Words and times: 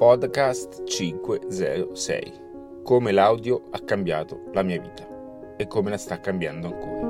Podcast 0.00 0.84
506. 0.84 2.32
Come 2.82 3.12
l'audio 3.12 3.64
ha 3.70 3.80
cambiato 3.80 4.44
la 4.54 4.62
mia 4.62 4.80
vita 4.80 5.06
e 5.58 5.66
come 5.66 5.90
la 5.90 5.98
sta 5.98 6.18
cambiando 6.20 6.68
ancora. 6.68 7.08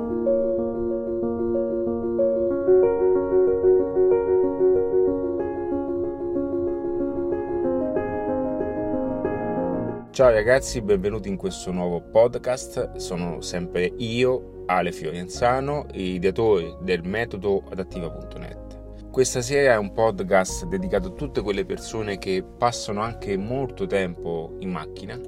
Ciao 10.11 10.29
ragazzi, 10.29 10.81
benvenuti 10.81 11.29
in 11.29 11.37
questo 11.37 11.71
nuovo 11.71 12.01
podcast. 12.01 12.97
Sono 12.97 13.39
sempre 13.39 13.85
io, 13.85 14.63
Ale 14.65 14.91
Fiorenzano, 14.91 15.85
ideatore 15.93 16.75
del 16.81 17.05
metodo 17.05 17.63
adattiva.net. 17.69 18.60
Questa 19.11 19.41
sera 19.41 19.73
è 19.73 19.77
un 19.77 19.91
podcast 19.91 20.67
dedicato 20.67 21.09
a 21.09 21.11
tutte 21.11 21.41
quelle 21.41 21.65
persone 21.65 22.17
che 22.17 22.45
passano 22.57 23.01
anche 23.01 23.35
molto 23.35 23.85
tempo 23.85 24.55
in 24.59 24.71
macchina. 24.71 25.19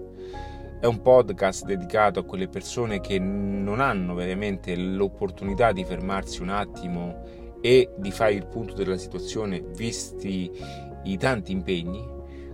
È 0.79 0.85
un 0.85 1.01
podcast 1.01 1.65
dedicato 1.65 2.21
a 2.21 2.23
quelle 2.23 2.47
persone 2.47 3.01
che 3.01 3.19
non 3.19 3.81
hanno 3.81 4.13
veramente 4.13 4.73
l'opportunità 4.77 5.73
di 5.73 5.83
fermarsi 5.83 6.41
un 6.41 6.47
attimo 6.47 7.57
e 7.59 7.93
di 7.97 8.09
fare 8.11 8.31
il 8.31 8.45
punto 8.47 8.73
della 8.73 8.97
situazione 8.97 9.61
visti 9.75 10.49
i 11.03 11.17
tanti 11.17 11.51
impegni. 11.51 12.07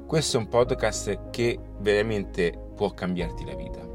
Questo 0.07 0.37
è 0.37 0.39
un 0.39 0.47
podcast 0.47 1.29
che 1.29 1.59
veramente 1.77 2.71
può 2.75 2.89
cambiarti 2.89 3.45
la 3.45 3.53
vita. 3.53 3.87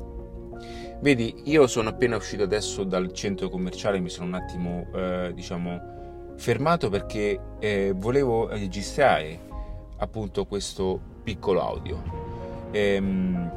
Vedi, 1.01 1.43
io 1.47 1.67
sono 1.67 1.89
appena 1.89 2.15
uscito 2.15 2.45
adesso 2.45 2.85
dal 2.85 3.13
centro 3.13 3.49
commerciale, 3.49 3.99
mi 3.99 4.09
sono 4.09 4.29
un 4.29 4.35
attimo, 4.35 4.87
eh, 4.95 5.33
diciamo, 5.35 5.94
fermato 6.37 6.89
perché 6.91 7.39
eh, 7.59 7.93
volevo 7.95 8.49
registrare 8.49 9.39
appunto 9.99 10.45
questo 10.47 11.01
piccolo 11.23 11.63
audio. 11.63 12.03
Ehm, 12.71 13.51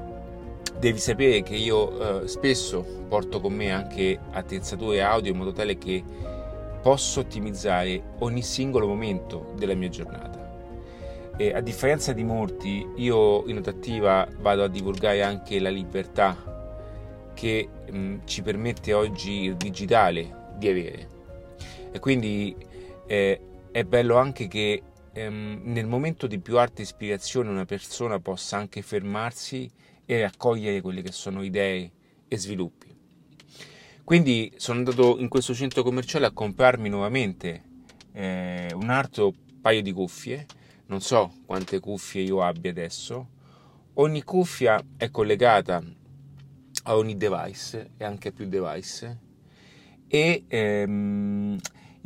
devi 0.80 1.00
sapere 1.00 1.42
che 1.42 1.56
io 1.56 2.24
eh, 2.24 2.28
spesso 2.28 2.86
porto 3.08 3.40
con 3.40 3.54
me 3.54 3.72
anche 3.72 4.18
attrezzature 4.32 5.02
audio 5.02 5.32
in 5.32 5.38
modo 5.38 5.52
tale 5.52 5.78
che 5.78 6.04
posso 6.82 7.22
ottimizzare 7.22 8.02
ogni 8.20 8.42
singolo 8.42 8.88
momento 8.88 9.54
della 9.58 9.74
mia 9.74 9.90
giornata. 9.90 10.38
E 11.36 11.54
a 11.54 11.62
differenza 11.62 12.14
di 12.14 12.24
molti, 12.24 12.88
io 12.96 13.46
in 13.48 13.58
adattiva 13.58 14.28
vado 14.40 14.64
a 14.64 14.68
divulgare 14.68 15.22
anche 15.22 15.60
la 15.60 15.70
libertà 15.70 16.36
che 17.34 17.68
mh, 17.92 18.16
ci 18.26 18.42
permette 18.42 18.94
oggi 18.94 19.44
il 19.44 19.56
digitale 19.56 20.54
di 20.58 20.68
avere. 20.68 21.08
E 21.92 22.00
quindi 22.00 22.56
eh, 23.08 23.42
è 23.72 23.84
bello 23.84 24.18
anche 24.18 24.48
che 24.48 24.84
ehm, 25.14 25.62
nel 25.64 25.88
momento 25.88 26.28
di 26.28 26.40
più 26.40 26.58
alta 26.58 26.82
ispirazione 26.82 27.50
una 27.50 27.66
persona 27.66 28.20
possa 28.20 28.58
anche 28.58 28.82
fermarsi 28.82 29.70
e 30.06 30.22
raccogliere 30.22 30.82
quelle 30.82 31.02
che 31.02 31.12
sono 31.12 31.42
idee 31.42 31.92
e 32.28 32.38
sviluppi. 32.38 32.96
Quindi 34.04 34.54
sono 34.56 34.80
andato 34.80 35.18
in 35.20 35.28
questo 35.28 35.54
centro 35.54 35.84
commerciale 35.84 36.28
a 36.28 36.32
comprarmi 36.32 36.88
nuovamente 36.88 37.64
eh, 38.14 38.72
un 38.74 38.90
altro 38.90 39.34
paio 39.60 39.82
di 39.82 39.92
cuffie, 39.92 40.46
non 40.86 41.02
so 41.02 41.34
quante 41.46 41.80
cuffie 41.80 42.22
io 42.22 42.42
abbia 42.42 42.72
adesso, 42.72 43.28
ogni 43.96 44.24
cuffia 44.24 44.82
è 44.96 45.12
collegata 45.12 45.84
a 46.84 46.96
ogni 46.96 47.18
device 47.18 47.92
e 47.98 48.06
anche 48.06 48.30
a 48.30 48.32
più 48.32 48.48
device. 48.48 49.26
E 50.08 50.46
ehm, 50.48 51.58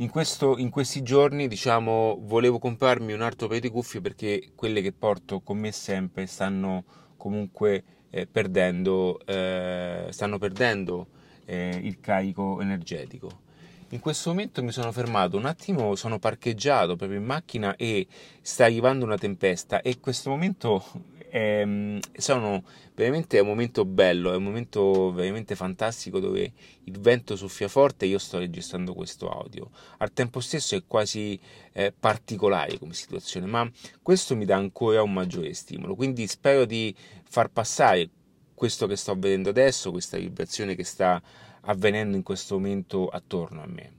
in, 0.01 0.09
questo, 0.09 0.57
in, 0.57 0.71
questi 0.71 1.03
giorni, 1.03 1.47
diciamo, 1.47 2.17
volevo 2.21 2.57
comprarmi 2.57 3.13
un 3.13 3.21
altro 3.21 3.47
paio 3.47 3.59
di 3.59 3.69
cuffie 3.69 4.01
perché 4.01 4.51
quelle 4.55 4.81
che 4.81 4.93
porto 4.93 5.41
con 5.41 5.59
me 5.59 5.71
sempre 5.71 6.25
stanno 6.25 6.83
comunque 7.17 7.83
eh, 8.09 8.25
perdendo, 8.25 9.19
eh, 9.25 10.07
stanno 10.09 10.39
perdendo 10.39 11.07
eh, 11.45 11.79
il 11.83 11.99
carico 11.99 12.61
energetico. 12.61 13.49
In 13.89 13.99
questo 13.99 14.29
momento 14.29 14.63
mi 14.63 14.71
sono 14.71 14.91
fermato 14.91 15.37
un 15.37 15.45
attimo, 15.45 15.95
sono 15.95 16.17
parcheggiato 16.17 16.95
proprio 16.95 17.19
in 17.19 17.25
macchina 17.25 17.75
e 17.75 18.07
sta 18.41 18.65
arrivando 18.65 19.05
una 19.05 19.17
tempesta 19.17 19.81
e 19.81 19.99
questo 19.99 20.31
momento 20.31 20.83
ehm, 21.31 21.99
sono 22.17 22.63
veramente 22.93 23.39
un 23.39 23.47
momento 23.47 23.85
bello, 23.85 24.31
è 24.31 24.35
un 24.35 24.43
momento 24.43 25.11
veramente 25.13 25.55
fantastico 25.55 26.19
dove 26.19 26.51
il 26.83 26.99
vento 26.99 27.35
soffia 27.35 27.67
forte 27.67 28.05
e 28.05 28.09
io 28.09 28.17
sto 28.17 28.37
registrando 28.37 28.93
questo 28.93 29.29
audio. 29.29 29.69
Al 29.97 30.11
tempo 30.11 30.41
stesso 30.41 30.75
è 30.75 30.83
quasi 30.85 31.39
eh, 31.71 31.93
particolare 31.97 32.77
come 32.77 32.93
situazione, 32.93 33.45
ma 33.45 33.69
questo 34.01 34.35
mi 34.35 34.45
dà 34.45 34.57
ancora 34.57 35.01
un 35.01 35.13
maggiore 35.13 35.53
stimolo, 35.53 35.95
quindi 35.95 36.27
spero 36.27 36.65
di 36.65 36.93
far 37.23 37.49
passare 37.49 38.09
questo 38.53 38.85
che 38.85 38.95
sto 38.95 39.15
vedendo 39.15 39.49
adesso, 39.49 39.89
questa 39.89 40.17
vibrazione 40.17 40.75
che 40.75 40.83
sta 40.83 41.21
avvenendo 41.61 42.17
in 42.17 42.23
questo 42.23 42.55
momento 42.55 43.07
attorno 43.07 43.63
a 43.63 43.67
me. 43.67 43.91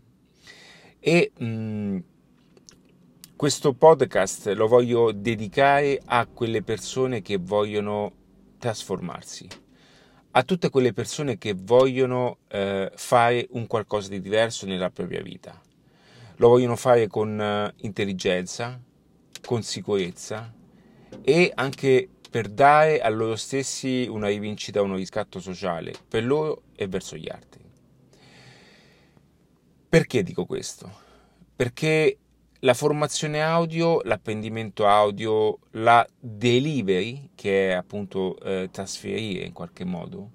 E 1.00 1.32
mh, 1.36 1.44
mm, 1.44 1.98
questo 3.42 3.72
podcast 3.72 4.52
lo 4.54 4.68
voglio 4.68 5.10
dedicare 5.10 6.00
a 6.04 6.26
quelle 6.26 6.62
persone 6.62 7.22
che 7.22 7.38
vogliono 7.38 8.12
trasformarsi, 8.56 9.48
a 10.30 10.44
tutte 10.44 10.70
quelle 10.70 10.92
persone 10.92 11.38
che 11.38 11.52
vogliono 11.58 12.38
eh, 12.46 12.92
fare 12.94 13.48
un 13.50 13.66
qualcosa 13.66 14.10
di 14.10 14.20
diverso 14.20 14.64
nella 14.64 14.90
propria 14.90 15.22
vita. 15.22 15.60
Lo 16.36 16.50
vogliono 16.50 16.76
fare 16.76 17.08
con 17.08 17.36
uh, 17.36 17.82
intelligenza, 17.84 18.80
con 19.44 19.64
sicurezza 19.64 20.54
e 21.20 21.50
anche 21.52 22.08
per 22.30 22.48
dare 22.48 23.00
a 23.00 23.08
loro 23.08 23.34
stessi 23.34 24.06
una 24.08 24.28
rivincita, 24.28 24.82
uno 24.82 24.94
riscatto 24.94 25.40
sociale 25.40 25.94
per 26.06 26.24
loro 26.24 26.62
e 26.76 26.86
verso 26.86 27.16
gli 27.16 27.28
altri. 27.28 27.64
Perché 29.88 30.22
dico 30.22 30.46
questo? 30.46 31.00
Perché 31.56 32.18
la 32.64 32.74
formazione 32.74 33.42
audio, 33.42 34.00
l'apprendimento 34.02 34.86
audio, 34.86 35.58
la 35.72 36.06
delivery, 36.18 37.30
che 37.34 37.70
è 37.70 37.72
appunto 37.72 38.38
eh, 38.38 38.68
trasferire 38.70 39.44
in 39.44 39.52
qualche 39.52 39.84
modo, 39.84 40.30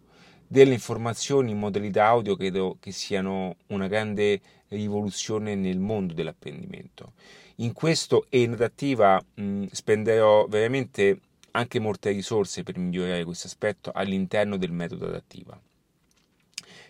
delle 0.45 0.73
informazioni 0.73 1.51
in 1.51 1.59
modalità 1.59 2.05
audio 2.07 2.35
credo 2.35 2.77
che 2.81 2.91
siano 2.91 3.55
una 3.67 3.87
grande 3.87 4.41
rivoluzione 4.69 5.55
nel 5.55 5.79
mondo 5.79 6.13
dell'apprendimento. 6.13 7.13
In 7.57 7.71
questo 7.71 8.25
e 8.29 8.41
in 8.41 8.53
adattiva 8.53 9.21
mh, 9.35 9.67
spenderò 9.71 10.47
veramente 10.47 11.21
anche 11.51 11.79
molte 11.79 12.11
risorse 12.11 12.63
per 12.63 12.77
migliorare 12.77 13.23
questo 13.23 13.47
aspetto 13.47 13.91
all'interno 13.93 14.57
del 14.57 14.71
metodo 14.71 15.07
adattiva. 15.07 15.59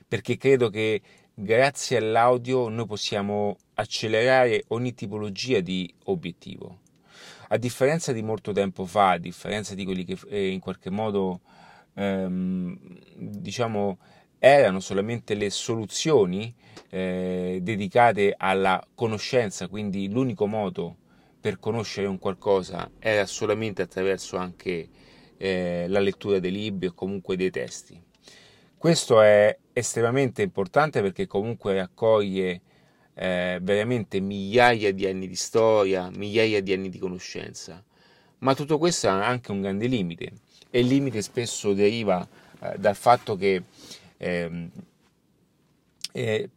Perché 0.08 0.38
credo 0.38 0.70
che 0.70 1.02
grazie 1.40 1.98
all'audio 1.98 2.68
noi 2.68 2.88
possiamo 2.88 3.58
accelerare 3.76 4.64
ogni 4.70 4.96
tipologia 4.96 5.60
di 5.60 5.94
obiettivo. 6.06 6.80
A 7.50 7.58
differenza 7.58 8.12
di 8.12 8.24
molto 8.24 8.52
tempo 8.52 8.86
fa, 8.86 9.12
a 9.12 9.18
differenza 9.20 9.76
di 9.76 9.86
quelli 9.86 10.04
che 10.04 10.18
eh, 10.30 10.48
in 10.48 10.60
qualche 10.60 10.90
modo 10.90 11.42
ehm, 11.94 12.76
diciamo 13.16 14.00
erano 14.40 14.80
solamente 14.80 15.36
le 15.36 15.52
soluzioni 15.52 16.52
eh, 16.90 17.60
dedicate 17.62 18.34
alla 18.36 18.84
conoscenza, 18.96 19.68
quindi 19.68 20.10
l'unico 20.10 20.48
modo 20.48 20.98
per 21.40 21.60
conoscere 21.60 22.08
un 22.08 22.18
qualcosa 22.18 22.90
era 22.98 23.28
solamente 23.28 23.84
attraverso 23.84 24.38
anche 24.38 24.90
eh, 25.38 25.86
la 25.88 26.00
lettura 26.00 26.40
dei 26.40 26.52
libri 26.52 26.88
o 26.88 26.94
comunque 26.94 27.38
dei 27.38 27.52
testi. 27.52 28.07
Questo 28.78 29.22
è 29.22 29.58
estremamente 29.74 30.44
importante 30.44 31.02
perché 31.02 31.26
comunque 31.26 31.74
raccoglie 31.74 32.62
eh, 33.16 33.58
veramente 33.60 34.20
migliaia 34.20 34.94
di 34.94 35.08
anni 35.08 35.28
di 35.28 35.36
storia, 35.36 36.12
migliaia 36.12 36.62
di 36.62 36.74
anni 36.74 36.90
di 36.90 37.00
conoscenza. 37.00 37.84
Ma 38.40 38.54
tutto 38.54 38.78
questo 38.78 39.10
ha 39.10 39.26
anche 39.26 39.52
un 39.52 39.62
grande 39.62 39.88
limite 39.88 40.32
e 40.70 40.82
il 40.82 40.86
limite 40.86 41.24
spesso 41.24 41.74
deriva 41.74 42.26
eh, 42.60 42.78
dal 42.78 42.96
fatto 42.96 43.36
che 43.36 43.64
ehm, 44.18 44.70
eh, 46.12 46.50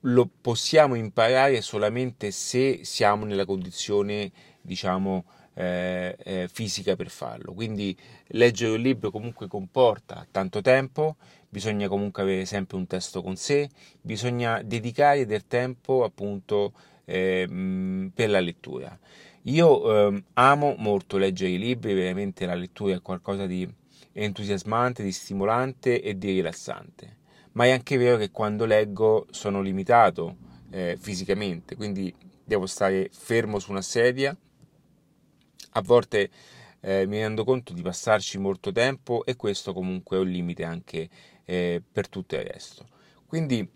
lo 0.00 0.28
possiamo 0.40 0.96
imparare 0.96 1.60
solamente 1.60 2.32
se 2.32 2.80
siamo 2.82 3.24
nella 3.24 3.44
condizione, 3.44 4.32
diciamo, 4.60 5.24
eh, 5.54 6.16
eh, 6.18 6.48
fisica 6.50 6.96
per 6.96 7.10
farlo. 7.10 7.52
Quindi 7.52 7.96
leggere 8.28 8.72
un 8.72 8.80
libro 8.80 9.10
comunque 9.10 9.46
comporta 9.46 10.26
tanto 10.30 10.60
tempo, 10.60 11.16
bisogna 11.50 11.88
comunque 11.88 12.22
avere 12.22 12.46
sempre 12.46 12.76
un 12.76 12.86
testo 12.86 13.20
con 13.20 13.36
sé, 13.36 13.68
bisogna 14.00 14.62
dedicare 14.62 15.26
del 15.26 15.46
tempo 15.46 16.04
appunto 16.04 16.72
eh, 17.04 18.10
per 18.14 18.30
la 18.30 18.40
lettura. 18.40 18.98
Io 19.44 20.08
eh, 20.08 20.24
amo 20.34 20.74
molto 20.78 21.18
leggere 21.18 21.50
i 21.50 21.58
libri, 21.58 21.92
veramente 21.92 22.46
la 22.46 22.54
lettura 22.54 22.94
è 22.94 23.02
qualcosa 23.02 23.46
di 23.46 23.68
entusiasmante, 24.12 25.02
di 25.02 25.12
stimolante 25.12 26.00
e 26.00 26.16
di 26.16 26.32
rilassante, 26.32 27.18
ma 27.52 27.64
è 27.64 27.70
anche 27.70 27.96
vero 27.96 28.16
che 28.16 28.30
quando 28.30 28.64
leggo 28.64 29.26
sono 29.30 29.60
limitato 29.60 30.36
eh, 30.70 30.96
fisicamente, 31.00 31.74
quindi 31.74 32.14
devo 32.44 32.66
stare 32.66 33.08
fermo 33.12 33.58
su 33.58 33.70
una 33.70 33.82
sedia, 33.82 34.36
a 35.72 35.82
volte 35.82 36.30
eh, 36.80 37.06
mi 37.06 37.20
rendo 37.20 37.44
conto 37.44 37.72
di 37.72 37.82
passarci 37.82 38.38
molto 38.38 38.72
tempo 38.72 39.24
e 39.24 39.36
questo 39.36 39.72
comunque 39.72 40.16
è 40.16 40.20
un 40.20 40.28
limite 40.28 40.64
anche 40.64 41.08
eh, 41.44 41.82
per 41.90 42.08
tutto 42.08 42.36
il 42.36 42.42
resto. 42.42 42.86
Quindi 43.26 43.68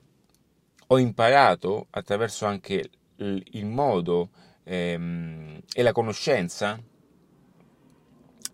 ho 0.87 0.99
imparato 0.99 1.87
attraverso 1.91 2.47
anche 2.47 2.91
il, 3.17 3.67
modo 3.67 4.31
ehm, 4.65 5.61
e 5.73 5.83
la 5.83 5.93
conoscenza 5.93 6.81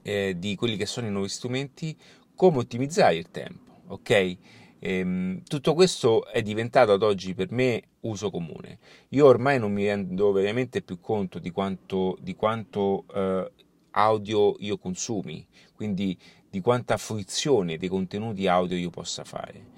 eh, 0.02 0.34
di 0.38 0.54
quelli 0.54 0.76
che 0.76 0.86
sono 0.86 1.06
i 1.06 1.10
nuovi 1.10 1.28
strumenti, 1.28 1.96
come 2.34 2.58
ottimizzare 2.58 3.16
il 3.16 3.30
tempo, 3.30 3.82
ok? 3.88 4.36
Ehm, 4.78 5.42
tutto 5.44 5.74
questo 5.74 6.26
è 6.26 6.40
diventato 6.42 6.92
ad 6.92 7.02
oggi 7.02 7.34
per 7.34 7.52
me 7.52 7.82
uso 8.00 8.30
comune. 8.30 8.78
Io 9.10 9.26
ormai 9.26 9.58
non 9.58 9.72
mi 9.72 9.84
rendo 9.84 10.32
veramente 10.32 10.82
più 10.82 11.00
conto 11.00 11.38
di 11.38 11.50
quanto, 11.50 12.16
di 12.20 12.34
quanto 12.34 13.04
eh, 13.14 13.52
audio 13.92 14.56
io 14.58 14.78
consumi, 14.78 15.46
quindi 15.74 16.18
di 16.50 16.60
quanta 16.60 16.96
fruizione 16.96 17.76
dei 17.76 17.88
contenuti 17.88 18.48
audio 18.48 18.76
io 18.76 18.90
possa 18.90 19.24
fare. 19.24 19.68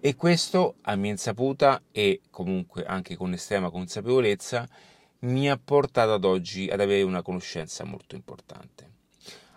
E 0.00 0.16
questo, 0.16 0.76
a 0.82 0.96
mia 0.96 1.12
insaputa 1.12 1.82
e 1.92 2.22
comunque 2.30 2.84
anche 2.84 3.16
con 3.16 3.32
estrema 3.32 3.70
consapevolezza, 3.70 4.68
mi 5.20 5.48
ha 5.50 5.58
portato 5.62 6.12
ad 6.12 6.24
oggi 6.24 6.68
ad 6.68 6.80
avere 6.80 7.02
una 7.02 7.22
conoscenza 7.22 7.84
molto 7.84 8.14
importante. 8.14 8.92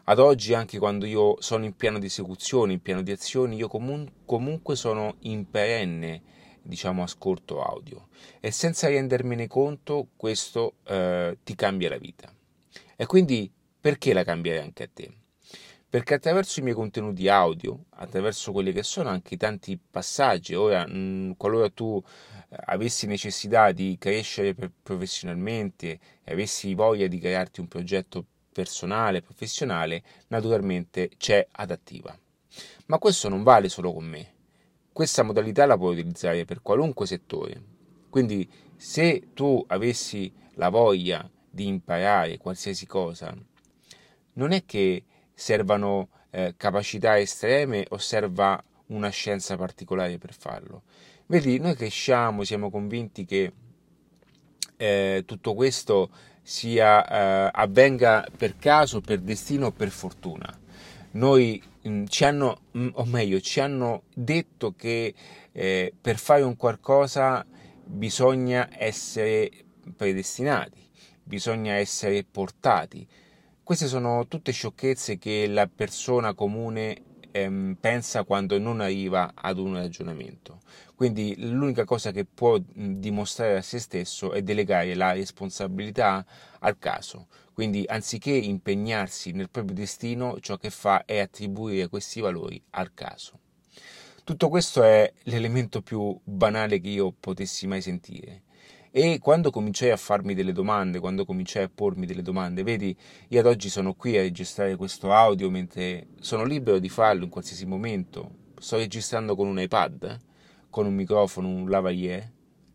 Ad 0.06 0.20
oggi, 0.20 0.54
anche 0.54 0.80
quando 0.80 1.06
io 1.06 1.36
sono 1.42 1.66
in 1.66 1.76
piano 1.76 2.00
di 2.00 2.06
esecuzione, 2.06 2.72
in 2.72 2.82
piano 2.82 3.02
di 3.02 3.12
azioni, 3.12 3.58
io 3.58 3.68
comun- 3.68 4.10
comunque 4.24 4.78
sono 4.78 5.16
in 5.22 5.50
perenne, 5.50 6.22
diciamo, 6.62 7.04
ascolto 7.04 7.62
audio. 7.62 8.08
E 8.40 8.52
senza 8.52 8.88
rendermene 8.88 9.48
conto, 9.48 10.08
questo 10.16 10.76
eh, 10.86 11.38
ti 11.44 11.56
cambia 11.56 11.90
la 11.90 11.98
vita. 11.98 12.34
E 12.96 13.06
quindi, 13.06 13.52
perché 13.82 14.14
la 14.14 14.24
cambierei 14.24 14.62
anche 14.64 14.84
a 14.84 14.90
te? 14.94 15.12
Perché 15.90 16.16
attraverso 16.16 16.60
i 16.60 16.64
miei 16.64 16.76
contenuti 16.76 17.30
audio, 17.30 17.86
attraverso 17.92 18.52
quelli 18.52 18.74
che 18.74 18.84
sono 18.84 19.08
anche 19.08 19.36
i 19.36 19.38
tanti 19.38 19.80
passaggi, 19.80 20.54
ora, 20.54 20.86
mh, 20.86 21.38
qualora 21.38 21.70
tu 21.70 22.04
eh, 22.50 22.58
avessi 22.66 23.08
necessità 23.08 23.72
di 23.72 23.96
crescere 23.98 24.54
professionalmente 24.84 26.00
e 26.26 26.32
avessi 26.34 26.74
voglia 26.74 27.08
di 27.08 27.20
crearti 27.20 27.62
un 27.62 27.70
progetto 27.70 28.26
personale, 28.52 29.22
professionale, 29.22 30.04
naturalmente 30.28 31.12
c'è 31.16 31.48
adattiva. 31.52 32.18
Ma 32.88 32.98
questo 32.98 33.30
non 33.30 33.44
vale 33.44 33.70
solo 33.70 33.94
con 33.94 34.04
me. 34.04 34.34
Questa 34.92 35.24
modalità 35.24 35.66
la 35.66 35.78
puoi 35.78 35.94
utilizzare 35.94 36.44
per 36.44 36.62
qualunque 36.62 37.06
settore. 37.06 37.62
Quindi 38.10 38.50
se 38.76 39.30
tu 39.34 39.64
avessi 39.68 40.34
la 40.56 40.68
voglia 40.68 41.30
di 41.50 41.68
imparare 41.68 42.38
qualsiasi 42.40 42.86
cosa, 42.86 43.34
non 44.34 44.52
è 44.52 44.66
che 44.66 45.04
servano 45.40 46.10
eh, 46.32 46.56
capacità 46.58 47.20
estreme 47.20 47.86
o 47.90 48.00
serva 48.00 48.62
una 48.88 49.10
scienza 49.10 49.56
particolare 49.56 50.18
per 50.18 50.34
farlo. 50.34 50.82
Vedi, 51.28 51.60
noi 51.60 51.76
cresciamo, 51.76 52.44
siamo 52.44 52.72
convinti 52.72 53.24
che 53.24 53.52
eh, 54.78 55.24
tutto 55.28 55.54
questo 55.54 56.10
sia, 56.42 57.06
eh, 57.08 57.52
avvenga 57.54 58.26
per 58.36 58.58
caso, 58.58 59.00
per 59.00 59.20
destino 59.20 59.68
o 59.68 59.72
per 59.72 59.90
fortuna. 59.90 60.52
Noi 61.12 61.62
mh, 61.84 61.90
mm, 61.90 62.06
ci 62.08 62.26
hanno, 62.26 62.62
mh, 62.72 62.80
mm, 62.80 62.90
o 62.94 63.06
meglio, 63.06 63.40
ci 63.40 63.60
hanno 63.60 64.04
detto 64.12 64.74
che 64.76 65.14
eh, 65.52 65.94
per 66.02 66.18
fare 66.18 66.42
un 66.42 66.56
qualcosa 66.56 67.46
bisogna 67.84 68.70
essere 68.72 69.52
predestinati, 69.96 70.90
bisogna 71.22 71.74
essere 71.74 72.24
portati. 72.24 73.08
Queste 73.68 73.88
sono 73.88 74.28
tutte 74.30 74.54
sciocchezze 74.54 75.18
che 75.18 75.46
la 75.46 75.68
persona 75.68 76.34
comune 76.34 77.02
ehm, 77.32 77.76
pensa 77.78 78.24
quando 78.24 78.58
non 78.60 78.80
arriva 78.80 79.34
ad 79.36 79.58
un 79.60 79.74
ragionamento. 79.74 80.60
Quindi 80.96 81.36
l'unica 81.38 81.84
cosa 81.84 82.12
che 82.12 82.24
può 82.24 82.58
dimostrare 82.64 83.58
a 83.58 83.62
se 83.62 83.80
stesso 83.80 84.32
è 84.32 84.42
delegare 84.42 84.96
la 84.96 85.12
responsabilità 85.12 86.26
al 86.60 86.78
caso. 86.80 87.28
Quindi 87.52 87.84
anziché 87.86 88.32
impegnarsi 88.32 89.34
nel 89.34 89.50
proprio 89.50 89.76
destino, 89.76 90.40
ciò 90.40 90.56
che 90.56 90.70
fa 90.70 91.04
è 91.04 91.20
attribuire 91.20 91.90
questi 91.90 92.22
valori 92.22 92.64
al 92.70 92.94
caso. 92.94 93.38
Tutto 94.24 94.48
questo 94.48 94.82
è 94.82 95.12
l'elemento 95.24 95.82
più 95.82 96.18
banale 96.24 96.80
che 96.80 96.88
io 96.88 97.12
potessi 97.12 97.68
mai 97.68 97.82
sentire. 97.82 98.44
E 99.00 99.20
quando 99.20 99.52
cominciai 99.52 99.92
a 99.92 99.96
farmi 99.96 100.34
delle 100.34 100.52
domande, 100.52 101.00
quando 101.00 101.24
cominciai 101.24 101.66
a 101.66 101.70
pormi 101.72 102.08
delle 102.08 102.24
domande, 102.24 102.64
vedi, 102.64 102.98
io 103.28 103.40
ad 103.40 103.46
oggi 103.46 103.70
sono 103.70 103.94
qui 103.94 104.18
a 104.18 104.22
registrare 104.22 104.76
questo 104.76 105.14
audio 105.14 105.52
mentre 105.52 106.08
sono 106.20 106.44
libero 106.44 106.80
di 106.80 106.90
farlo 106.90 107.24
in 107.24 107.30
qualsiasi 107.30 107.68
momento. 107.68 108.32
Sto 108.58 108.78
registrando 108.78 109.36
con 109.36 109.46
un 109.46 109.60
iPad 109.60 110.20
con 110.72 110.88
un 110.88 110.96
microfono, 110.96 111.48
un 111.48 111.70
lavalier, 111.70 112.28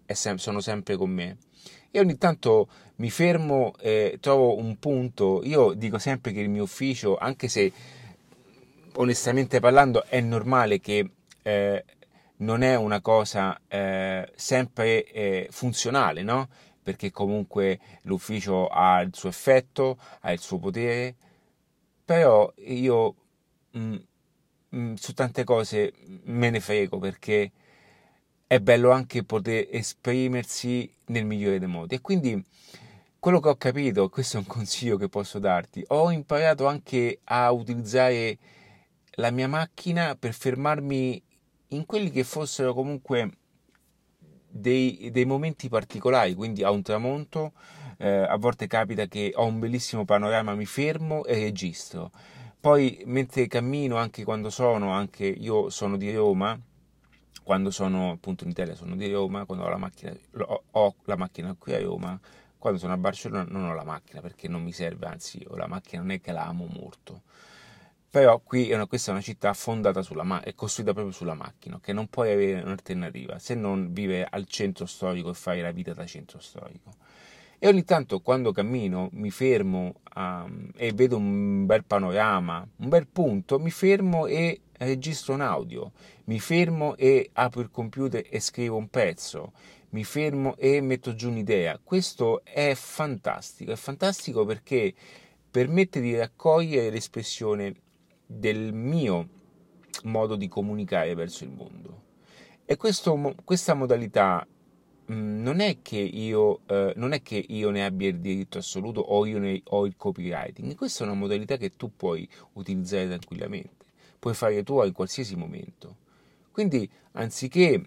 e 0.06 0.14
sem- 0.14 0.36
sono 0.36 0.60
sempre 0.60 0.94
con 0.94 1.10
me. 1.10 1.38
E 1.90 1.98
ogni 1.98 2.16
tanto 2.18 2.68
mi 2.98 3.10
fermo 3.10 3.74
e 3.80 4.18
trovo 4.20 4.56
un 4.56 4.78
punto. 4.78 5.40
Io 5.42 5.72
dico 5.72 5.98
sempre 5.98 6.30
che 6.30 6.38
il 6.38 6.50
mio 6.50 6.62
ufficio, 6.62 7.16
anche 7.16 7.48
se 7.48 7.72
onestamente 8.94 9.58
parlando 9.58 10.04
è 10.04 10.20
normale 10.20 10.78
che 10.78 11.10
eh, 11.42 11.84
non 12.42 12.62
è 12.62 12.74
una 12.76 13.00
cosa 13.00 13.58
eh, 13.68 14.30
sempre 14.34 15.04
eh, 15.04 15.48
funzionale, 15.50 16.22
no? 16.22 16.48
Perché 16.82 17.10
comunque 17.10 17.78
l'ufficio 18.02 18.66
ha 18.66 19.00
il 19.00 19.10
suo 19.14 19.28
effetto, 19.28 19.98
ha 20.20 20.32
il 20.32 20.40
suo 20.40 20.58
potere, 20.58 21.14
però 22.04 22.52
io 22.56 23.14
mh, 23.70 23.80
mm, 23.80 23.94
mh, 24.68 24.78
mm, 24.78 24.94
su 24.94 25.14
tante 25.14 25.44
cose 25.44 25.92
me 26.24 26.50
ne 26.50 26.60
frego 26.60 26.98
perché 26.98 27.52
è 28.46 28.60
bello 28.60 28.90
anche 28.90 29.24
poter 29.24 29.68
esprimersi 29.70 30.92
nel 31.06 31.24
migliore 31.24 31.58
dei 31.58 31.68
modi. 31.68 31.94
E 31.94 32.00
quindi 32.00 32.44
quello 33.18 33.38
che 33.40 33.48
ho 33.50 33.56
capito, 33.56 34.08
questo 34.08 34.36
è 34.36 34.40
un 34.40 34.46
consiglio 34.46 34.96
che 34.96 35.08
posso 35.08 35.38
darti, 35.38 35.84
ho 35.88 36.10
imparato 36.10 36.66
anche 36.66 37.20
a 37.24 37.52
utilizzare 37.52 38.36
la 39.16 39.30
mia 39.30 39.46
macchina 39.46 40.16
per 40.16 40.32
fermarmi 40.32 41.22
in 41.72 41.86
quelli 41.86 42.10
che 42.10 42.24
fossero 42.24 42.74
comunque 42.74 43.30
dei, 44.48 45.10
dei 45.10 45.24
momenti 45.24 45.68
particolari, 45.68 46.34
quindi 46.34 46.62
a 46.62 46.70
un 46.70 46.82
tramonto, 46.82 47.52
eh, 47.98 48.08
a 48.08 48.36
volte 48.36 48.66
capita 48.66 49.06
che 49.06 49.32
ho 49.34 49.44
un 49.44 49.58
bellissimo 49.58 50.04
panorama, 50.04 50.54
mi 50.54 50.66
fermo 50.66 51.24
e 51.24 51.34
registro. 51.34 52.10
Poi 52.60 53.02
mentre 53.06 53.46
cammino, 53.46 53.96
anche 53.96 54.24
quando 54.24 54.50
sono, 54.50 54.92
anche 54.92 55.26
io 55.26 55.68
sono 55.70 55.96
di 55.96 56.14
Roma, 56.14 56.58
quando 57.42 57.70
sono 57.70 58.12
appunto 58.12 58.44
in 58.44 58.50
Italia 58.50 58.74
sono 58.74 58.94
di 58.94 59.10
Roma, 59.10 59.44
quando 59.46 59.64
ho 59.64 59.68
la 59.68 59.78
macchina, 59.78 60.16
ho, 60.46 60.62
ho 60.70 60.94
la 61.04 61.16
macchina 61.16 61.56
qui 61.58 61.74
a 61.74 61.80
Roma, 61.80 62.18
quando 62.58 62.78
sono 62.78 62.92
a 62.92 62.96
Barcellona 62.96 63.44
non 63.48 63.64
ho 63.64 63.74
la 63.74 63.82
macchina 63.82 64.20
perché 64.20 64.46
non 64.46 64.62
mi 64.62 64.72
serve, 64.72 65.06
anzi 65.06 65.44
ho 65.48 65.56
la 65.56 65.66
macchina 65.66 66.02
non 66.02 66.12
è 66.12 66.20
che 66.20 66.30
la 66.30 66.46
amo 66.46 66.66
molto. 66.66 67.22
Però 68.12 68.40
qui 68.40 68.68
è 68.68 68.74
una, 68.74 68.86
questa 68.86 69.10
è 69.10 69.14
una 69.14 69.22
città 69.22 69.54
fondata 69.54 70.02
sulla 70.02 70.22
macchina, 70.22 70.50
è 70.50 70.54
costruita 70.54 70.92
proprio 70.92 71.14
sulla 71.14 71.32
macchina, 71.32 71.80
che 71.80 71.94
non 71.94 72.08
puoi 72.08 72.30
avere 72.30 72.60
un'alternativa 72.60 73.38
se 73.38 73.54
non 73.54 73.90
vivere 73.90 74.26
al 74.28 74.44
centro 74.44 74.84
storico 74.84 75.30
e 75.30 75.34
fare 75.34 75.62
la 75.62 75.70
vita 75.72 75.94
da 75.94 76.04
centro 76.04 76.38
storico. 76.38 76.90
E 77.58 77.68
ogni 77.68 77.84
tanto 77.84 78.20
quando 78.20 78.52
cammino 78.52 79.08
mi 79.12 79.30
fermo 79.30 79.94
um, 80.14 80.70
e 80.76 80.92
vedo 80.92 81.16
un 81.16 81.64
bel 81.64 81.84
panorama, 81.84 82.68
un 82.76 82.88
bel 82.90 83.06
punto, 83.06 83.58
mi 83.58 83.70
fermo 83.70 84.26
e 84.26 84.60
registro 84.72 85.32
un 85.32 85.40
audio, 85.40 85.92
mi 86.24 86.38
fermo 86.38 86.94
e 86.96 87.30
apro 87.32 87.62
il 87.62 87.70
computer 87.70 88.26
e 88.28 88.40
scrivo 88.40 88.76
un 88.76 88.90
pezzo, 88.90 89.52
mi 89.92 90.04
fermo 90.04 90.54
e 90.58 90.82
metto 90.82 91.14
giù 91.14 91.30
un'idea. 91.30 91.80
Questo 91.82 92.44
è 92.44 92.74
fantastico, 92.74 93.72
è 93.72 93.76
fantastico 93.76 94.44
perché 94.44 94.92
permette 95.50 96.02
di 96.02 96.14
raccogliere 96.14 96.90
l'espressione 96.90 97.74
del 98.38 98.72
mio 98.72 99.28
modo 100.04 100.36
di 100.36 100.48
comunicare 100.48 101.14
verso 101.14 101.44
il 101.44 101.50
mondo. 101.50 102.00
E 102.64 102.76
questo, 102.76 103.34
questa 103.44 103.74
modalità 103.74 104.46
mm, 105.10 105.42
non 105.42 105.60
è, 105.60 105.78
che 105.82 105.98
io, 105.98 106.60
eh, 106.66 106.92
non 106.96 107.12
è 107.12 107.22
che 107.22 107.44
io 107.48 107.70
ne 107.70 107.84
abbia 107.84 108.08
il 108.08 108.20
diritto 108.20 108.58
assoluto 108.58 109.00
o 109.00 109.26
io 109.26 109.38
ne 109.38 109.60
ho 109.64 109.86
il 109.86 109.96
copywriting, 109.96 110.74
questa 110.74 111.04
è 111.04 111.06
una 111.06 111.16
modalità 111.16 111.56
che 111.56 111.76
tu 111.76 111.90
puoi 111.94 112.28
utilizzare 112.54 113.06
tranquillamente 113.06 113.82
puoi 114.22 114.34
fare 114.34 114.62
tua 114.62 114.86
in 114.86 114.92
qualsiasi 114.92 115.34
momento. 115.34 115.96
Quindi, 116.52 116.88
anziché 117.14 117.82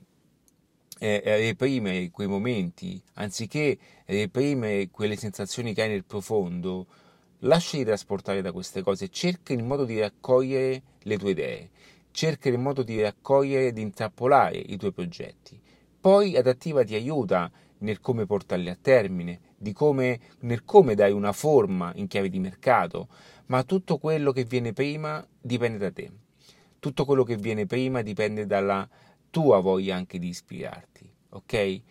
eh, 0.99 1.21
reprimere 1.23 2.09
quei 2.09 2.27
momenti, 2.27 3.01
anziché 3.13 3.77
reprimere 4.05 4.89
quelle 4.89 5.15
sensazioni 5.15 5.73
che 5.73 5.83
hai 5.83 5.87
nel 5.87 6.03
profondo, 6.03 6.87
lasciati 7.39 7.83
trasportare 7.83 8.41
da 8.41 8.51
queste 8.51 8.81
cose, 8.81 9.09
cerca 9.09 9.53
il 9.53 9.63
modo 9.63 9.85
di 9.85 9.99
raccogliere 9.99 10.81
le 10.99 11.17
tue 11.17 11.31
idee, 11.31 11.69
cerca 12.11 12.49
il 12.49 12.57
modo 12.57 12.83
di 12.83 13.01
raccogliere, 13.01 13.73
di 13.73 13.81
intrappolare 13.81 14.57
i 14.57 14.77
tuoi 14.77 14.91
progetti. 14.91 15.59
Poi 15.99 16.37
Adattiva 16.37 16.83
ti 16.83 16.95
aiuta 16.95 17.51
nel 17.79 17.99
come 17.99 18.25
portarli 18.25 18.69
a 18.69 18.77
termine, 18.79 19.39
come, 19.73 20.19
nel 20.41 20.63
come 20.63 20.95
dai 20.95 21.11
una 21.11 21.31
forma 21.31 21.91
in 21.95 22.07
chiave 22.07 22.29
di 22.29 22.39
mercato, 22.39 23.07
ma 23.47 23.63
tutto 23.63 23.97
quello 23.97 24.31
che 24.31 24.43
viene 24.43 24.73
prima 24.73 25.25
dipende 25.41 25.77
da 25.77 25.91
te. 25.91 26.11
Tutto 26.79 27.05
quello 27.05 27.23
che 27.23 27.35
viene 27.35 27.65
prima 27.65 28.01
dipende 28.01 28.45
dalla 28.45 28.87
tua 29.29 29.59
voglia 29.59 29.95
anche 29.95 30.19
di 30.19 30.27
ispirarti, 30.27 31.11
ok? 31.29 31.81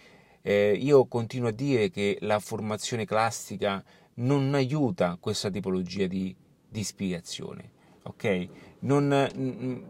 Eh, 0.46 0.78
io 0.80 1.06
continuo 1.06 1.48
a 1.48 1.52
dire 1.52 1.90
che 1.90 2.18
la 2.20 2.38
formazione 2.38 3.04
classica 3.04 3.82
non 4.14 4.54
aiuta 4.54 5.16
questa 5.20 5.50
tipologia 5.50 6.06
di, 6.06 6.34
di 6.68 6.80
ispirazione, 6.80 7.70
ok? 8.02 8.48
Non, 8.80 9.30
mm, 9.36 9.82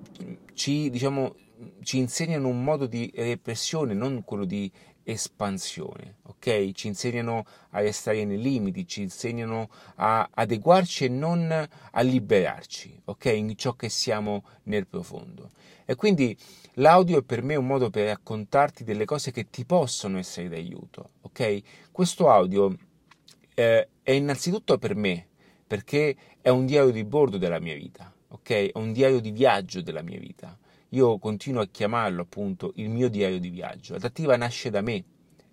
ci, 0.55 0.91
diciamo, 0.91 1.35
ci 1.83 1.99
insegnano 1.99 2.49
un 2.49 2.63
modo 2.63 2.87
di 2.87 3.11
repressione, 3.15 3.95
non 3.95 4.23
quello 4.25 4.45
di 4.45 4.71
espansione, 5.05 6.17
ok? 6.23 6.73
Ci 6.73 6.87
insegnano 6.89 7.45
a 7.71 7.81
restare 7.81 8.25
nei 8.25 8.41
limiti, 8.41 8.87
ci 8.87 9.03
insegnano 9.03 9.69
a 9.97 10.29
adeguarci 10.33 11.05
e 11.05 11.09
non 11.09 11.69
a 11.91 12.01
liberarci, 12.01 13.03
ok? 13.05 13.25
In 13.27 13.55
ciò 13.57 13.75
che 13.75 13.89
siamo 13.89 14.45
nel 14.65 14.87
profondo. 14.87 15.51
E 15.85 15.95
quindi 15.95 16.37
l'audio 16.75 17.19
è 17.19 17.23
per 17.23 17.43
me 17.43 17.55
un 17.57 17.67
modo 17.67 17.91
per 17.91 18.07
raccontarti 18.07 18.85
delle 18.85 19.05
cose 19.05 19.31
che 19.31 19.51
ti 19.51 19.67
possono 19.67 20.19
essere 20.19 20.49
d'aiuto, 20.49 21.11
ok? 21.23 21.61
Questo 21.93 22.31
audio 22.31 22.75
eh, 23.55 23.89
è 24.03 24.11
innanzitutto 24.11 24.79
per 24.79 24.95
me, 24.95 25.29
perché 25.67 26.17
è 26.41 26.49
un 26.49 26.67
diario 26.67 26.91
di 26.91 27.05
bordo 27.05 27.39
della 27.39 27.61
mia 27.61 27.75
vita, 27.75 28.13
ok? 28.29 28.51
È 28.51 28.71
un 28.75 28.93
diario 28.93 29.21
di 29.21 29.31
viaggio 29.31 29.81
della 29.81 30.03
mia 30.03 30.19
vita 30.19 30.59
io 30.95 31.19
continuo 31.19 31.61
a 31.61 31.67
chiamarlo 31.67 32.23
appunto 32.23 32.73
il 32.77 32.89
mio 32.89 33.09
diario 33.09 33.39
di 33.39 33.51
viaggio. 33.51 33.97
Adattiva 33.97 34.37
nasce 34.37 34.71
da 34.71 34.81
me 34.81 35.05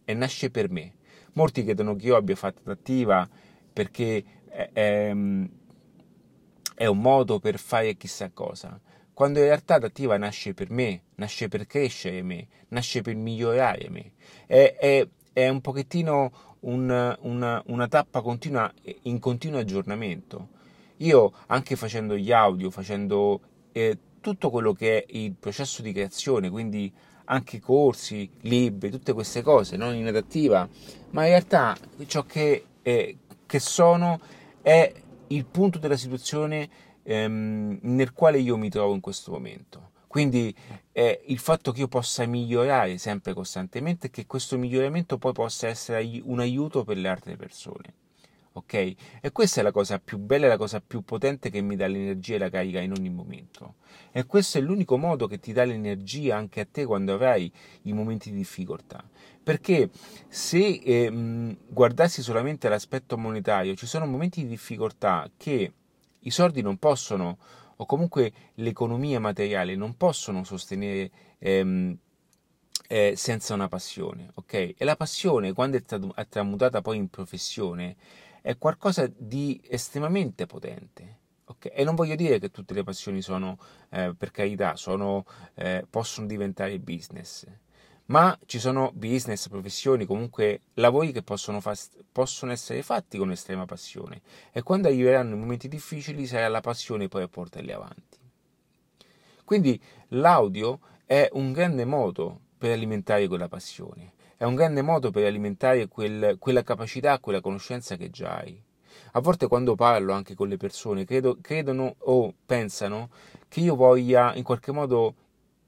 e 0.05 0.13
nasce 0.13 0.49
per 0.49 0.69
me. 0.69 0.93
Molti 1.33 1.63
credono 1.63 1.95
che 1.95 2.07
io 2.07 2.15
abbia 2.15 2.35
fatto 2.35 2.61
adattiva 2.63 3.27
perché 3.73 4.23
è, 4.47 4.69
è, 4.71 5.15
è 6.75 6.85
un 6.85 6.99
modo 6.99 7.39
per 7.39 7.57
fare 7.57 7.97
chissà 7.97 8.29
cosa, 8.31 8.79
quando 9.13 9.39
in 9.39 9.45
realtà 9.45 9.75
adattiva 9.75 10.17
nasce 10.17 10.53
per 10.53 10.69
me, 10.69 11.03
nasce 11.15 11.47
per 11.47 11.65
crescere 11.65 12.21
me, 12.21 12.47
nasce 12.69 13.01
per 13.01 13.15
migliorare 13.15 13.89
me. 13.89 14.11
È, 14.45 14.75
è, 14.79 15.07
è 15.33 15.47
un 15.47 15.61
pochettino 15.61 16.31
un, 16.61 17.17
una, 17.21 17.63
una 17.67 17.87
tappa 17.87 18.21
continua, 18.21 18.71
in 19.03 19.19
continuo 19.19 19.59
aggiornamento. 19.59 20.59
Io 20.97 21.31
anche 21.47 21.75
facendo 21.75 22.15
gli 22.15 22.31
audio, 22.31 22.69
facendo 22.69 23.39
eh, 23.71 23.97
tutto 24.19 24.49
quello 24.49 24.73
che 24.73 25.03
è 25.03 25.05
il 25.17 25.33
processo 25.33 25.81
di 25.81 25.91
creazione, 25.91 26.49
quindi 26.49 26.91
anche 27.25 27.59
corsi, 27.59 28.29
libri, 28.41 28.89
tutte 28.89 29.13
queste 29.13 29.41
cose, 29.41 29.77
non 29.77 29.95
inadattiva, 29.95 30.67
ma 31.11 31.23
in 31.23 31.29
realtà 31.29 31.75
ciò 32.05 32.23
che, 32.23 32.65
è, 32.81 33.15
che 33.45 33.59
sono 33.59 34.19
è 34.61 34.93
il 35.27 35.45
punto 35.45 35.79
della 35.79 35.97
situazione 35.97 36.69
ehm, 37.03 37.79
nel 37.81 38.13
quale 38.13 38.39
io 38.39 38.57
mi 38.57 38.69
trovo 38.69 38.93
in 38.93 38.99
questo 38.99 39.31
momento. 39.31 39.90
Quindi 40.11 40.53
eh, 40.91 41.21
il 41.27 41.39
fatto 41.39 41.71
che 41.71 41.79
io 41.79 41.87
possa 41.87 42.25
migliorare 42.25 42.97
sempre 42.97 43.33
costantemente 43.33 44.07
e 44.07 44.09
che 44.09 44.25
questo 44.25 44.57
miglioramento 44.57 45.17
poi 45.17 45.31
possa 45.31 45.69
essere 45.69 46.19
un 46.25 46.41
aiuto 46.41 46.83
per 46.83 46.97
le 46.97 47.07
altre 47.07 47.37
persone 47.37 47.93
ok? 48.51 48.73
E 49.21 49.31
questa 49.31 49.61
è 49.61 49.63
la 49.63 49.71
cosa 49.71 49.99
più 49.99 50.17
bella 50.17 50.49
la 50.49 50.57
cosa 50.57 50.81
più 50.85 51.03
potente 51.03 51.49
che 51.49 51.61
mi 51.61 51.77
dà 51.77 51.87
l'energia 51.87 52.35
e 52.35 52.39
la 52.39 52.49
carica 52.49 52.81
in 52.81 52.91
ogni 52.91 53.09
momento. 53.09 53.75
E 54.11 54.25
questo 54.25 54.57
è 54.57 54.61
l'unico 54.61 54.97
modo 54.97 55.27
che 55.27 55.39
ti 55.39 55.53
dà 55.53 55.63
l'energia 55.63 56.35
anche 56.35 56.59
a 56.59 56.67
te 56.69 56.83
quando 56.83 57.13
avrai 57.13 57.49
i 57.83 57.93
momenti 57.93 58.31
di 58.31 58.35
difficoltà. 58.35 59.01
Perché 59.41 59.91
se 60.27 60.81
eh, 60.83 61.57
guardassi 61.69 62.21
solamente 62.21 62.67
l'aspetto 62.67 63.17
monetario, 63.17 63.75
ci 63.75 63.85
sono 63.85 64.05
momenti 64.05 64.41
di 64.41 64.49
difficoltà 64.49 65.31
che 65.37 65.71
i 66.19 66.29
soldi 66.31 66.61
non 66.61 66.75
possono, 66.75 67.37
o 67.81 67.85
comunque 67.85 68.31
l'economia 68.55 69.19
materiale 69.19 69.75
non 69.75 69.97
possono 69.97 70.43
sostenere 70.43 71.09
ehm, 71.39 71.97
eh, 72.87 73.13
senza 73.15 73.55
una 73.55 73.67
passione, 73.67 74.29
ok? 74.35 74.53
E 74.53 74.75
la 74.85 74.95
passione, 74.95 75.51
quando 75.53 75.77
è 75.77 76.27
tramutata 76.29 76.81
poi 76.81 76.97
in 76.97 77.09
professione, 77.09 77.95
è 78.41 78.55
qualcosa 78.57 79.11
di 79.15 79.59
estremamente 79.67 80.45
potente. 80.45 81.19
Okay? 81.45 81.71
E 81.73 81.83
non 81.83 81.95
voglio 81.95 82.15
dire 82.15 82.37
che 82.37 82.51
tutte 82.51 82.75
le 82.75 82.83
passioni 82.83 83.21
sono, 83.21 83.57
eh, 83.89 84.13
per 84.15 84.29
carità, 84.29 84.75
sono, 84.75 85.25
eh, 85.55 85.83
possono 85.89 86.27
diventare 86.27 86.77
business, 86.79 87.47
ma 88.11 88.37
ci 88.45 88.59
sono 88.59 88.91
business, 88.93 89.47
professioni, 89.47 90.05
comunque 90.05 90.61
lavori 90.75 91.11
che 91.11 91.23
possono, 91.23 91.61
fa- 91.61 91.75
possono 92.11 92.51
essere 92.51 92.83
fatti 92.83 93.17
con 93.17 93.31
estrema 93.31 93.65
passione 93.65 94.21
e 94.51 94.61
quando 94.61 94.89
arriveranno 94.89 95.35
i 95.35 95.39
momenti 95.39 95.67
difficili 95.67 96.25
sarà 96.27 96.49
la 96.49 96.61
passione 96.61 97.07
poi 97.07 97.23
a 97.23 97.27
portarli 97.29 97.71
avanti. 97.71 98.19
Quindi 99.45 99.81
l'audio 100.09 100.79
è 101.05 101.29
un 101.31 101.53
grande 101.53 101.85
modo 101.85 102.39
per 102.57 102.71
alimentare 102.71 103.27
quella 103.27 103.47
passione 103.47 104.19
è 104.41 104.45
un 104.45 104.55
grande 104.55 104.81
modo 104.81 105.11
per 105.11 105.23
alimentare 105.25 105.87
quel, 105.87 106.37
quella 106.39 106.63
capacità, 106.63 107.19
quella 107.19 107.41
conoscenza 107.41 107.95
che 107.95 108.09
già 108.09 108.37
hai. 108.37 108.59
A 109.11 109.19
volte 109.19 109.45
quando 109.45 109.75
parlo 109.75 110.13
anche 110.13 110.33
con 110.33 110.47
le 110.47 110.57
persone 110.57 111.05
credo, 111.05 111.37
credono 111.39 111.93
o 111.99 112.33
pensano 112.43 113.11
che 113.47 113.59
io 113.59 113.75
voglia 113.75 114.33
in 114.33 114.41
qualche 114.41 114.71
modo 114.71 115.13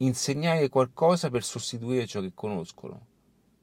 insegnare 0.05 0.69
qualcosa 0.69 1.29
per 1.29 1.43
sostituire 1.43 2.07
ciò 2.07 2.22
che 2.22 2.31
conoscono. 2.33 3.07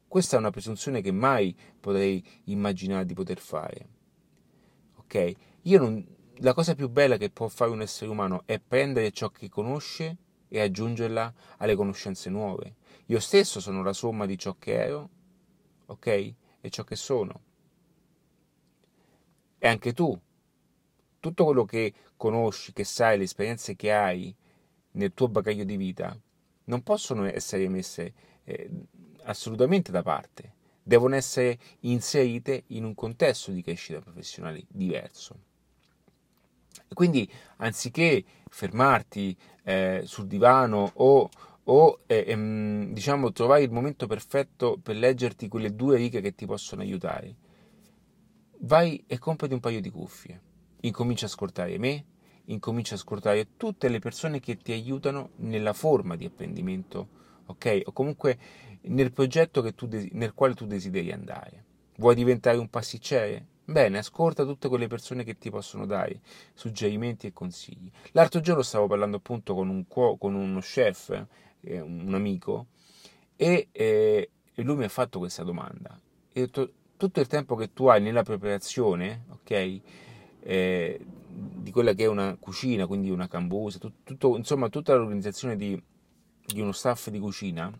Questa 0.06 0.36
è 0.36 0.38
una 0.38 0.50
presunzione 0.50 1.00
che 1.00 1.12
mai 1.12 1.56
potrei 1.78 2.24
immaginare 2.44 3.06
di 3.06 3.14
poter 3.14 3.38
fare. 3.38 3.88
Ok? 4.96 5.32
Non, 5.62 6.04
la 6.38 6.54
cosa 6.54 6.74
più 6.74 6.88
bella 6.88 7.16
che 7.16 7.30
può 7.30 7.48
fare 7.48 7.70
un 7.70 7.82
essere 7.82 8.10
umano 8.10 8.42
è 8.46 8.58
prendere 8.58 9.12
ciò 9.12 9.28
che 9.28 9.48
conosce 9.48 10.16
e 10.48 10.60
aggiungerla 10.60 11.32
alle 11.58 11.76
conoscenze 11.76 12.28
nuove. 12.30 12.76
Io 13.06 13.20
stesso 13.20 13.60
sono 13.60 13.82
la 13.82 13.92
somma 13.92 14.26
di 14.26 14.36
ciò 14.38 14.56
che 14.58 14.72
ero, 14.72 15.10
ok? 15.86 16.06
E 16.06 16.70
ciò 16.70 16.82
che 16.82 16.96
sono. 16.96 17.40
E 19.58 19.68
anche 19.68 19.92
tu. 19.92 20.18
Tutto 21.20 21.44
quello 21.44 21.64
che 21.64 21.92
conosci, 22.16 22.72
che 22.72 22.84
sai, 22.84 23.18
le 23.18 23.24
esperienze 23.24 23.76
che 23.76 23.92
hai 23.92 24.34
nel 24.92 25.12
tuo 25.12 25.28
bagaglio 25.28 25.64
di 25.64 25.76
vita, 25.76 26.18
non 26.70 26.82
possono 26.82 27.24
essere 27.24 27.68
messe 27.68 28.14
eh, 28.44 28.70
assolutamente 29.24 29.90
da 29.90 30.02
parte. 30.02 30.54
Devono 30.82 31.16
essere 31.16 31.58
inserite 31.80 32.64
in 32.68 32.84
un 32.84 32.94
contesto 32.94 33.50
di 33.50 33.62
crescita 33.62 34.00
professionale 34.00 34.64
diverso. 34.68 35.38
Quindi, 36.94 37.30
anziché 37.56 38.24
fermarti 38.48 39.36
eh, 39.64 40.02
sul 40.04 40.26
divano 40.26 40.90
o 40.94 41.28
o 41.64 42.00
eh, 42.06 42.24
ehm, 42.26 42.92
diciamo 42.92 43.30
trovare 43.32 43.62
il 43.62 43.70
momento 43.70 44.08
perfetto 44.08 44.78
per 44.82 44.96
leggerti 44.96 45.46
quelle 45.46 45.76
due 45.76 45.98
righe 45.98 46.20
che 46.20 46.34
ti 46.34 46.44
possono 46.44 46.82
aiutare, 46.82 47.36
vai 48.60 49.04
e 49.06 49.18
comprati 49.18 49.54
un 49.54 49.60
paio 49.60 49.80
di 49.80 49.90
cuffie, 49.90 50.40
incomincia 50.80 51.26
a 51.26 51.28
ascoltare 51.28 51.78
me, 51.78 52.04
incomincia 52.52 52.94
a 52.94 52.98
ascoltare 52.98 53.56
tutte 53.56 53.88
le 53.88 53.98
persone 53.98 54.40
che 54.40 54.56
ti 54.56 54.72
aiutano 54.72 55.30
nella 55.36 55.72
forma 55.72 56.16
di 56.16 56.26
apprendimento, 56.26 57.08
ok? 57.46 57.82
O 57.84 57.92
comunque 57.92 58.38
nel 58.82 59.12
progetto 59.12 59.62
tu, 59.74 59.88
nel 60.12 60.34
quale 60.34 60.54
tu 60.54 60.66
desideri 60.66 61.12
andare. 61.12 61.64
Vuoi 61.96 62.14
diventare 62.14 62.56
un 62.56 62.68
pasticcere? 62.68 63.46
Bene, 63.64 63.98
ascolta 63.98 64.44
tutte 64.44 64.68
quelle 64.68 64.88
persone 64.88 65.22
che 65.22 65.38
ti 65.38 65.50
possono 65.50 65.86
dare 65.86 66.20
suggerimenti 66.54 67.26
e 67.26 67.32
consigli. 67.32 67.90
L'altro 68.12 68.40
giorno 68.40 68.62
stavo 68.62 68.86
parlando 68.86 69.18
appunto 69.18 69.54
con, 69.54 69.68
un, 69.68 69.86
con 69.86 70.34
uno 70.34 70.60
chef 70.60 71.26
eh, 71.60 71.80
un 71.80 72.12
amico, 72.14 72.66
e, 73.36 73.68
eh, 73.72 74.30
lui 74.56 74.76
mi 74.76 74.84
ha 74.84 74.88
fatto 74.88 75.18
questa 75.18 75.44
domanda. 75.44 75.98
E 76.32 76.40
detto, 76.40 76.72
tutto 76.96 77.20
il 77.20 77.26
tempo 77.26 77.54
che 77.54 77.72
tu 77.72 77.86
hai 77.86 78.00
nella 78.00 78.22
preparazione, 78.22 79.24
ok, 79.30 79.80
eh, 80.42 80.98
di 81.28 81.70
quella 81.70 81.92
che 81.94 82.04
è 82.04 82.08
una 82.08 82.36
cucina, 82.38 82.86
quindi 82.86 83.10
una 83.10 83.28
cambusa, 83.28 83.78
tutto, 83.78 83.98
tutto, 84.04 84.36
insomma 84.36 84.68
tutta 84.68 84.94
l'organizzazione 84.94 85.56
di, 85.56 85.80
di 86.44 86.60
uno 86.60 86.72
staff 86.72 87.08
di 87.08 87.18
cucina, 87.18 87.72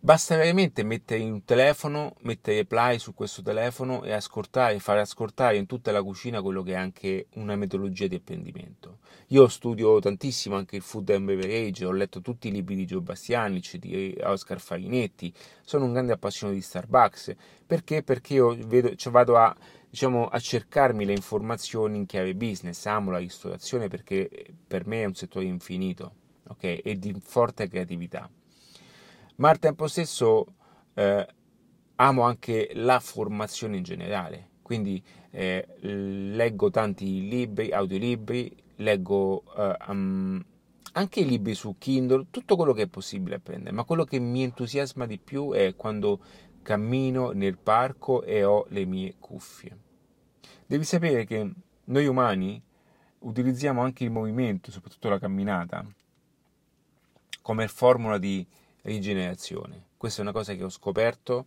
Basta 0.00 0.36
veramente 0.36 0.84
mettere 0.84 1.24
un 1.24 1.44
telefono, 1.44 2.14
mettere 2.20 2.64
play 2.64 3.00
su 3.00 3.14
questo 3.14 3.42
telefono 3.42 4.04
e 4.04 4.12
ascoltare, 4.12 4.78
fare 4.78 5.00
ascoltare 5.00 5.56
in 5.56 5.66
tutta 5.66 5.90
la 5.90 6.04
cucina 6.04 6.40
quello 6.40 6.62
che 6.62 6.72
è 6.72 6.76
anche 6.76 7.26
una 7.34 7.56
metodologia 7.56 8.06
di 8.06 8.14
apprendimento. 8.14 8.98
Io 9.28 9.48
studio 9.48 9.98
tantissimo 9.98 10.54
anche 10.54 10.76
il 10.76 10.82
food 10.82 11.10
and 11.10 11.26
beverage, 11.26 11.84
ho 11.84 11.90
letto 11.90 12.20
tutti 12.20 12.46
i 12.46 12.52
libri 12.52 12.76
di 12.76 12.86
Gio 12.86 13.00
Bastianic, 13.00 13.76
di 13.76 14.16
Oscar 14.22 14.60
Farinetti, 14.60 15.34
sono 15.62 15.86
un 15.86 15.92
grande 15.92 16.12
appassionato 16.12 16.56
di 16.56 16.64
Starbucks. 16.64 17.34
Perché? 17.66 18.04
Perché 18.04 18.34
io 18.34 18.56
vedo, 18.66 18.94
cioè 18.94 19.12
vado 19.12 19.36
a, 19.36 19.54
diciamo, 19.90 20.26
a 20.26 20.38
cercarmi 20.38 21.04
le 21.04 21.12
informazioni 21.12 21.98
in 21.98 22.06
chiave 22.06 22.34
business, 22.34 22.84
amo 22.86 23.10
la 23.10 23.18
ristorazione 23.18 23.88
perché 23.88 24.28
per 24.66 24.86
me 24.86 25.02
è 25.02 25.06
un 25.06 25.14
settore 25.14 25.46
infinito 25.46 26.14
okay? 26.48 26.76
e 26.76 26.98
di 26.98 27.14
forte 27.20 27.68
creatività. 27.68 28.28
Ma 29.36 29.50
al 29.50 29.58
tempo 29.58 29.86
stesso 29.86 30.46
eh, 30.94 31.26
amo 31.96 32.22
anche 32.22 32.70
la 32.74 33.00
formazione 33.00 33.76
in 33.76 33.82
generale, 33.82 34.50
quindi 34.62 35.02
eh, 35.30 35.66
leggo 35.80 36.70
tanti 36.70 37.28
libri, 37.28 37.70
audiolibri, 37.70 38.54
leggo 38.76 39.44
eh, 39.56 39.76
um, 39.88 40.44
anche 40.92 41.20
i 41.20 41.26
libri 41.26 41.54
su 41.54 41.76
Kindle, 41.78 42.26
tutto 42.30 42.56
quello 42.56 42.72
che 42.72 42.82
è 42.82 42.88
possibile 42.88 43.36
apprendere, 43.36 43.74
ma 43.74 43.84
quello 43.84 44.04
che 44.04 44.18
mi 44.18 44.42
entusiasma 44.42 45.06
di 45.06 45.18
più 45.18 45.52
è 45.52 45.74
quando 45.76 46.20
cammino 46.68 47.30
nel 47.30 47.56
parco 47.56 48.22
e 48.22 48.44
ho 48.44 48.66
le 48.68 48.84
mie 48.84 49.14
cuffie. 49.18 49.74
Devi 50.66 50.84
sapere 50.84 51.24
che 51.24 51.50
noi 51.84 52.06
umani 52.06 52.62
utilizziamo 53.20 53.80
anche 53.80 54.04
il 54.04 54.10
movimento, 54.10 54.70
soprattutto 54.70 55.08
la 55.08 55.18
camminata, 55.18 55.82
come 57.40 57.68
formula 57.68 58.18
di 58.18 58.46
rigenerazione. 58.82 59.86
Questa 59.96 60.18
è 60.18 60.22
una 60.22 60.32
cosa 60.32 60.52
che 60.52 60.62
ho 60.62 60.68
scoperto 60.68 61.46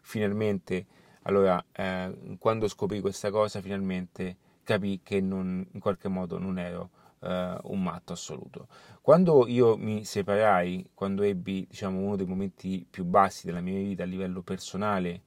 finalmente. 0.00 0.86
Allora, 1.24 1.62
eh, 1.70 2.36
quando 2.38 2.66
scoprì 2.66 3.02
questa 3.02 3.30
cosa, 3.30 3.60
finalmente 3.60 4.36
capì 4.62 5.00
che 5.02 5.20
non, 5.20 5.66
in 5.70 5.80
qualche 5.80 6.08
modo 6.08 6.38
non 6.38 6.58
ero 6.58 6.88
eh, 7.22 7.58
un 7.62 7.82
matto 7.82 8.12
assoluto. 8.12 8.68
Quando 9.00 9.46
io 9.46 9.76
mi 9.76 10.04
separai, 10.04 10.90
quando 10.94 11.22
ebbi 11.22 11.66
diciamo, 11.68 11.98
uno 11.98 12.16
dei 12.16 12.26
momenti 12.26 12.86
più 12.88 13.04
bassi 13.04 13.46
della 13.46 13.60
mia 13.60 13.78
vita 13.78 14.02
a 14.02 14.06
livello 14.06 14.42
personale 14.42 15.22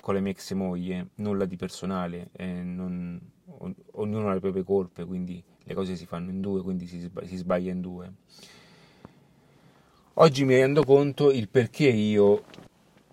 con 0.00 0.14
la 0.14 0.20
mia 0.20 0.32
ex 0.32 0.52
moglie, 0.52 1.08
nulla 1.16 1.44
di 1.44 1.56
personale, 1.56 2.30
eh, 2.32 2.62
non, 2.62 3.20
ognuno 3.92 4.30
ha 4.30 4.34
le 4.34 4.40
proprie 4.40 4.64
colpe, 4.64 5.04
quindi 5.04 5.42
le 5.62 5.74
cose 5.74 5.94
si 5.94 6.06
fanno 6.06 6.30
in 6.30 6.40
due, 6.40 6.62
quindi 6.62 6.86
si, 6.86 7.10
si 7.24 7.36
sbaglia 7.36 7.70
in 7.70 7.80
due. 7.80 8.12
Oggi 10.14 10.44
mi 10.44 10.54
rendo 10.54 10.84
conto 10.84 11.30
il 11.30 11.48
perché 11.48 11.88
io, 11.88 12.44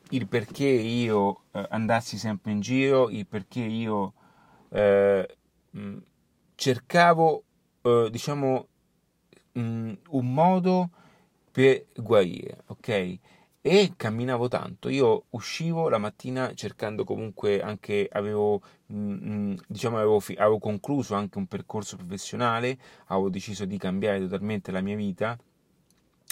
il 0.10 0.28
perché 0.28 0.66
io 0.66 1.44
eh, 1.52 1.66
andassi 1.70 2.18
sempre 2.18 2.52
in 2.52 2.60
giro, 2.60 3.10
il 3.10 3.26
perché 3.28 3.62
io 3.62 4.14
eh, 4.70 5.38
cercavo 6.56 7.44
eh, 7.88 8.10
diciamo, 8.10 8.68
mh, 9.54 9.60
mm, 9.62 9.94
un 10.10 10.34
modo 10.34 10.90
per 11.52 11.88
guarire, 11.96 12.64
ok? 12.68 13.20
E 13.62 13.94
camminavo 13.98 14.48
tanto, 14.48 14.90
io 14.90 15.26
uscivo 15.32 15.90
la 15.90 15.98
mattina 15.98 16.54
cercando 16.54 17.04
comunque 17.04 17.62
anche, 17.62 18.08
avevo, 18.12 18.62
mh, 18.88 18.96
mm, 18.98 19.30
mm, 19.52 19.56
diciamo, 19.68 19.98
avevo, 19.98 20.22
avevo 20.38 20.60
concluso 20.60 21.16
anche 21.16 21.38
un 21.38 21.48
percorso 21.48 21.98
professionale, 21.98 22.78
avevo 23.08 23.30
deciso 23.30 23.66
di 23.66 23.78
cambiare 23.78 24.20
totalmente 24.20 24.72
la 24.72 24.82
mia 24.82 24.96
vita, 24.96 25.38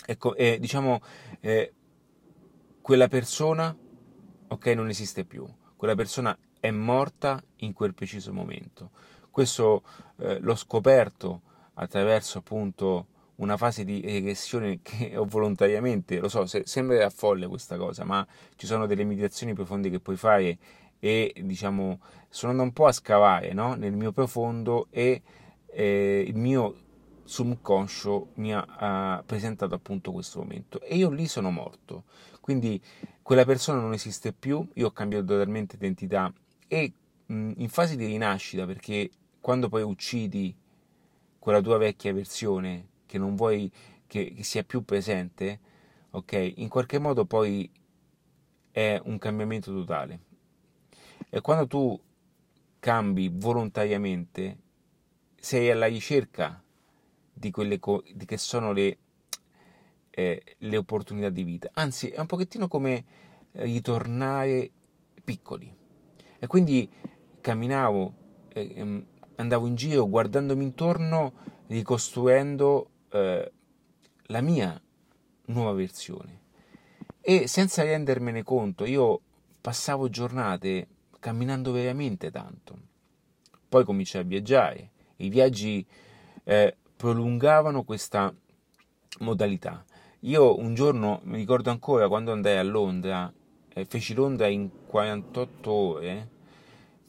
ecco, 0.06 0.36
e 0.36 0.60
diciamo, 0.60 1.02
eh, 1.42 1.74
quella 2.82 3.08
persona, 3.08 3.76
ok, 4.48 4.66
non 4.68 4.90
esiste 4.90 5.26
più, 5.26 5.46
quella 5.76 5.96
persona 5.96 6.38
è 6.60 6.72
morta 6.72 7.44
in 7.58 7.74
quel 7.74 7.94
preciso 7.94 8.32
momento. 8.32 8.92
Questo 9.30 9.84
eh, 10.18 10.40
l'ho 10.40 10.56
scoperto 10.56 11.42
attraverso 11.76 12.40
appunto 12.40 13.08
una 13.36 13.58
fase 13.58 13.84
di 13.84 14.02
regressione 14.02 14.80
che 14.82 15.16
ho 15.18 15.26
volontariamente, 15.26 16.20
lo 16.20 16.30
so, 16.30 16.46
se, 16.46 16.64
sembra 16.66 17.10
folle 17.10 17.48
questa 17.48 17.78
cosa, 17.78 18.04
ma 18.04 18.26
ci 18.56 18.66
sono 18.66 18.86
delle 18.86 19.04
meditazioni 19.04 19.54
profonde 19.54 19.90
che 19.90 20.00
puoi 20.00 20.16
fare 20.16 20.58
e 21.00 21.34
diciamo 21.44 22.00
sono 22.30 22.52
andato 22.52 22.70
un 22.70 22.74
po' 22.74 22.88
a 22.88 22.92
scavare 22.92 23.54
no? 23.54 23.76
nel 23.76 23.94
mio 23.94 24.12
profondo 24.12 24.88
e 24.90 25.22
eh, 25.68 26.24
il 26.26 26.36
mio 26.36 26.76
subconscio 27.24 28.30
mi 28.36 28.54
ha, 28.54 29.20
uh, 29.20 29.26
presentato 29.26 29.76
appunto 29.76 30.12
questo 30.12 30.40
momento 30.40 30.80
e 30.82 30.96
io 30.96 31.10
lì 31.10 31.28
sono 31.28 31.52
morto 31.52 32.04
quindi 32.40 32.82
quella 33.22 33.46
persona 33.46 33.80
non 33.80 33.94
esiste 33.94 34.32
più 34.32 34.68
io 34.74 34.88
ho 34.88 34.92
cambiato 34.92 35.26
totalmente 35.26 35.76
identità 35.76 36.32
e 36.68 36.94
mh, 37.26 37.52
in 37.58 37.70
fase 37.70 37.96
di 37.96 38.06
rinascita 38.06 38.66
perché 38.66 39.10
quando 39.40 39.70
poi 39.70 39.82
uccidi 39.82 40.56
quella 41.46 41.62
tua 41.62 41.78
vecchia 41.78 42.12
versione 42.12 42.88
che 43.06 43.20
non 43.20 43.36
vuoi 43.36 43.72
che, 44.08 44.34
che 44.34 44.44
sia 44.44 44.64
più 44.64 44.84
presente, 44.84 45.60
ok, 46.10 46.54
in 46.56 46.68
qualche 46.70 46.98
modo 46.98 47.26
poi 47.26 47.70
è 48.72 49.00
un 49.04 49.20
cambiamento 49.20 49.72
totale. 49.72 50.20
E 51.30 51.42
quando 51.42 51.68
tu 51.68 52.02
cambi 52.80 53.30
volontariamente, 53.32 54.58
sei 55.36 55.70
alla 55.70 55.86
ricerca 55.86 56.64
di 57.32 57.52
quelle 57.52 57.78
co- 57.78 58.04
di 58.12 58.26
che 58.26 58.38
sono 58.38 58.72
le, 58.72 58.98
eh, 60.10 60.44
le 60.58 60.78
opportunità 60.78 61.30
di 61.30 61.44
vita. 61.44 61.70
Anzi, 61.74 62.10
è 62.10 62.20
un 62.20 62.26
pochettino 62.26 62.68
come 62.68 63.06
ritornare 63.52 64.72
piccoli. 65.24 65.72
E 66.40 66.48
quindi 66.48 66.90
camminavo, 67.40 68.14
eh, 68.52 69.06
andavo 69.36 69.68
in 69.68 69.76
giro 69.76 70.08
guardandomi 70.08 70.64
intorno, 70.64 71.34
ricostruendo 71.68 72.90
eh, 73.10 73.52
la 74.28 74.42
mia 74.42 74.82
nuova 75.46 75.74
versione. 75.74 76.42
E 77.22 77.48
senza 77.48 77.84
rendermene 77.84 78.44
conto, 78.44 78.86
io 78.86 79.22
passavo 79.62 80.10
giornate 80.10 80.88
camminando 81.20 81.72
veramente 81.72 82.30
tanto. 82.30 82.78
Poi 83.68 83.84
cominciai 83.84 84.22
a 84.22 84.26
viaggiare. 84.26 84.92
I 85.18 85.30
viaggi 85.30 85.86
eh, 86.44 86.76
prolungavano 86.96 87.84
questa 87.84 88.34
modalità. 89.20 89.84
Io 90.22 90.58
un 90.58 90.74
giorno, 90.74 91.22
mi 91.24 91.38
ricordo 91.38 91.70
ancora, 91.72 92.08
quando 92.08 92.32
andai 92.32 92.58
a 92.58 92.64
Londra, 92.64 93.32
eh, 93.74 93.86
feci 93.86 94.14
Londra 94.14 94.48
in 94.48 94.70
48 94.88 95.72
ore, 95.72 96.30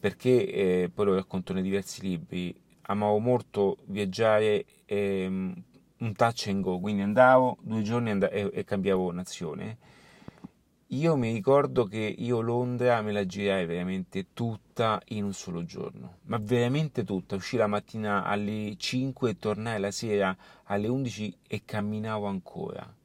perché 0.07 0.49
eh, 0.49 0.91
poi 0.93 1.05
lo 1.05 1.15
racconto 1.15 1.51
nei 1.51 1.61
diversi 1.61 1.99
libri, 1.99 2.55
amavo 2.83 3.17
molto 3.17 3.79
viaggiare 3.87 4.63
ehm, 4.85 5.63
un 5.97 6.13
touch 6.15 6.45
and 6.47 6.61
go, 6.61 6.79
quindi 6.79 7.01
andavo 7.01 7.57
due 7.59 7.81
giorni 7.81 8.11
and- 8.11 8.29
e-, 8.31 8.49
e 8.53 8.63
cambiavo 8.63 9.11
nazione. 9.11 9.77
Io 10.91 11.17
mi 11.17 11.33
ricordo 11.33 11.83
che 11.83 11.97
io 11.97 12.39
Londra 12.39 13.01
me 13.01 13.11
la 13.11 13.25
girai 13.25 13.65
veramente 13.65 14.27
tutta 14.31 15.01
in 15.07 15.25
un 15.25 15.33
solo 15.33 15.65
giorno, 15.65 16.19
ma 16.27 16.39
veramente 16.41 17.03
tutta. 17.03 17.35
Uscì 17.35 17.57
la 17.57 17.67
mattina 17.67 18.23
alle 18.23 18.75
5 18.77 19.31
e 19.31 19.37
tornai 19.37 19.77
la 19.77 19.91
sera 19.91 20.33
alle 20.63 20.87
11 20.87 21.37
e 21.45 21.63
camminavo 21.65 22.25
ancora. 22.27 22.95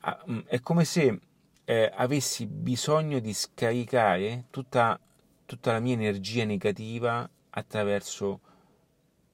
Ah, 0.00 0.24
mm, 0.30 0.38
è 0.46 0.58
come 0.60 0.86
se 0.86 1.20
eh, 1.64 1.92
avessi 1.94 2.46
bisogno 2.46 3.18
di 3.18 3.34
scaricare 3.34 4.44
tutta 4.48 4.98
tutta 5.46 5.72
la 5.72 5.80
mia 5.80 5.94
energia 5.94 6.44
negativa 6.44 7.28
attraverso 7.50 8.40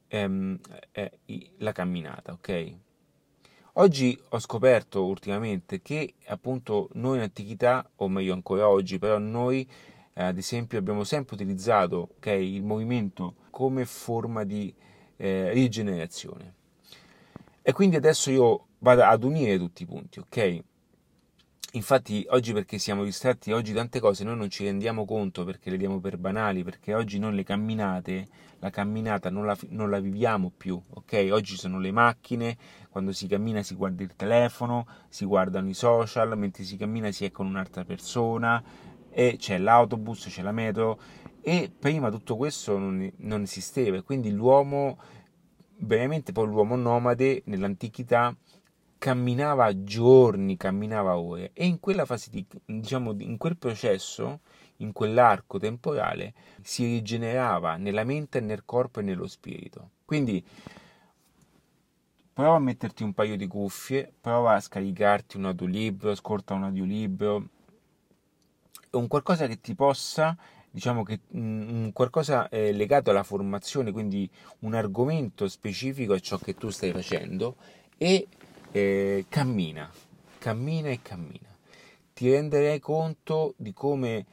ehm, 0.09 0.59
eh, 0.93 1.13
la 1.59 1.73
camminata, 1.73 2.33
ok? 2.33 2.75
Oggi 3.77 4.19
ho 4.29 4.39
scoperto 4.39 5.05
ultimamente 5.05 5.81
che 5.81 6.15
appunto 6.27 6.91
noi 6.93 7.17
in 7.17 7.23
antichità, 7.23 7.89
o 7.97 8.09
meglio 8.09 8.35
ancora 8.35 8.69
oggi, 8.69 8.99
però 8.99 9.17
noi 9.19 9.67
eh, 10.13 10.23
ad 10.23 10.37
esempio 10.37 10.79
abbiamo 10.79 11.05
sempre 11.05 11.35
utilizzato 11.35 12.11
okay, 12.17 12.55
il 12.55 12.63
movimento 12.63 13.37
come 13.49 13.87
forma 13.87 14.45
di 14.45 14.73
eh, 15.17 15.51
rigenerazione. 15.53 16.55
E 17.63 17.73
quindi 17.73 17.97
adesso 17.97 18.31
io 18.31 18.67
vado 18.81 19.05
ad 19.05 19.25
unire 19.25 19.57
tutti 19.57 19.85
i 19.85 19.87
punti, 19.87 20.19
ok? 20.19 20.63
Infatti 21.75 22.27
oggi 22.29 22.53
perché 22.53 22.77
siamo 22.77 23.03
distratti, 23.03 23.51
oggi 23.51 23.73
tante 23.73 23.99
cose 23.99 24.25
noi 24.25 24.37
non 24.37 24.51
ci 24.51 24.63
rendiamo 24.65 25.07
conto 25.07 25.43
perché 25.43 25.71
le 25.71 25.79
diamo 25.79 26.01
per 26.01 26.19
banali, 26.19 26.65
perché 26.65 26.93
oggi 26.93 27.19
noi 27.19 27.35
le 27.35 27.45
camminate, 27.45 28.29
la 28.59 28.69
camminata 28.69 29.31
non 29.31 29.47
la, 29.47 29.57
non 29.69 29.89
la 29.89 29.99
viviamo 29.99 30.53
più, 30.55 30.79
ok? 30.91 31.29
Oggi 31.33 31.57
sono 31.57 31.79
le 31.79 31.91
macchine, 31.91 32.59
quando 32.91 33.13
si 33.13 33.27
cammina 33.27 33.63
si 33.63 33.75
guarda 33.75 34.03
il 34.03 34.15
telefono, 34.15 34.87
si 35.09 35.25
guardano 35.25 35.71
i 35.71 35.73
social, 35.73 36.37
mentre 36.37 36.63
si 36.65 36.77
cammina 36.77 37.11
si 37.11 37.25
è 37.25 37.31
con 37.31 37.47
un'altra 37.47 37.85
persona 37.85 38.63
e 39.09 39.37
c'è 39.39 39.57
l'autobus, 39.57 40.27
c'è 40.29 40.43
la 40.43 40.53
metro 40.53 41.01
e 41.41 41.73
prima 41.77 42.11
tutto 42.11 42.37
questo 42.37 42.77
non, 42.77 43.11
non 43.17 43.43
esisteva, 43.45 44.03
quindi 44.03 44.31
l'uomo, 44.31 44.99
veramente 45.79 46.33
poi 46.33 46.49
l'uomo 46.49 46.77
nomade 46.77 47.41
nell'antichità 47.47 48.37
camminava 49.03 49.83
giorni, 49.83 50.57
camminava 50.57 51.19
ore 51.19 51.51
e 51.55 51.67
in 51.67 51.81
quella 51.81 52.05
fase 52.05 52.31
di, 52.31 52.47
diciamo, 52.65 53.17
in 53.19 53.37
quel 53.37 53.57
processo, 53.57 54.43
in 54.77 54.93
quell'arco 54.93 55.59
temporale, 55.59 56.33
si 56.63 56.85
rigenerava 56.85 57.75
nella 57.75 58.05
mente, 58.05 58.39
nel 58.39 58.63
corpo 58.65 59.01
e 59.01 59.03
nello 59.03 59.27
spirito. 59.27 59.91
Quindi 60.05 60.41
prova 62.33 62.55
a 62.55 62.61
metterti 62.61 63.03
un 63.03 63.13
paio 63.13 63.37
di 63.37 63.49
cuffie, 63.49 64.13
prova 64.21 64.55
a 64.55 64.61
scaricarti 64.61 65.37
un 65.37 65.47
audiolibro, 65.47 66.13
ascolta 66.13 66.55
un 66.55 66.63
audiolibro, 66.63 67.49
un 68.91 69.09
qualcosa 69.09 69.49
che 69.49 69.61
ti 69.61 69.75
possa 69.75 70.37
diciamo 70.71 71.03
che 71.03 71.23
un 71.33 71.91
qualcosa 71.93 72.49
eh, 72.49 72.71
legato 72.73 73.11
alla 73.11 73.25
formazione, 73.25 73.91
quindi 73.91 74.31
un 74.61 74.75
argomento 74.75 75.49
specifico 75.49 76.13
a 76.13 76.21
ciò 76.21 76.39
che 76.39 76.55
tu 76.55 76.71
stai 76.71 76.93
facendo 76.93 77.57
e 77.99 78.29
eh, 78.73 79.27
cammina, 79.29 79.91
cammina 80.39 80.89
e 80.89 81.01
cammina. 81.03 81.51
ti 82.15 82.31
renderai 82.31 82.79
conto 82.81 83.55
di 83.57 83.73
come 83.73 84.25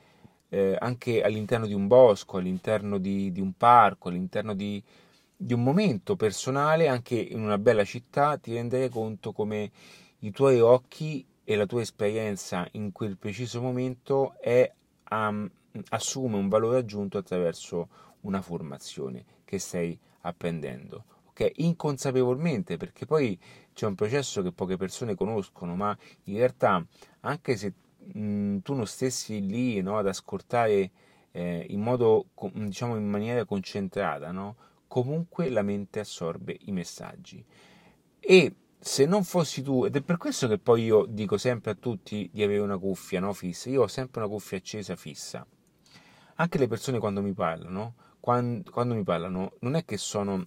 eh, 0.50 0.78
anche 0.80 1.22
all'interno 1.22 1.66
di 1.68 1.74
un 1.74 1.88
bosco, 1.88 2.38
all'interno 2.38 2.98
di, 2.98 3.32
di 3.32 3.42
un 3.42 3.54
parco, 3.54 4.10
all'interno 4.10 4.54
di, 4.54 4.82
di, 5.36 5.54
un 5.54 5.62
momento 5.62 6.16
personale, 6.16 6.88
anche 6.88 7.16
in 7.16 7.42
una 7.42 7.58
bella 7.58 7.84
città, 7.84 8.38
ti 8.38 8.54
renderai 8.54 8.90
conto 8.90 9.32
come 9.34 9.72
i 10.20 10.32
tuoi 10.32 10.60
occhi 10.60 11.26
e 11.44 11.56
la 11.56 11.66
tua 11.66 11.82
esperienza 11.82 12.68
in 12.72 12.92
quel 12.92 13.18
preciso 13.18 13.62
momento 13.62 14.36
è, 14.40 14.72
um, 15.12 15.50
assume 15.90 16.38
un 16.38 16.48
valore 16.48 16.80
aggiunto 16.80 17.18
attraverso 17.18 17.88
una 18.22 18.42
formazione 18.42 19.26
che 19.46 19.60
stai 19.60 19.98
apprendendo. 20.22 21.04
Okay? 21.40 21.66
Inconsapevolmente, 21.66 22.78
perché 22.78 23.06
poi 23.06 23.40
c'è 23.74 23.86
un 23.86 23.96
processo 23.96 24.42
che 24.42 24.52
poche 24.52 24.78
persone 24.78 25.16
conoscono, 25.16 25.76
ma 25.76 25.98
in 26.26 26.38
realtà 26.38 26.86
anche 27.22 27.56
se 27.56 27.74
mh, 28.14 28.58
tu 28.60 28.74
non 28.74 28.86
stessi 28.86 29.46
lì 29.46 29.82
no, 29.82 29.98
ad 29.98 30.08
ascoltare 30.08 30.92
eh, 31.32 31.66
in 31.70 31.82
modo, 31.82 32.28
diciamo, 32.54 32.98
in 32.98 33.10
maniera 33.10 33.46
concentrata, 33.46 34.32
no? 34.32 34.56
comunque 34.88 35.50
la 35.50 35.62
mente 35.62 36.00
assorbe 36.00 36.58
i 36.62 36.72
messaggi. 36.72 37.46
E 38.20 38.56
se 38.78 39.06
non 39.06 39.24
fossi 39.24 39.62
tu, 39.62 39.86
ed 39.86 39.96
è 39.96 40.02
per 40.02 40.18
questo 40.18 40.48
che 40.48 40.58
poi 40.58 40.84
io 40.84 41.06
dico 41.06 41.38
sempre 41.38 41.72
a 41.72 41.76
tutti 41.76 42.30
di 42.34 42.44
avere 42.44 42.60
una 42.60 42.78
cuffia 42.78 43.20
no, 43.20 43.32
fissa, 43.34 43.70
io 43.70 43.84
ho 43.84 43.88
sempre 43.88 44.22
una 44.22 44.30
cuffia 44.30 44.58
accesa 44.58 44.96
fissa. 44.96 45.46
Anche 46.36 46.58
le 46.58 46.68
persone 46.68 47.00
quando 47.00 47.22
mi 47.22 47.34
parlano, 47.34 47.96
quando, 48.20 48.70
quando 48.72 48.96
mi 48.96 49.04
parlano, 49.04 49.54
non 49.60 49.76
è 49.76 49.86
che 49.86 49.98
sono 49.98 50.46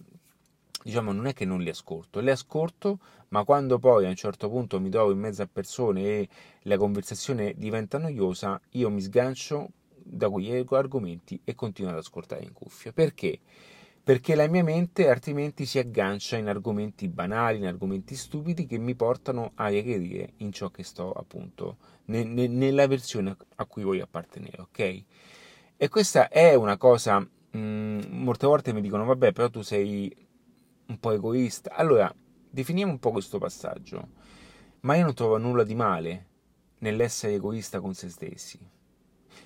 diciamo 0.83 1.11
non 1.11 1.27
è 1.27 1.33
che 1.33 1.45
non 1.45 1.61
li 1.61 1.69
ascolto, 1.69 2.19
le 2.19 2.31
ascolto, 2.31 2.99
ma 3.29 3.43
quando 3.43 3.79
poi 3.79 4.05
a 4.05 4.09
un 4.09 4.15
certo 4.15 4.49
punto 4.49 4.79
mi 4.79 4.89
trovo 4.89 5.11
in 5.11 5.19
mezzo 5.19 5.41
a 5.41 5.49
persone 5.51 6.01
e 6.01 6.29
la 6.63 6.77
conversazione 6.77 7.53
diventa 7.55 7.97
noiosa, 7.97 8.59
io 8.71 8.89
mi 8.89 9.01
sgancio 9.01 9.71
da 9.95 10.29
quegli 10.29 10.65
argomenti 10.69 11.39
e 11.43 11.55
continuo 11.55 11.91
ad 11.91 11.97
ascoltare 11.97 12.43
in 12.43 12.53
cuffia. 12.53 12.91
Perché? 12.91 13.39
Perché 14.03 14.35
la 14.35 14.47
mia 14.47 14.63
mente 14.63 15.07
altrimenti 15.07 15.65
si 15.65 15.79
aggancia 15.79 16.35
in 16.35 16.49
argomenti 16.49 17.07
banali, 17.07 17.59
in 17.59 17.67
argomenti 17.67 18.15
stupidi 18.15 18.65
che 18.65 18.77
mi 18.77 18.95
portano 18.95 19.51
a 19.55 19.69
regredire 19.69 20.33
in 20.37 20.51
ciò 20.51 20.69
che 20.69 20.83
sto 20.83 21.13
appunto 21.13 21.77
ne, 22.05 22.23
ne, 22.25 22.47
nella 22.47 22.85
versione 22.85 23.35
a 23.55 23.65
cui 23.65 23.83
voglio 23.83 24.03
appartenere, 24.03 24.61
ok? 24.61 25.03
E 25.77 25.87
questa 25.87 26.27
è 26.27 26.53
una 26.53 26.75
cosa, 26.77 27.25
mm, 27.57 28.01
molte 28.09 28.45
volte 28.45 28.73
mi 28.73 28.81
dicono, 28.81 29.05
vabbè, 29.05 29.31
però 29.31 29.49
tu 29.49 29.61
sei 29.61 30.13
un 30.93 30.99
po' 30.99 31.11
egoista. 31.11 31.73
Allora, 31.73 32.13
definiamo 32.49 32.91
un 32.91 32.99
po' 32.99 33.11
questo 33.11 33.39
passaggio. 33.39 34.21
Ma 34.81 34.95
io 34.95 35.05
non 35.05 35.13
trovo 35.13 35.37
nulla 35.37 35.63
di 35.63 35.75
male 35.75 36.27
nell'essere 36.79 37.33
egoista 37.33 37.79
con 37.79 37.93
se 37.93 38.09
stessi. 38.09 38.59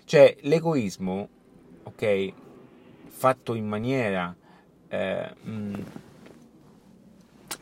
Cioè, 0.03 0.37
l'egoismo, 0.41 1.29
ok, 1.83 2.33
fatto 3.07 3.53
in 3.53 3.67
maniera 3.67 4.35
eh, 4.89 5.33
mh, 5.41 5.51
mm, 5.51 5.75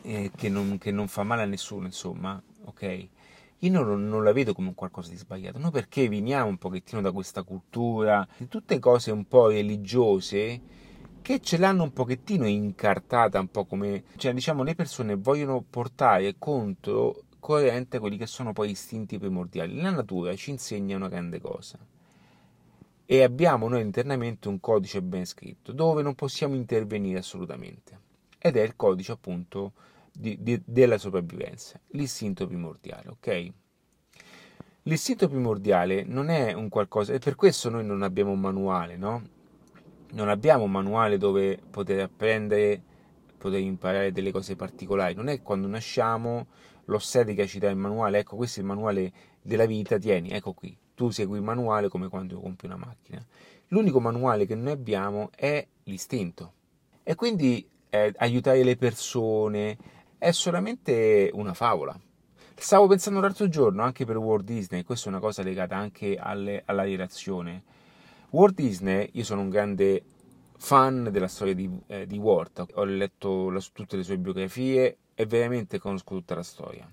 eh, 0.02 0.30
che, 0.34 0.48
non, 0.48 0.78
che, 0.78 0.90
non, 0.90 1.06
fa 1.08 1.22
male 1.22 1.42
a 1.42 1.46
nessuno, 1.46 1.86
insomma, 1.86 2.42
ok? 2.64 3.08
Io 3.60 3.70
non, 3.70 4.08
non, 4.08 4.22
la 4.22 4.32
vedo 4.32 4.52
come 4.52 4.74
qualcosa 4.74 5.10
di 5.10 5.16
sbagliato, 5.16 5.58
no 5.58 5.70
perché 5.70 6.08
veniamo 6.08 6.48
un 6.48 6.58
pochettino 6.58 7.00
da 7.00 7.12
questa 7.12 7.42
cultura, 7.42 8.26
di 8.36 8.48
tutte 8.48 8.78
cose 8.78 9.10
un 9.10 9.26
po' 9.26 9.48
religiose 9.48 10.60
che 11.26 11.40
ce 11.40 11.56
l'hanno 11.56 11.82
un 11.82 11.92
pochettino 11.92 12.46
incartata, 12.46 13.40
un 13.40 13.48
po' 13.48 13.64
come, 13.64 14.04
cioè 14.14 14.32
diciamo 14.32 14.62
le 14.62 14.76
persone 14.76 15.16
vogliono 15.16 15.60
portare 15.60 16.36
contro 16.38 17.24
corrente 17.40 17.98
quelli 17.98 18.16
che 18.16 18.28
sono 18.28 18.52
poi 18.52 18.70
istinti 18.70 19.18
primordiali. 19.18 19.74
La 19.80 19.90
natura 19.90 20.36
ci 20.36 20.50
insegna 20.50 20.94
una 20.94 21.08
grande 21.08 21.40
cosa 21.40 21.84
e 23.04 23.22
abbiamo 23.24 23.66
noi 23.66 23.80
internamente 23.80 24.46
un 24.46 24.60
codice 24.60 25.02
ben 25.02 25.26
scritto 25.26 25.72
dove 25.72 26.00
non 26.00 26.14
possiamo 26.14 26.54
intervenire 26.54 27.18
assolutamente 27.18 27.98
ed 28.38 28.56
è 28.56 28.62
il 28.62 28.76
codice 28.76 29.10
appunto 29.10 29.72
di, 30.12 30.40
di, 30.40 30.62
della 30.64 30.96
sopravvivenza, 30.96 31.80
l'istinto 31.88 32.46
primordiale, 32.46 33.08
ok? 33.08 33.52
L'istinto 34.82 35.26
primordiale 35.26 36.04
non 36.04 36.28
è 36.28 36.52
un 36.52 36.68
qualcosa, 36.68 37.14
e 37.14 37.18
per 37.18 37.34
questo 37.34 37.68
noi 37.68 37.84
non 37.84 38.02
abbiamo 38.02 38.30
un 38.30 38.38
manuale, 38.38 38.96
no? 38.96 39.34
Non 40.12 40.28
abbiamo 40.28 40.64
un 40.64 40.70
manuale 40.70 41.18
dove 41.18 41.58
poter 41.70 42.00
apprendere, 42.00 42.80
poter 43.36 43.60
imparare 43.60 44.12
delle 44.12 44.30
cose 44.30 44.56
particolari. 44.56 45.14
Non 45.14 45.28
è 45.28 45.42
quando 45.42 45.66
nasciamo 45.66 46.46
l'ostetrica 46.86 47.46
ci 47.46 47.58
dà 47.58 47.68
il 47.68 47.76
manuale, 47.76 48.18
ecco 48.18 48.36
questo 48.36 48.60
è 48.60 48.62
il 48.62 48.68
manuale 48.68 49.12
della 49.42 49.66
vita, 49.66 49.98
tieni, 49.98 50.30
ecco 50.30 50.52
qui, 50.52 50.76
tu 50.94 51.10
segui 51.10 51.38
il 51.38 51.42
manuale 51.42 51.88
come 51.88 52.08
quando 52.08 52.40
compri 52.40 52.66
una 52.66 52.76
macchina. 52.76 53.24
L'unico 53.68 54.00
manuale 54.00 54.46
che 54.46 54.54
noi 54.54 54.72
abbiamo 54.72 55.30
è 55.34 55.66
l'istinto. 55.84 56.52
E 57.02 57.14
quindi 57.14 57.68
eh, 57.90 58.12
aiutare 58.16 58.62
le 58.62 58.76
persone 58.76 59.76
è 60.18 60.30
solamente 60.30 61.30
una 61.32 61.54
favola. 61.54 61.98
Stavo 62.58 62.86
pensando 62.86 63.20
l'altro 63.20 63.48
giorno 63.48 63.82
anche 63.82 64.04
per 64.04 64.16
Walt 64.16 64.44
Disney, 64.44 64.82
questa 64.82 65.06
è 65.06 65.08
una 65.10 65.20
cosa 65.20 65.42
legata 65.42 65.76
anche 65.76 66.16
alle, 66.16 66.62
alla 66.64 66.84
relazione 66.84 67.62
Walt 68.36 68.54
Disney, 68.54 69.08
io 69.14 69.24
sono 69.24 69.40
un 69.40 69.48
grande 69.48 70.04
fan 70.58 71.08
della 71.10 71.26
storia 71.26 71.54
di, 71.54 71.70
eh, 71.86 72.06
di 72.06 72.18
Walt, 72.18 72.66
ho 72.74 72.84
letto 72.84 73.48
la, 73.48 73.62
tutte 73.72 73.96
le 73.96 74.02
sue 74.02 74.18
biografie 74.18 74.98
e 75.14 75.24
veramente 75.24 75.78
conosco 75.78 76.16
tutta 76.16 76.34
la 76.34 76.42
storia. 76.42 76.86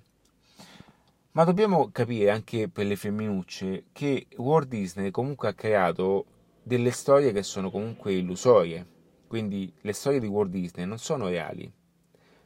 Ma 1.31 1.43
dobbiamo 1.43 1.89
capire 1.91 2.31
anche 2.31 2.69
per 2.69 2.85
le 2.85 2.95
femminucce 2.95 3.87
che 3.91 4.27
Walt 4.37 4.69
Disney 4.69 5.11
comunque 5.11 5.49
ha 5.49 5.53
creato 5.53 6.27
delle 6.63 6.91
storie 6.91 7.33
che 7.33 7.43
sono 7.43 7.69
comunque 7.69 8.13
illusorie. 8.13 8.87
Quindi 9.27 9.69
le 9.81 9.91
storie 9.91 10.21
di 10.21 10.27
Walt 10.27 10.49
Disney 10.49 10.85
non 10.85 10.97
sono 10.97 11.27
reali, 11.27 11.69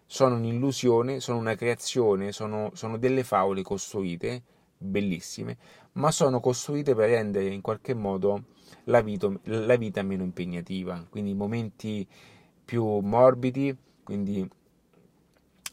sono 0.07 0.37
un'illusione, 0.37 1.19
sono 1.19 1.37
una 1.37 1.53
creazione, 1.53 2.31
sono, 2.31 2.71
sono 2.73 2.97
delle 2.97 3.23
favole 3.23 3.61
costruite, 3.61 4.41
bellissime, 4.75 5.57
ma 5.97 6.11
sono 6.11 6.39
costruite 6.39 6.95
per 6.95 7.09
rendere 7.09 7.47
in 7.47 7.61
qualche 7.61 7.93
modo 7.93 8.45
la 8.85 9.01
vita, 9.01 9.31
la 9.43 9.75
vita 9.75 10.01
meno 10.03 10.23
impegnativa, 10.23 11.05
quindi 11.09 11.33
momenti 11.33 12.07
più 12.63 12.99
morbidi, 12.99 13.75
quindi 14.03 14.47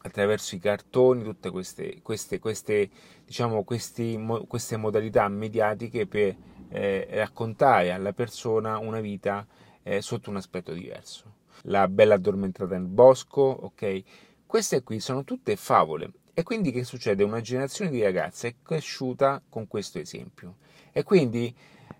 attraverso 0.02 0.54
i 0.54 0.58
cartoni, 0.58 1.22
tutte 1.22 1.50
queste, 1.50 2.00
queste, 2.02 2.38
queste, 2.38 2.90
diciamo, 3.24 3.64
questi, 3.64 4.18
queste 4.46 4.76
modalità 4.76 5.26
mediatiche 5.28 6.06
per 6.06 6.36
eh, 6.68 7.06
raccontare 7.10 7.92
alla 7.92 8.12
persona 8.12 8.78
una 8.78 9.00
vita 9.00 9.46
eh, 9.82 10.02
sotto 10.02 10.30
un 10.30 10.36
aspetto 10.36 10.72
diverso. 10.72 11.42
La 11.62 11.88
bella 11.88 12.14
addormentata 12.14 12.76
nel 12.76 12.86
bosco, 12.86 13.40
ok? 13.40 14.02
Queste 14.46 14.82
qui 14.82 15.00
sono 15.00 15.24
tutte 15.24 15.56
favole. 15.56 16.12
E 16.36 16.42
quindi 16.42 16.72
che 16.72 16.82
succede? 16.82 17.22
Una 17.22 17.40
generazione 17.40 17.92
di 17.92 18.02
ragazze 18.02 18.48
è 18.48 18.54
cresciuta 18.60 19.40
con 19.48 19.68
questo 19.68 20.00
esempio. 20.00 20.56
E 20.90 21.04
quindi 21.04 21.54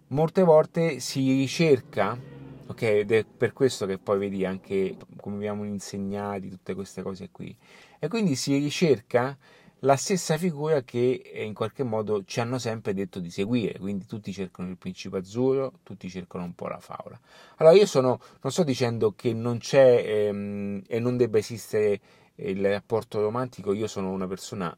molte 0.08 0.42
volte 0.42 0.98
si 0.98 1.36
ricerca, 1.36 2.18
ok, 2.66 2.82
ed 2.82 3.12
è 3.12 3.24
per 3.24 3.52
questo 3.52 3.86
che 3.86 3.98
poi 3.98 4.18
vedi 4.18 4.44
anche 4.44 4.96
come 5.20 5.36
abbiamo 5.36 5.62
insegnati 5.62 6.48
tutte 6.48 6.74
queste 6.74 7.02
cose 7.02 7.28
qui, 7.30 7.56
e 8.00 8.08
quindi 8.08 8.34
si 8.34 8.58
ricerca 8.58 9.38
la 9.80 9.96
stessa 9.96 10.36
figura 10.36 10.82
che 10.82 11.30
in 11.34 11.54
qualche 11.54 11.84
modo 11.84 12.24
ci 12.24 12.40
hanno 12.40 12.58
sempre 12.58 12.92
detto 12.92 13.20
di 13.20 13.30
seguire, 13.30 13.78
quindi 13.78 14.04
tutti 14.04 14.32
cercano 14.32 14.68
il 14.68 14.78
principe 14.78 15.18
azzurro, 15.18 15.74
tutti 15.84 16.08
cercano 16.08 16.42
un 16.42 16.54
po' 16.54 16.66
la 16.66 16.80
favola. 16.80 17.20
Allora 17.56 17.76
io 17.76 17.86
sono, 17.86 18.18
non 18.40 18.50
sto 18.50 18.64
dicendo 18.64 19.12
che 19.14 19.32
non 19.32 19.58
c'è 19.58 20.26
ehm, 20.26 20.82
e 20.88 20.98
non 20.98 21.16
debba 21.16 21.38
esistere 21.38 22.00
il 22.36 22.68
rapporto 22.68 23.20
romantico, 23.20 23.72
io 23.72 23.86
sono 23.86 24.10
una 24.10 24.26
persona, 24.26 24.76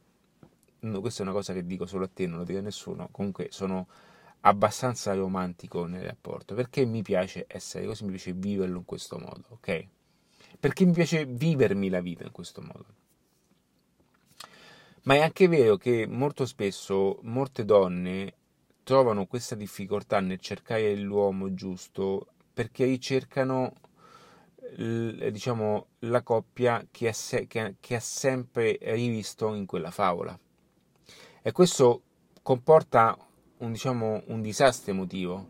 no, 0.79 1.01
questa 1.01 1.19
è 1.19 1.25
una 1.25 1.33
cosa 1.33 1.53
che 1.53 1.65
dico 1.65 1.85
solo 1.85 2.05
a 2.05 2.09
te, 2.13 2.27
non 2.27 2.39
lo 2.39 2.43
dico 2.43 2.59
a 2.59 2.61
nessuno, 2.61 3.09
comunque 3.11 3.47
sono 3.51 3.87
abbastanza 4.41 5.13
romantico 5.13 5.85
nel 5.85 6.03
rapporto, 6.03 6.53
perché 6.53 6.85
mi 6.85 7.01
piace 7.01 7.45
essere 7.47 7.85
così, 7.85 8.03
mi 8.03 8.11
piace 8.11 8.33
viverlo 8.33 8.77
in 8.77 8.85
questo 8.85 9.17
modo, 9.17 9.43
ok? 9.49 9.87
Perché 10.59 10.85
mi 10.85 10.93
piace 10.93 11.25
vivermi 11.25 11.89
la 11.89 12.01
vita 12.01 12.23
in 12.23 12.31
questo 12.31 12.61
modo. 12.61 12.85
Ma 15.03 15.15
è 15.15 15.21
anche 15.21 15.47
vero 15.47 15.77
che 15.77 16.05
molto 16.05 16.45
spesso 16.45 17.19
molte 17.23 17.63
donne 17.63 18.33
trovano 18.83 19.25
questa 19.25 19.55
difficoltà 19.55 20.19
nel 20.19 20.39
cercare 20.39 20.95
l'uomo 20.95 21.53
giusto 21.53 22.27
perché 22.53 22.85
ricercano 22.85 23.73
diciamo, 24.75 25.87
la 25.99 26.21
coppia 26.21 26.85
che 26.91 27.07
ha, 27.09 27.13
se- 27.13 27.47
che, 27.47 27.75
che 27.79 27.95
ha 27.95 27.99
sempre 27.99 28.77
rivisto 28.81 29.53
in 29.53 29.65
quella 29.65 29.91
favola. 29.91 30.37
E 31.41 31.51
questo 31.51 32.01
comporta 32.41 33.17
un, 33.59 33.71
diciamo, 33.71 34.23
un 34.27 34.41
disastro 34.41 34.91
emotivo, 34.91 35.45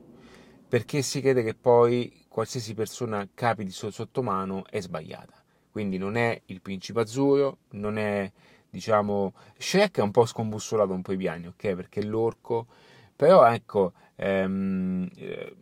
perché 0.68 1.02
si 1.02 1.22
crede 1.22 1.44
che 1.44 1.56
poi 1.56 2.26
qualsiasi 2.28 2.74
persona 2.74 3.28
capiti 3.34 3.72
sotto 3.72 4.22
mano 4.22 4.66
è 4.70 4.80
sbagliata. 4.80 5.34
Quindi 5.72 5.98
non 5.98 6.16
è 6.16 6.42
il 6.46 6.62
principe 6.62 7.02
azzurro, 7.02 7.58
non 7.72 7.98
è 7.98 8.32
diciamo, 8.70 9.34
Shrek 9.58 9.98
è 9.98 10.02
un 10.02 10.12
po' 10.12 10.26
scombussolato 10.26 10.94
un 10.94 11.02
po' 11.02 11.14
i 11.14 11.18
piani, 11.18 11.48
ok? 11.48 11.74
Perché 11.74 12.04
l'orco, 12.04 12.68
però 13.16 13.46
ecco, 13.52 13.94
ehm, 14.16 15.10
eh, 15.16 15.56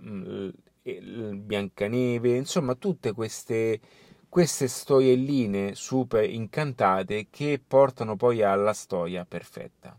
Biancaneve, 0.87 2.35
insomma, 2.35 2.75
tutte 2.75 3.11
queste, 3.13 3.79
queste 4.29 4.67
storielline 4.67 5.73
super 5.73 6.29
incantate 6.29 7.25
che 7.31 7.59
portano 7.65 8.15
poi 8.15 8.43
alla 8.43 8.73
storia 8.73 9.25
perfetta. 9.25 9.97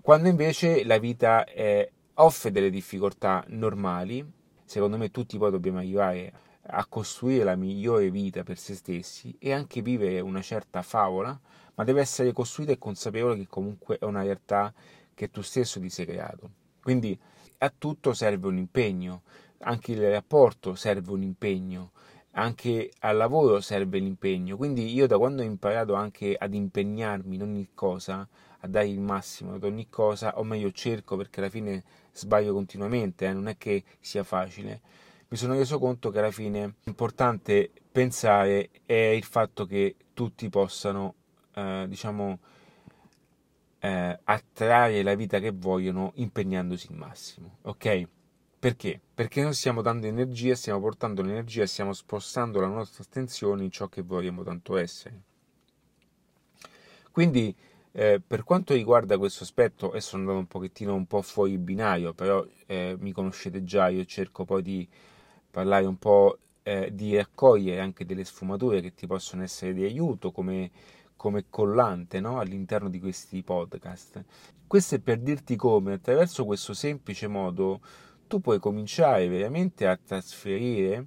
Quando 0.00 0.28
invece 0.28 0.84
la 0.84 0.98
vita 0.98 1.42
è, 1.42 1.90
offre 2.14 2.52
delle 2.52 2.70
difficoltà 2.70 3.44
normali, 3.48 4.24
secondo 4.64 4.96
me 4.96 5.10
tutti 5.10 5.36
poi 5.36 5.50
dobbiamo 5.50 5.78
arrivare 5.78 6.32
a 6.66 6.86
costruire 6.86 7.42
la 7.42 7.56
migliore 7.56 8.08
vita 8.08 8.44
per 8.44 8.56
se 8.56 8.76
stessi 8.76 9.34
e 9.40 9.52
anche 9.52 9.82
vivere 9.82 10.20
una 10.20 10.42
certa 10.42 10.82
favola, 10.82 11.36
ma 11.74 11.82
deve 11.82 12.00
essere 12.00 12.32
costruita 12.32 12.70
e 12.70 12.78
consapevole 12.78 13.36
che 13.36 13.48
comunque 13.48 13.98
è 13.98 14.04
una 14.04 14.22
realtà 14.22 14.72
che 15.12 15.28
tu 15.32 15.42
stesso 15.42 15.80
ti 15.80 15.90
sei 15.90 16.06
creato. 16.06 16.50
Quindi 16.80 17.18
a 17.58 17.72
tutto 17.76 18.12
serve 18.12 18.46
un 18.46 18.58
impegno, 18.58 19.22
anche 19.64 19.92
il 19.92 20.10
rapporto 20.10 20.74
serve 20.74 21.12
un 21.12 21.22
impegno, 21.22 21.92
anche 22.32 22.90
al 23.00 23.16
lavoro 23.16 23.60
serve 23.60 23.98
l'impegno. 23.98 24.56
Quindi 24.56 24.92
io 24.92 25.06
da 25.06 25.18
quando 25.18 25.42
ho 25.42 25.44
imparato 25.44 25.94
anche 25.94 26.34
ad 26.38 26.54
impegnarmi 26.54 27.34
in 27.36 27.42
ogni 27.42 27.68
cosa, 27.74 28.26
a 28.60 28.66
dare 28.66 28.88
il 28.88 29.00
massimo 29.00 29.54
ad 29.54 29.64
ogni 29.64 29.88
cosa, 29.88 30.38
o 30.38 30.44
meglio 30.44 30.70
cerco 30.72 31.16
perché 31.16 31.40
alla 31.40 31.50
fine 31.50 31.82
sbaglio 32.12 32.52
continuamente, 32.54 33.26
eh, 33.26 33.32
non 33.32 33.48
è 33.48 33.56
che 33.56 33.84
sia 34.00 34.24
facile 34.24 34.80
mi 35.34 35.40
sono 35.40 35.54
reso 35.54 35.80
conto 35.80 36.10
che 36.10 36.18
alla 36.20 36.30
fine 36.30 36.76
l'importante 36.84 37.68
pensare 37.90 38.70
è 38.86 38.92
il 38.92 39.24
fatto 39.24 39.66
che 39.66 39.96
tutti 40.14 40.48
possano, 40.48 41.14
eh, 41.54 41.86
diciamo, 41.88 42.38
eh, 43.80 44.20
attrarre 44.22 45.02
la 45.02 45.16
vita 45.16 45.40
che 45.40 45.50
vogliono 45.50 46.12
impegnandosi 46.14 46.86
il 46.92 46.96
massimo, 46.96 47.58
ok? 47.62 48.08
Perché? 48.64 48.98
Perché 49.14 49.42
noi 49.42 49.52
stiamo 49.52 49.82
dando 49.82 50.06
energia, 50.06 50.54
stiamo 50.54 50.80
portando 50.80 51.20
l'energia, 51.20 51.66
stiamo 51.66 51.92
spostando 51.92 52.60
la 52.60 52.68
nostra 52.68 53.04
attenzione 53.06 53.62
in 53.62 53.70
ciò 53.70 53.88
che 53.88 54.00
vogliamo 54.00 54.42
tanto 54.42 54.78
essere. 54.78 55.20
Quindi, 57.10 57.54
eh, 57.92 58.22
per 58.26 58.42
quanto 58.42 58.72
riguarda 58.72 59.18
questo 59.18 59.44
aspetto, 59.44 59.92
e 59.92 60.00
sono 60.00 60.22
andato 60.22 60.38
un 60.38 60.46
pochettino 60.46 60.94
un 60.94 61.04
po' 61.04 61.20
fuori 61.20 61.58
binario, 61.58 62.14
però 62.14 62.42
eh, 62.64 62.96
mi 62.98 63.12
conoscete 63.12 63.64
già, 63.64 63.88
io 63.88 64.06
cerco 64.06 64.46
poi 64.46 64.62
di 64.62 64.88
parlare 65.50 65.84
un 65.84 65.98
po' 65.98 66.38
eh, 66.62 66.88
di 66.90 67.14
raccogliere 67.16 67.82
anche 67.82 68.06
delle 68.06 68.24
sfumature 68.24 68.80
che 68.80 68.94
ti 68.94 69.06
possono 69.06 69.42
essere 69.42 69.74
di 69.74 69.84
aiuto 69.84 70.32
come, 70.32 70.70
come 71.16 71.44
collante 71.50 72.18
no? 72.18 72.38
all'interno 72.38 72.88
di 72.88 72.98
questi 72.98 73.42
podcast. 73.42 74.24
Questo 74.66 74.94
è 74.94 75.00
per 75.00 75.18
dirti 75.18 75.54
come 75.54 75.92
attraverso 75.92 76.46
questo 76.46 76.72
semplice 76.72 77.26
modo 77.26 77.82
tu 78.26 78.40
puoi 78.40 78.58
cominciare 78.58 79.28
veramente 79.28 79.86
a 79.86 79.96
trasferire 79.96 81.06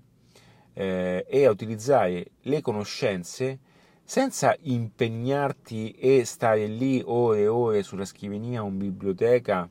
eh, 0.74 1.26
e 1.28 1.46
a 1.46 1.50
utilizzare 1.50 2.32
le 2.42 2.62
conoscenze 2.62 3.60
senza 4.04 4.56
impegnarti 4.62 5.92
e 5.92 6.24
stare 6.24 6.66
lì 6.68 7.02
ore 7.06 7.42
e 7.42 7.48
ore 7.48 7.84
sulla 7.84 8.06
scrivania 8.06 8.64
o 8.64 8.68
in 8.68 8.78
biblioteca 8.78 9.68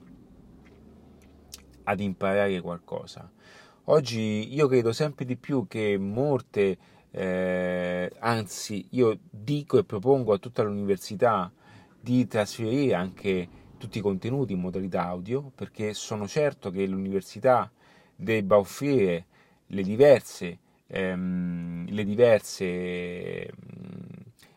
ad 1.84 2.00
imparare 2.00 2.60
qualcosa. 2.60 3.30
Oggi 3.84 4.52
io 4.52 4.66
credo 4.66 4.92
sempre 4.92 5.24
di 5.24 5.36
più 5.36 5.66
che 5.68 5.96
molte, 5.96 6.76
eh, 7.12 8.10
anzi 8.18 8.88
io 8.90 9.18
dico 9.30 9.78
e 9.78 9.84
propongo 9.84 10.32
a 10.32 10.38
tutta 10.38 10.62
l'università 10.62 11.50
di 11.98 12.26
trasferire 12.26 12.94
anche 12.94 13.48
tutti 13.78 13.98
i 13.98 14.02
contenuti 14.02 14.52
in 14.52 14.60
modalità 14.60 15.04
audio, 15.04 15.50
perché 15.54 15.94
sono 15.94 16.26
certo 16.26 16.70
che 16.70 16.86
l'università 16.86 17.70
debba 18.14 18.56
offrire 18.56 19.26
le 19.66 19.82
diverse, 19.82 20.58
ehm, 20.86 21.86
le 21.88 22.04
diverse 22.04 23.50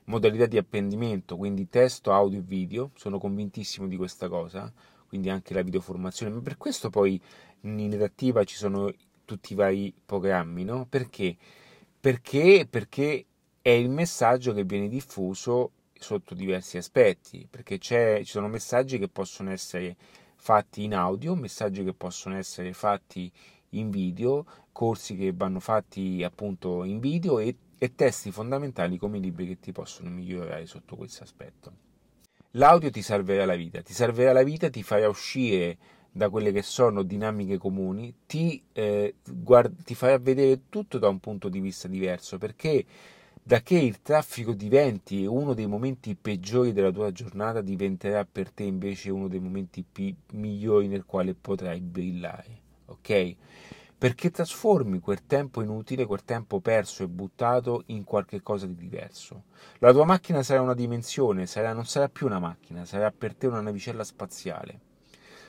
modalità 0.05 0.45
di 0.47 0.57
apprendimento, 0.57 1.37
quindi 1.37 1.69
testo, 1.69 2.11
audio 2.11 2.39
e 2.39 2.43
video, 2.43 2.91
sono 2.95 3.19
convintissimo 3.19 3.87
di 3.87 3.95
questa 3.95 4.27
cosa, 4.27 4.71
quindi 5.07 5.29
anche 5.29 5.53
la 5.53 5.61
videoformazione, 5.61 6.33
ma 6.33 6.41
per 6.41 6.57
questo 6.57 6.89
poi 6.89 7.21
in 7.61 7.91
redattiva 7.91 8.43
ci 8.43 8.55
sono 8.55 8.91
tutti 9.25 9.53
i 9.53 9.55
vari 9.55 9.93
programmi, 10.05 10.63
no? 10.63 10.87
Perché? 10.89 11.35
Perché, 11.99 12.65
perché 12.69 13.25
è 13.61 13.69
il 13.69 13.89
messaggio 13.89 14.53
che 14.53 14.63
viene 14.63 14.87
diffuso 14.87 15.71
sotto 15.99 16.33
diversi 16.33 16.77
aspetti, 16.77 17.47
perché 17.49 17.77
ci 17.77 18.23
sono 18.23 18.47
messaggi 18.47 18.97
che 18.97 19.07
possono 19.07 19.51
essere 19.51 19.95
fatti 20.35 20.83
in 20.83 20.95
audio, 20.95 21.35
messaggi 21.35 21.83
che 21.83 21.93
possono 21.93 22.37
essere 22.37 22.73
fatti 22.73 23.31
in 23.71 23.89
video, 23.89 24.45
corsi 24.71 25.15
che 25.15 25.33
vanno 25.33 25.59
fatti 25.59 26.23
appunto 26.23 26.83
in 26.83 26.99
video 26.99 27.39
e, 27.39 27.55
e 27.77 27.95
testi 27.95 28.31
fondamentali 28.31 28.97
come 28.97 29.19
libri 29.19 29.47
che 29.47 29.59
ti 29.59 29.71
possono 29.71 30.09
migliorare 30.09 30.65
sotto 30.65 30.95
questo 30.95 31.23
aspetto. 31.23 31.87
L'audio 32.53 32.89
ti 32.89 33.01
salverà 33.01 33.45
la 33.45 33.55
vita, 33.55 33.81
ti 33.81 33.93
salverà 33.93 34.31
la 34.31 34.43
vita, 34.43 34.69
ti 34.69 34.81
farà 34.81 35.07
uscire 35.07 35.77
da 36.11 36.29
quelle 36.29 36.51
che 36.51 36.63
sono 36.63 37.03
dinamiche 37.03 37.57
comuni, 37.57 38.13
ti, 38.25 38.63
eh, 38.73 39.15
guard- 39.23 39.83
ti 39.83 39.93
farà 39.93 40.17
vedere 40.17 40.61
tutto 40.69 40.97
da 40.97 41.07
un 41.07 41.19
punto 41.19 41.49
di 41.49 41.59
vista 41.59 41.87
diverso, 41.87 42.37
perché 42.37 42.83
da 43.49 43.61
che 43.61 43.79
il 43.79 44.03
traffico 44.03 44.53
diventi 44.53 45.25
uno 45.25 45.55
dei 45.55 45.65
momenti 45.65 46.13
peggiori 46.13 46.71
della 46.71 46.91
tua 46.91 47.11
giornata, 47.11 47.61
diventerà 47.61 48.23
per 48.23 48.51
te 48.51 48.61
invece 48.61 49.09
uno 49.09 49.27
dei 49.27 49.39
momenti 49.39 49.83
pi- 49.91 50.15
migliori 50.33 50.87
nel 50.87 51.03
quale 51.03 51.33
potrai 51.33 51.79
brillare, 51.79 52.59
ok? 52.85 53.35
Perché 53.97 54.29
trasformi 54.29 54.99
quel 54.99 55.25
tempo 55.25 55.63
inutile, 55.63 56.05
quel 56.05 56.23
tempo 56.23 56.59
perso 56.59 57.01
e 57.01 57.07
buttato 57.07 57.81
in 57.87 58.03
qualche 58.03 58.43
cosa 58.43 58.67
di 58.67 58.75
diverso. 58.75 59.45
La 59.79 59.91
tua 59.93 60.05
macchina 60.05 60.43
sarà 60.43 60.61
una 60.61 60.75
dimensione, 60.75 61.47
sarà, 61.47 61.73
non 61.73 61.87
sarà 61.87 62.07
più 62.07 62.27
una 62.27 62.37
macchina, 62.37 62.85
sarà 62.85 63.09
per 63.09 63.33
te 63.33 63.47
una 63.47 63.61
navicella 63.61 64.03
spaziale 64.03 64.81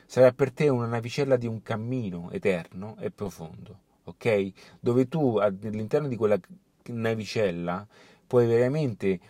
sarà 0.06 0.32
per 0.32 0.50
te 0.50 0.68
una 0.68 0.86
navicella 0.86 1.36
di 1.36 1.46
un 1.46 1.62
cammino 1.62 2.30
eterno 2.32 2.96
e 2.98 3.12
profondo, 3.12 3.78
ok? 4.04 4.52
Dove 4.80 5.06
tu 5.06 5.36
all'interno 5.36 6.08
di 6.08 6.16
quella 6.16 6.36
navicella 6.86 7.86
puoi 8.26 8.46
veramente 8.46 9.20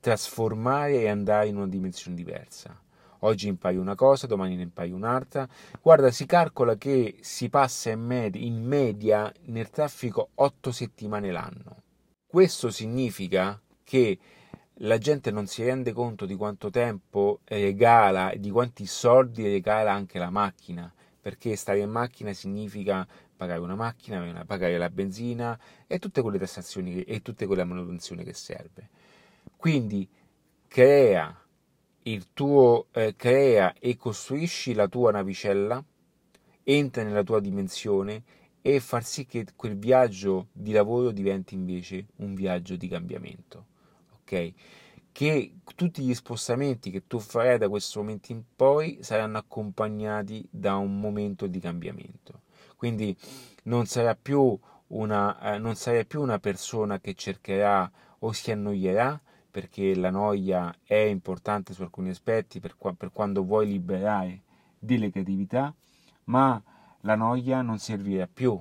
trasformare 0.00 1.00
e 1.00 1.08
andare 1.08 1.48
in 1.48 1.56
una 1.56 1.66
dimensione 1.66 2.16
diversa. 2.16 2.78
Oggi 3.20 3.48
impari 3.48 3.76
una 3.76 3.94
cosa, 3.94 4.26
domani 4.26 4.54
ne 4.54 4.62
impari 4.64 4.90
un'altra. 4.90 5.48
Guarda, 5.80 6.10
si 6.10 6.26
calcola 6.26 6.76
che 6.76 7.16
si 7.20 7.48
passa 7.48 7.90
in 7.90 8.00
media, 8.00 8.40
in 8.44 8.62
media 8.62 9.32
nel 9.46 9.70
traffico 9.70 10.28
8 10.34 10.70
settimane 10.70 11.32
l'anno. 11.32 11.76
Questo 12.26 12.70
significa 12.70 13.58
che 13.82 14.18
la 14.78 14.98
gente 14.98 15.30
non 15.30 15.46
si 15.46 15.64
rende 15.64 15.92
conto 15.92 16.26
di 16.26 16.34
quanto 16.34 16.68
tempo 16.68 17.40
regala 17.44 18.30
e 18.30 18.40
di 18.40 18.50
quanti 18.50 18.84
soldi 18.86 19.44
regala 19.44 19.92
anche 19.92 20.18
la 20.18 20.30
macchina, 20.30 20.92
perché 21.20 21.56
stare 21.56 21.78
in 21.78 21.90
macchina 21.90 22.32
significa 22.34 23.06
pagare 23.44 23.60
una 23.60 23.74
macchina, 23.74 24.44
pagare 24.44 24.76
la 24.78 24.90
benzina 24.90 25.58
e 25.86 25.98
tutte 25.98 26.22
quelle 26.22 26.38
tassazioni 26.38 27.02
e 27.02 27.22
tutte 27.22 27.46
quelle 27.46 27.64
manutenzioni 27.64 28.24
che 28.24 28.32
serve. 28.32 28.88
Quindi 29.56 30.08
crea 30.66 31.38
tuo 32.32 32.86
eh, 32.92 33.14
crea 33.16 33.72
e 33.78 33.96
costruisci 33.96 34.74
la 34.74 34.88
tua 34.88 35.10
navicella, 35.12 35.82
entra 36.62 37.02
nella 37.02 37.22
tua 37.22 37.40
dimensione 37.40 38.22
e 38.60 38.80
far 38.80 39.04
sì 39.04 39.26
che 39.26 39.46
quel 39.56 39.76
viaggio 39.76 40.48
di 40.52 40.72
lavoro 40.72 41.10
diventi 41.10 41.54
invece 41.54 42.06
un 42.16 42.34
viaggio 42.34 42.76
di 42.76 42.88
cambiamento 42.88 43.72
ok? 44.24 44.52
Che 45.12 45.54
tutti 45.76 46.02
gli 46.02 46.14
spostamenti 46.14 46.90
che 46.90 47.06
tu 47.06 47.20
farai 47.20 47.58
da 47.58 47.68
questo 47.68 48.00
momento 48.00 48.32
in 48.32 48.42
poi 48.56 48.98
saranno 49.00 49.38
accompagnati 49.38 50.44
da 50.50 50.76
un 50.76 50.98
momento 50.98 51.46
di 51.46 51.60
cambiamento. 51.60 52.42
Quindi 52.84 53.16
non 53.62 53.86
sarà 53.86 54.14
più 54.14 54.58
una, 54.88 55.54
eh, 55.54 55.58
non 55.58 55.74
sarai 55.74 56.04
più 56.04 56.20
una 56.20 56.38
persona 56.38 57.00
che 57.00 57.14
cercherà 57.14 57.90
o 58.18 58.32
si 58.32 58.50
annoierà, 58.50 59.18
perché 59.50 59.94
la 59.94 60.10
noia 60.10 60.70
è 60.82 60.96
importante 60.96 61.72
su 61.72 61.80
alcuni 61.80 62.10
aspetti 62.10 62.60
per, 62.60 62.76
qua, 62.76 62.92
per 62.92 63.10
quando 63.10 63.42
vuoi 63.42 63.68
liberare 63.68 64.42
delle 64.78 65.10
creatività, 65.10 65.74
ma 66.24 66.62
la 67.00 67.14
noia 67.14 67.62
non 67.62 67.78
servirà 67.78 68.28
più, 68.30 68.60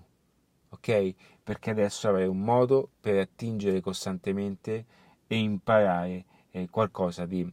ok? 0.70 1.14
Perché 1.44 1.72
adesso 1.72 2.08
avrai 2.08 2.26
un 2.26 2.40
modo 2.40 2.92
per 3.02 3.20
attingere 3.20 3.82
costantemente 3.82 4.86
e 5.28 5.36
imparare 5.36 6.24
eh, 6.52 6.70
qualcosa 6.70 7.26
di 7.26 7.46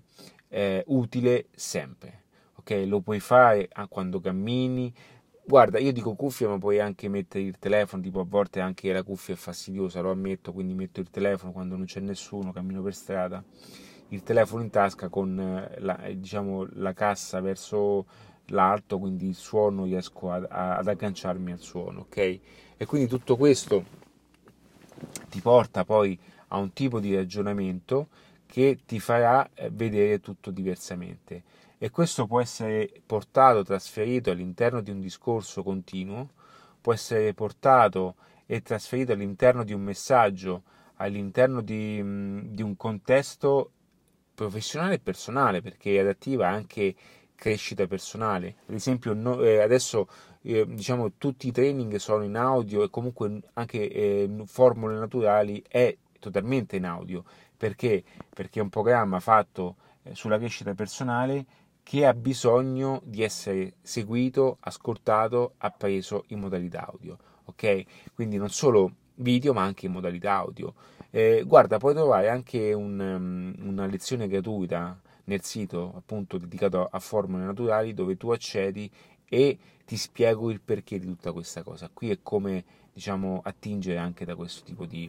eh, 0.46 0.84
utile 0.86 1.48
sempre. 1.50 2.18
Ok, 2.60 2.84
lo 2.86 3.00
puoi 3.00 3.18
fare 3.18 3.68
quando 3.88 4.20
cammini. 4.20 4.94
Guarda, 5.50 5.80
io 5.80 5.92
dico 5.92 6.14
cuffia, 6.14 6.48
ma 6.48 6.58
puoi 6.58 6.78
anche 6.78 7.08
mettere 7.08 7.42
il 7.42 7.58
telefono, 7.58 8.00
tipo 8.00 8.20
a 8.20 8.24
volte 8.24 8.60
anche 8.60 8.92
la 8.92 9.02
cuffia 9.02 9.34
è 9.34 9.36
fastidiosa, 9.36 10.00
lo 10.00 10.12
ammetto, 10.12 10.52
quindi 10.52 10.74
metto 10.74 11.00
il 11.00 11.10
telefono 11.10 11.50
quando 11.50 11.74
non 11.74 11.86
c'è 11.86 11.98
nessuno, 11.98 12.52
cammino 12.52 12.80
per 12.82 12.94
strada. 12.94 13.42
il 14.10 14.22
telefono 14.22 14.62
in 14.62 14.70
tasca 14.70 15.08
con 15.08 15.40
eh, 15.40 15.80
la, 15.80 15.98
diciamo, 16.14 16.68
la 16.74 16.92
cassa 16.92 17.40
verso 17.40 18.06
l'alto, 18.46 19.00
quindi 19.00 19.26
il 19.26 19.34
suono 19.34 19.86
riesco 19.86 20.30
ad, 20.30 20.46
ad 20.48 20.86
agganciarmi 20.86 21.50
al 21.50 21.58
suono, 21.58 22.02
ok? 22.02 22.16
E 22.76 22.86
quindi 22.86 23.08
tutto 23.08 23.36
questo 23.36 23.84
ti 25.30 25.40
porta 25.40 25.84
poi 25.84 26.16
a 26.48 26.58
un 26.58 26.72
tipo 26.72 27.00
di 27.00 27.12
ragionamento 27.14 28.06
che 28.46 28.78
ti 28.86 29.00
farà 29.00 29.48
eh, 29.54 29.68
vedere 29.70 30.20
tutto 30.20 30.52
diversamente 30.52 31.42
e 31.82 31.88
questo 31.88 32.26
può 32.26 32.42
essere 32.42 32.92
portato, 33.06 33.64
trasferito 33.64 34.30
all'interno 34.30 34.82
di 34.82 34.90
un 34.90 35.00
discorso 35.00 35.62
continuo, 35.62 36.28
può 36.78 36.92
essere 36.92 37.32
portato 37.32 38.16
e 38.44 38.60
trasferito 38.60 39.12
all'interno 39.12 39.64
di 39.64 39.72
un 39.72 39.80
messaggio, 39.80 40.64
all'interno 40.96 41.62
di, 41.62 42.50
di 42.50 42.62
un 42.62 42.76
contesto 42.76 43.70
professionale 44.34 44.96
e 44.96 44.98
personale, 44.98 45.62
perché 45.62 45.98
adattiva 45.98 46.48
anche 46.48 46.94
crescita 47.34 47.86
personale. 47.86 48.56
Ad 48.66 48.74
esempio, 48.74 49.14
no, 49.14 49.40
eh, 49.40 49.62
adesso 49.62 50.06
eh, 50.42 50.66
diciamo 50.68 51.12
tutti 51.16 51.48
i 51.48 51.52
training 51.52 51.96
sono 51.96 52.24
in 52.24 52.36
audio 52.36 52.82
e 52.82 52.90
comunque 52.90 53.40
anche 53.54 53.90
eh, 53.90 54.30
formule 54.44 54.98
naturali 54.98 55.64
è 55.66 55.96
totalmente 56.18 56.76
in 56.76 56.84
audio. 56.84 57.24
Perché? 57.56 58.04
Perché 58.34 58.60
è 58.60 58.62
un 58.62 58.68
programma 58.68 59.18
fatto 59.18 59.76
eh, 60.02 60.14
sulla 60.14 60.36
crescita 60.36 60.74
personale 60.74 61.46
che 61.82 62.06
ha 62.06 62.14
bisogno 62.14 63.00
di 63.04 63.22
essere 63.22 63.74
seguito, 63.82 64.58
ascoltato, 64.60 65.54
appreso 65.58 66.24
in 66.28 66.40
modalità 66.40 66.86
audio. 66.86 67.18
Ok? 67.44 67.84
Quindi 68.14 68.36
non 68.36 68.50
solo 68.50 68.92
video 69.16 69.52
ma 69.52 69.62
anche 69.62 69.86
in 69.86 69.92
modalità 69.92 70.34
audio. 70.34 70.74
Eh, 71.10 71.42
guarda, 71.46 71.78
puoi 71.78 71.94
trovare 71.94 72.28
anche 72.28 72.72
un, 72.72 72.98
um, 73.00 73.68
una 73.68 73.86
lezione 73.86 74.28
gratuita 74.28 75.00
nel 75.24 75.42
sito 75.42 75.92
appunto 75.96 76.38
dedicato 76.38 76.86
a 76.90 76.98
formule 76.98 77.44
naturali 77.44 77.94
dove 77.94 78.16
tu 78.16 78.30
accedi 78.30 78.90
e 79.30 79.58
ti 79.86 79.96
spiego 79.96 80.50
il 80.50 80.60
perché 80.60 80.98
di 80.98 81.06
tutta 81.06 81.32
questa 81.32 81.62
cosa. 81.62 81.88
Qui 81.92 82.10
è 82.10 82.18
come 82.20 82.64
diciamo 82.92 83.40
attingere 83.42 83.96
anche 83.96 84.24
da 84.24 84.34
questo 84.34 84.64
tipo 84.64 84.84
di, 84.84 85.08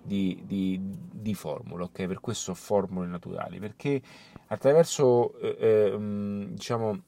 di, 0.00 0.42
di, 0.46 0.78
di 0.80 1.34
formule, 1.34 1.84
ok? 1.84 2.06
Per 2.06 2.20
questo 2.20 2.54
formule 2.54 3.06
naturali, 3.06 3.58
perché 3.58 4.00
attraverso 4.48 5.38
eh, 5.38 5.56
eh, 5.58 6.46
diciamo 6.50 7.02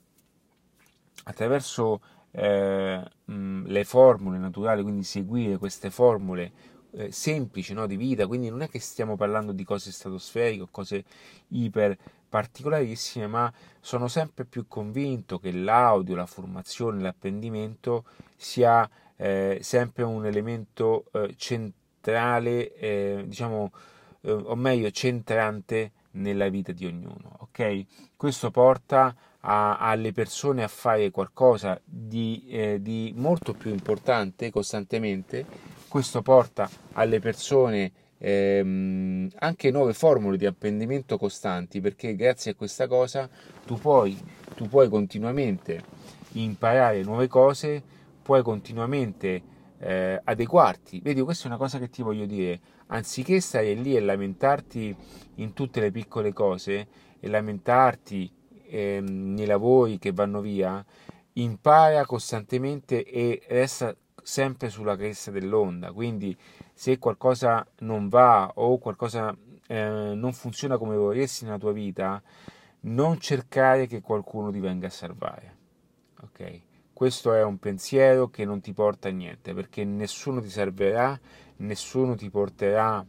attraverso 1.24 2.00
eh, 2.30 3.02
le 3.26 3.84
formule 3.84 4.38
naturali, 4.38 4.82
quindi 4.82 5.04
seguire 5.04 5.58
queste 5.58 5.90
formule 5.90 6.52
eh, 6.96 7.12
semplici 7.12 7.74
no, 7.74 7.86
di 7.86 7.96
vita, 7.96 8.26
quindi 8.26 8.48
non 8.48 8.62
è 8.62 8.68
che 8.68 8.78
stiamo 8.78 9.16
parlando 9.16 9.52
di 9.52 9.64
cose 9.64 9.92
stratosferiche 9.92 10.62
o 10.62 10.68
cose 10.70 11.04
iper 11.48 11.96
particolarissime, 12.28 13.26
ma 13.26 13.52
sono 13.80 14.08
sempre 14.08 14.44
più 14.44 14.66
convinto 14.66 15.38
che 15.38 15.52
l'audio, 15.52 16.16
la 16.16 16.26
formazione, 16.26 17.00
l'apprendimento 17.00 18.04
sia 18.36 18.88
eh, 19.16 19.58
sempre 19.62 20.02
un 20.02 20.26
elemento 20.26 21.04
eh, 21.12 21.34
centrale, 21.36 22.74
eh, 22.74 23.24
diciamo, 23.26 23.70
eh, 24.22 24.32
o 24.32 24.56
meglio, 24.56 24.90
centrante 24.90 25.92
nella 26.12 26.48
vita 26.48 26.72
di 26.72 26.86
ognuno. 26.86 27.36
Ok? 27.38 27.84
Questo 28.16 28.50
porta 28.50 29.14
a, 29.40 29.76
alle 29.78 30.12
persone 30.12 30.62
a 30.62 30.68
fare 30.68 31.10
qualcosa 31.10 31.80
di, 31.84 32.44
eh, 32.48 32.78
di 32.80 33.12
molto 33.16 33.52
più 33.52 33.70
importante 33.70 34.50
costantemente. 34.50 35.72
Questo 35.94 36.22
porta 36.22 36.68
alle 36.94 37.20
persone 37.20 37.92
ehm, 38.18 39.30
anche 39.38 39.70
nuove 39.70 39.92
formule 39.92 40.36
di 40.36 40.44
apprendimento 40.44 41.16
costanti 41.16 41.80
perché 41.80 42.16
grazie 42.16 42.50
a 42.50 42.54
questa 42.56 42.88
cosa 42.88 43.30
tu 43.64 43.76
puoi, 43.76 44.18
tu 44.56 44.66
puoi 44.66 44.88
continuamente 44.88 45.80
imparare 46.32 47.04
nuove 47.04 47.28
cose, 47.28 47.80
puoi 48.20 48.42
continuamente 48.42 49.40
eh, 49.78 50.20
adeguarti. 50.24 50.98
Vedi, 50.98 51.20
questa 51.20 51.44
è 51.44 51.46
una 51.46 51.58
cosa 51.58 51.78
che 51.78 51.88
ti 51.88 52.02
voglio 52.02 52.26
dire. 52.26 52.58
Anziché 52.88 53.38
stare 53.38 53.74
lì 53.74 53.94
e 53.94 54.00
lamentarti 54.00 54.96
in 55.36 55.52
tutte 55.52 55.78
le 55.78 55.92
piccole 55.92 56.32
cose 56.32 56.88
e 57.20 57.28
lamentarti 57.28 58.32
eh, 58.66 59.00
nei 59.00 59.46
lavori 59.46 60.00
che 60.00 60.10
vanno 60.10 60.40
via, 60.40 60.84
impara 61.34 62.04
costantemente 62.04 63.04
e 63.04 63.42
resta 63.46 63.94
sempre 64.24 64.70
sulla 64.70 64.96
cresta 64.96 65.30
dell'onda. 65.30 65.92
Quindi 65.92 66.36
se 66.72 66.98
qualcosa 66.98 67.64
non 67.80 68.08
va 68.08 68.50
o 68.54 68.78
qualcosa 68.78 69.36
eh, 69.66 70.12
non 70.14 70.32
funziona 70.32 70.78
come 70.78 70.96
vorresti 70.96 71.44
nella 71.44 71.58
tua 71.58 71.72
vita, 71.72 72.20
non 72.80 73.20
cercare 73.20 73.86
che 73.86 74.00
qualcuno 74.00 74.50
ti 74.50 74.58
venga 74.58 74.86
a 74.86 74.90
salvare. 74.90 75.56
Ok? 76.22 76.60
Questo 76.92 77.34
è 77.34 77.42
un 77.42 77.58
pensiero 77.58 78.30
che 78.30 78.44
non 78.44 78.60
ti 78.60 78.72
porta 78.72 79.08
a 79.08 79.12
niente 79.12 79.52
perché 79.52 79.84
nessuno 79.84 80.40
ti 80.40 80.48
servirà, 80.48 81.18
nessuno 81.56 82.14
ti 82.14 82.30
porterà 82.30 83.04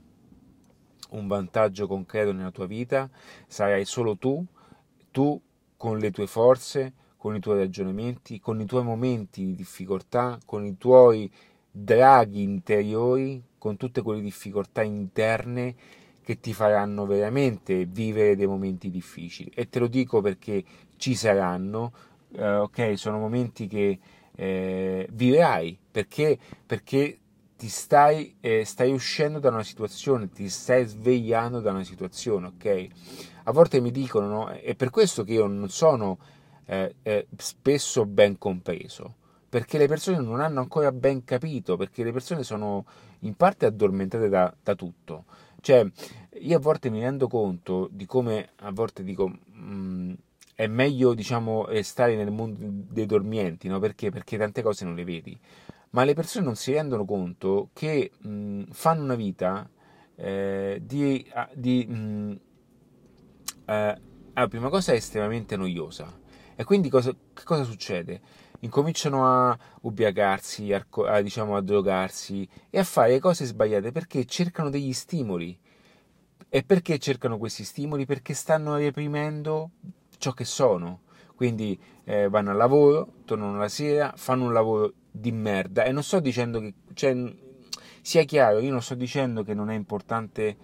un 1.11 1.27
vantaggio 1.27 1.87
concreto 1.87 2.33
nella 2.33 2.51
tua 2.51 2.65
vita, 2.65 3.09
sarai 3.47 3.85
solo 3.85 4.17
tu, 4.17 4.43
tu 5.11 5.39
con 5.77 5.97
le 5.97 6.11
tue 6.11 6.27
forze, 6.27 6.93
con 7.25 7.35
i 7.35 7.39
tuoi 7.39 7.57
ragionamenti, 7.57 8.39
con 8.39 8.61
i 8.61 8.65
tuoi 8.65 8.83
momenti 8.83 9.43
di 9.43 9.55
difficoltà, 9.55 10.37
con 10.45 10.63
i 10.63 10.77
tuoi 10.77 11.27
draghi 11.71 12.43
interiori, 12.43 13.41
con 13.57 13.77
tutte 13.77 14.03
quelle 14.03 14.21
difficoltà 14.21 14.83
interne 14.83 15.73
che 16.21 16.39
ti 16.39 16.53
faranno 16.53 17.07
veramente 17.07 17.85
vivere 17.85 18.35
dei 18.35 18.45
momenti 18.45 18.91
difficili. 18.91 19.49
E 19.55 19.67
te 19.69 19.79
lo 19.79 19.87
dico 19.87 20.21
perché 20.21 20.63
ci 20.97 21.15
saranno, 21.15 21.93
eh, 22.33 22.57
ok? 22.57 22.95
Sono 22.95 23.17
momenti 23.17 23.65
che 23.65 23.97
eh, 24.35 25.07
vivrai 25.11 25.75
perché, 25.89 26.37
perché 26.63 27.17
ti 27.57 27.69
stai, 27.69 28.35
eh, 28.39 28.65
stai 28.65 28.91
uscendo 28.91 29.39
da 29.39 29.49
una 29.49 29.63
situazione, 29.63 30.29
ti 30.29 30.47
stai 30.47 30.85
svegliando 30.85 31.59
da 31.59 31.71
una 31.71 31.83
situazione, 31.83 32.45
ok? 32.55 32.87
A 33.45 33.51
volte 33.51 33.81
mi 33.81 33.89
dicono, 33.89 34.27
no? 34.27 34.47
È 34.49 34.75
per 34.75 34.91
questo 34.91 35.23
che 35.23 35.33
io 35.33 35.47
non 35.47 35.69
sono 35.69 36.19
eh, 36.65 36.95
eh, 37.03 37.27
spesso 37.37 38.05
ben 38.05 38.37
compreso, 38.37 39.15
perché 39.49 39.77
le 39.77 39.87
persone 39.87 40.17
non 40.19 40.39
hanno 40.41 40.59
ancora 40.59 40.91
ben 40.91 41.23
capito, 41.23 41.77
perché 41.77 42.03
le 42.03 42.11
persone 42.11 42.43
sono 42.43 42.85
in 43.19 43.35
parte 43.35 43.65
addormentate 43.65 44.29
da, 44.29 44.53
da 44.61 44.75
tutto. 44.75 45.25
Cioè, 45.61 45.85
io 46.39 46.57
a 46.57 46.59
volte 46.59 46.89
mi 46.89 47.01
rendo 47.01 47.27
conto 47.27 47.87
di 47.91 48.05
come 48.05 48.49
a 48.57 48.71
volte 48.71 49.03
dico... 49.03 49.27
Mh, 49.27 49.73
mm, 49.73 50.13
è 50.55 50.67
meglio 50.67 51.13
diciamo 51.13 51.67
eh, 51.67 51.83
stare 51.83 52.15
nel 52.15 52.31
mondo 52.31 52.57
dei 52.61 53.05
dormienti, 53.05 53.67
no? 53.67 53.79
Perché? 53.79 54.09
Perché 54.09 54.37
tante 54.37 54.61
cose 54.61 54.85
non 54.85 54.95
le 54.95 55.03
vedi. 55.03 55.37
Ma 55.91 56.03
le 56.05 56.13
persone 56.13 56.45
non 56.45 56.55
si 56.55 56.71
rendono 56.73 57.05
conto 57.05 57.69
che 57.73 58.11
mh, 58.17 58.63
fanno 58.71 59.03
una 59.03 59.15
vita 59.15 59.69
eh, 60.15 60.81
di, 60.81 61.25
di 61.53 61.85
mh, 61.85 62.39
eh, 63.65 64.01
ah, 64.33 64.47
prima 64.47 64.69
cosa 64.69 64.93
è 64.93 64.95
estremamente 64.95 65.57
noiosa. 65.57 66.23
E 66.55 66.63
quindi 66.63 66.89
cosa, 66.89 67.11
che 67.11 67.43
cosa 67.43 67.63
succede? 67.63 68.21
Incominciano 68.61 69.25
a 69.25 69.57
ubriacarsi, 69.81 70.73
a, 70.73 70.85
a, 71.07 71.21
diciamo, 71.21 71.55
a 71.55 71.61
drogarsi 71.61 72.47
e 72.69 72.79
a 72.79 72.83
fare 72.83 73.19
cose 73.19 73.45
sbagliate 73.45 73.91
perché 73.91 74.25
cercano 74.25 74.69
degli 74.69 74.93
stimoli. 74.93 75.57
E 76.47 76.63
perché 76.63 76.97
cercano 76.99 77.37
questi 77.37 77.65
stimoli? 77.65 78.05
Perché 78.05 78.33
stanno 78.33 78.77
reprimendo 78.77 79.71
ciò 80.17 80.31
che 80.31 80.45
sono. 80.45 81.01
Quindi 81.35 81.77
eh, 82.05 82.29
vanno 82.29 82.51
al 82.51 82.57
lavoro, 82.57 83.11
tornano 83.25 83.57
la 83.57 83.67
sera, 83.67 84.13
fanno 84.15 84.45
un 84.45 84.53
lavoro 84.53 84.93
di 85.11 85.33
merda. 85.33 85.83
E 85.83 85.91
non 85.91 86.01
sto 86.01 86.21
dicendo 86.21 86.61
che, 86.61 86.73
cioè, 86.93 87.13
sia 88.01 88.23
chiaro, 88.23 88.59
io 88.59 88.71
non 88.71 88.81
sto 88.81 88.95
dicendo 88.95 89.43
che 89.43 89.53
non 89.53 89.69
è 89.69 89.75
importante 89.75 90.55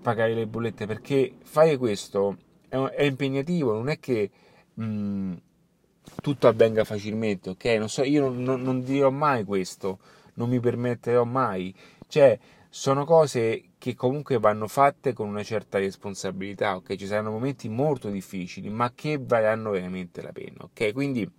pagare 0.00 0.32
le 0.32 0.46
bollette, 0.46 0.86
perché 0.86 1.34
fare 1.42 1.76
questo 1.76 2.38
è, 2.68 2.76
è 2.76 3.02
impegnativo, 3.02 3.74
non 3.74 3.88
è 3.90 3.98
che 3.98 4.30
mh, 4.78 4.84
mm, 4.84 5.32
tutto 6.22 6.48
avvenga 6.48 6.84
facilmente, 6.84 7.50
ok? 7.50 7.64
Non 7.78 7.88
so, 7.88 8.02
io 8.02 8.22
non, 8.22 8.42
non, 8.42 8.62
non 8.62 8.82
dirò 8.82 9.10
mai 9.10 9.44
questo, 9.44 9.98
non 10.34 10.48
mi 10.48 10.60
permetterò 10.60 11.24
mai. 11.24 11.74
Cioè, 12.06 12.38
sono 12.70 13.04
cose 13.04 13.70
che 13.78 13.94
comunque 13.94 14.38
vanno 14.38 14.68
fatte 14.68 15.12
con 15.12 15.28
una 15.28 15.42
certa 15.42 15.78
responsabilità, 15.78 16.76
ok? 16.76 16.94
Ci 16.96 17.06
saranno 17.06 17.30
momenti 17.30 17.68
molto 17.68 18.08
difficili, 18.10 18.68
ma 18.70 18.92
che 18.94 19.18
varranno 19.20 19.70
veramente 19.70 20.22
la 20.22 20.32
pena, 20.32 20.64
ok? 20.64 20.92
Quindi 20.92 21.30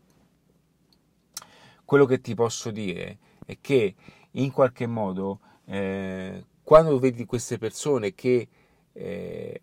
quello 1.85 2.05
che 2.05 2.21
ti 2.21 2.35
posso 2.35 2.71
dire 2.71 3.17
è 3.45 3.57
che 3.59 3.95
in 4.31 4.51
qualche 4.51 4.85
modo 4.85 5.39
eh, 5.65 6.45
quando 6.63 6.99
vedi 6.99 7.25
queste 7.25 7.57
persone 7.57 8.13
che 8.13 8.47
eh, 8.93 9.61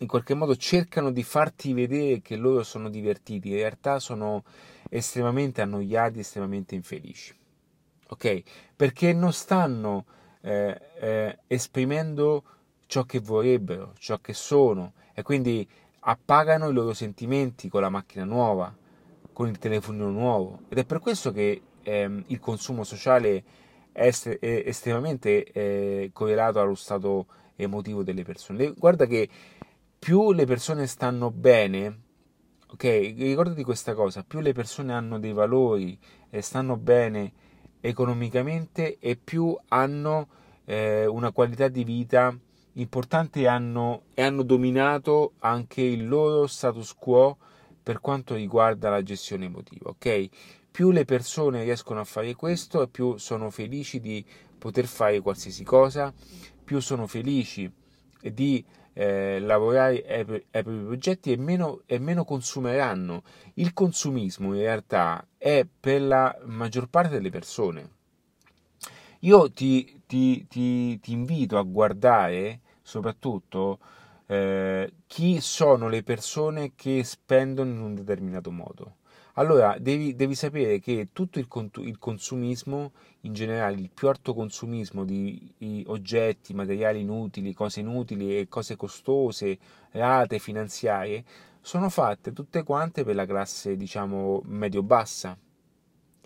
in 0.00 0.06
qualche 0.06 0.34
modo 0.34 0.56
cercano 0.56 1.10
di 1.10 1.22
farti 1.22 1.72
vedere 1.72 2.20
che 2.20 2.36
loro 2.36 2.62
sono 2.62 2.90
divertiti, 2.90 3.48
in 3.48 3.56
realtà 3.56 3.98
sono 3.98 4.44
estremamente 4.90 5.62
annoiati, 5.62 6.18
estremamente 6.18 6.74
infelici 6.74 7.38
ok? 8.10 8.42
Perché 8.76 9.12
non 9.12 9.32
stanno 9.32 10.04
eh, 10.42 10.78
eh, 11.00 11.38
esprimendo 11.46 12.44
ciò 12.86 13.04
che 13.04 13.20
vorrebbero, 13.20 13.94
ciò 13.98 14.18
che 14.18 14.32
sono 14.32 14.92
e 15.14 15.22
quindi 15.22 15.66
appagano 16.00 16.68
i 16.68 16.72
loro 16.72 16.92
sentimenti 16.92 17.68
con 17.68 17.82
la 17.82 17.88
macchina 17.88 18.24
nuova, 18.24 18.74
con 19.32 19.48
il 19.48 19.58
telefonino 19.58 20.10
nuovo 20.10 20.60
ed 20.68 20.78
è 20.78 20.84
per 20.84 20.98
questo 20.98 21.32
che 21.32 21.62
ehm, 21.82 22.24
il 22.26 22.40
consumo 22.40 22.84
sociale 22.84 23.44
è, 23.92 24.06
est- 24.06 24.38
è 24.38 24.62
estremamente 24.66 25.44
eh, 25.44 26.10
correlato 26.12 26.60
allo 26.60 26.74
stato 26.74 27.26
emotivo 27.56 28.02
delle 28.02 28.24
persone. 28.24 28.72
Guarda 28.72 29.06
che 29.06 29.28
più 30.00 30.32
le 30.32 30.46
persone 30.46 30.86
stanno 30.86 31.30
bene, 31.30 32.00
ok, 32.72 33.14
ricordati 33.18 33.62
questa 33.62 33.92
cosa, 33.92 34.24
più 34.24 34.40
le 34.40 34.54
persone 34.54 34.94
hanno 34.94 35.18
dei 35.18 35.34
valori 35.34 35.96
e 36.30 36.40
stanno 36.40 36.78
bene 36.78 37.32
economicamente 37.80 38.98
e 38.98 39.16
più 39.22 39.54
hanno 39.68 40.28
eh, 40.64 41.04
una 41.04 41.32
qualità 41.32 41.68
di 41.68 41.84
vita 41.84 42.34
importante 42.74 43.46
hanno, 43.46 44.04
e 44.14 44.22
hanno 44.22 44.42
dominato 44.42 45.34
anche 45.40 45.82
il 45.82 46.08
loro 46.08 46.46
status 46.46 46.94
quo 46.94 47.36
per 47.82 48.00
quanto 48.00 48.34
riguarda 48.34 48.88
la 48.88 49.02
gestione 49.02 49.44
emotiva, 49.44 49.90
ok? 49.90 50.28
Più 50.70 50.92
le 50.92 51.04
persone 51.04 51.62
riescono 51.62 52.00
a 52.00 52.04
fare 52.04 52.34
questo, 52.34 52.88
più 52.88 53.18
sono 53.18 53.50
felici 53.50 54.00
di 54.00 54.24
poter 54.56 54.86
fare 54.86 55.20
qualsiasi 55.20 55.62
cosa, 55.62 56.10
più 56.64 56.80
sono 56.80 57.06
felici 57.06 57.70
di 58.22 58.64
eh, 59.00 59.40
lavorare 59.40 60.04
ai, 60.06 60.44
ai, 60.50 60.62
propri 60.62 60.84
progetti 60.84 61.32
e 61.32 61.38
meno, 61.38 61.80
e 61.86 61.98
meno 61.98 62.26
consumeranno. 62.26 63.22
Il 63.54 63.72
consumismo 63.72 64.52
in 64.52 64.60
realtà 64.60 65.26
è 65.38 65.66
per 65.80 66.02
la 66.02 66.38
maggior 66.44 66.86
parte 66.88 67.14
delle 67.14 67.30
persone. 67.30 67.88
Io 69.20 69.50
ti, 69.52 70.02
ti, 70.06 70.46
ti, 70.46 71.00
ti 71.00 71.12
invito 71.12 71.56
a 71.56 71.62
guardare 71.62 72.60
soprattutto 72.82 73.78
eh, 74.26 74.92
chi 75.06 75.40
sono 75.40 75.88
le 75.88 76.02
persone 76.02 76.72
che 76.74 77.02
spendono 77.02 77.70
in 77.70 77.80
un 77.80 77.94
determinato 77.94 78.50
modo. 78.50 78.96
Allora, 79.34 79.76
devi, 79.78 80.14
devi 80.14 80.34
sapere 80.34 80.80
che 80.80 81.08
tutto 81.12 81.38
il, 81.38 81.46
il, 81.84 81.98
consumismo, 81.98 82.92
in 83.22 83.32
generale, 83.32 83.76
il 83.76 83.90
più 83.92 84.08
alto 84.08 84.34
consumismo 84.34 85.04
di, 85.04 85.52
di, 85.56 85.84
oggetti, 85.86 86.52
materiali 86.54 87.00
inutili, 87.00 87.54
cose 87.54 87.80
inutili 87.80 88.38
e 88.38 88.48
cose 88.48 88.76
costose, 88.76 89.58
rate 89.92 90.38
finanziarie, 90.38 91.24
sono 91.60 91.88
fatte 91.88 92.32
tutte 92.32 92.62
quante 92.64 93.04
per 93.04 93.14
la 93.14 93.26
classe, 93.26 93.76
diciamo, 93.76 94.42
medio-bassa. 94.46 95.36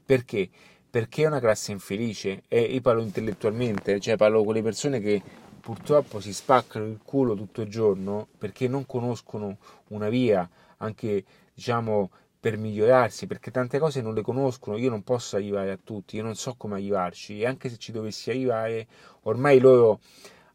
Perché? 0.04 0.48
Perché 0.88 1.24
è 1.24 1.26
una 1.26 1.40
classe 1.40 1.72
infelice 1.72 2.42
e 2.48 2.60
io 2.62 2.80
parlo 2.80 3.02
intellettualmente, 3.02 3.98
cioè 4.00 4.16
parlo 4.16 4.44
con 4.44 4.54
le 4.54 4.62
persone 4.62 5.00
che 5.00 5.22
purtroppo 5.60 6.20
si 6.20 6.32
spaccano 6.32 6.84
il 6.84 7.00
culo 7.02 7.34
tutto 7.34 7.62
il 7.62 7.70
giorno 7.70 8.28
perché 8.36 8.68
non 8.68 8.84
conoscono 8.84 9.56
una 9.88 10.10
via 10.10 10.46
anche 10.76 11.24
diciamo 11.54 12.10
per 12.44 12.58
migliorarsi 12.58 13.26
perché 13.26 13.50
tante 13.50 13.78
cose 13.78 14.02
non 14.02 14.12
le 14.12 14.20
conoscono 14.20 14.76
io 14.76 14.90
non 14.90 15.02
posso 15.02 15.36
arrivare 15.36 15.70
a 15.70 15.78
tutti 15.82 16.16
io 16.16 16.22
non 16.22 16.34
so 16.34 16.56
come 16.58 16.74
arrivarci 16.74 17.40
e 17.40 17.46
anche 17.46 17.70
se 17.70 17.78
ci 17.78 17.90
dovessi 17.90 18.28
arrivare 18.28 18.86
ormai 19.22 19.58
loro 19.58 20.00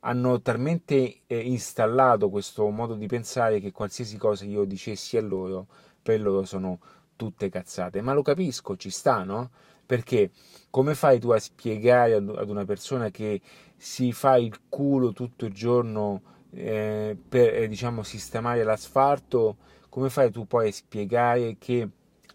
hanno 0.01 0.39
talmente 0.39 1.21
eh, 1.25 1.39
installato 1.39 2.29
questo 2.29 2.69
modo 2.69 2.93
di 2.93 3.07
pensare 3.07 3.59
che 3.59 3.71
qualsiasi 3.71 4.17
cosa 4.17 4.45
io 4.45 4.65
dicessi 4.65 5.17
a 5.17 5.21
loro 5.21 5.65
per 5.99 6.21
loro 6.21 6.45
sono 6.45 6.77
tutte 7.15 7.49
cazzate 7.49 8.01
ma 8.01 8.13
lo 8.13 8.21
capisco 8.21 8.75
ci 8.75 8.91
sta 8.91 9.23
no 9.23 9.49
perché 9.83 10.29
come 10.69 10.93
fai 10.93 11.19
tu 11.19 11.31
a 11.31 11.39
spiegare 11.39 12.13
ad 12.13 12.49
una 12.49 12.65
persona 12.65 13.09
che 13.09 13.41
si 13.75 14.11
fa 14.11 14.37
il 14.37 14.55
culo 14.69 15.11
tutto 15.11 15.45
il 15.45 15.53
giorno 15.55 16.21
eh, 16.51 17.17
per 17.27 17.55
eh, 17.55 17.67
diciamo 17.67 18.03
sistemare 18.03 18.63
l'asfalto? 18.63 19.57
Come 19.99 20.11
fai 20.11 20.31
tu 20.31 20.47
poi 20.47 20.69
a 20.69 20.71
spiegare 20.71 21.57
che 21.59 21.85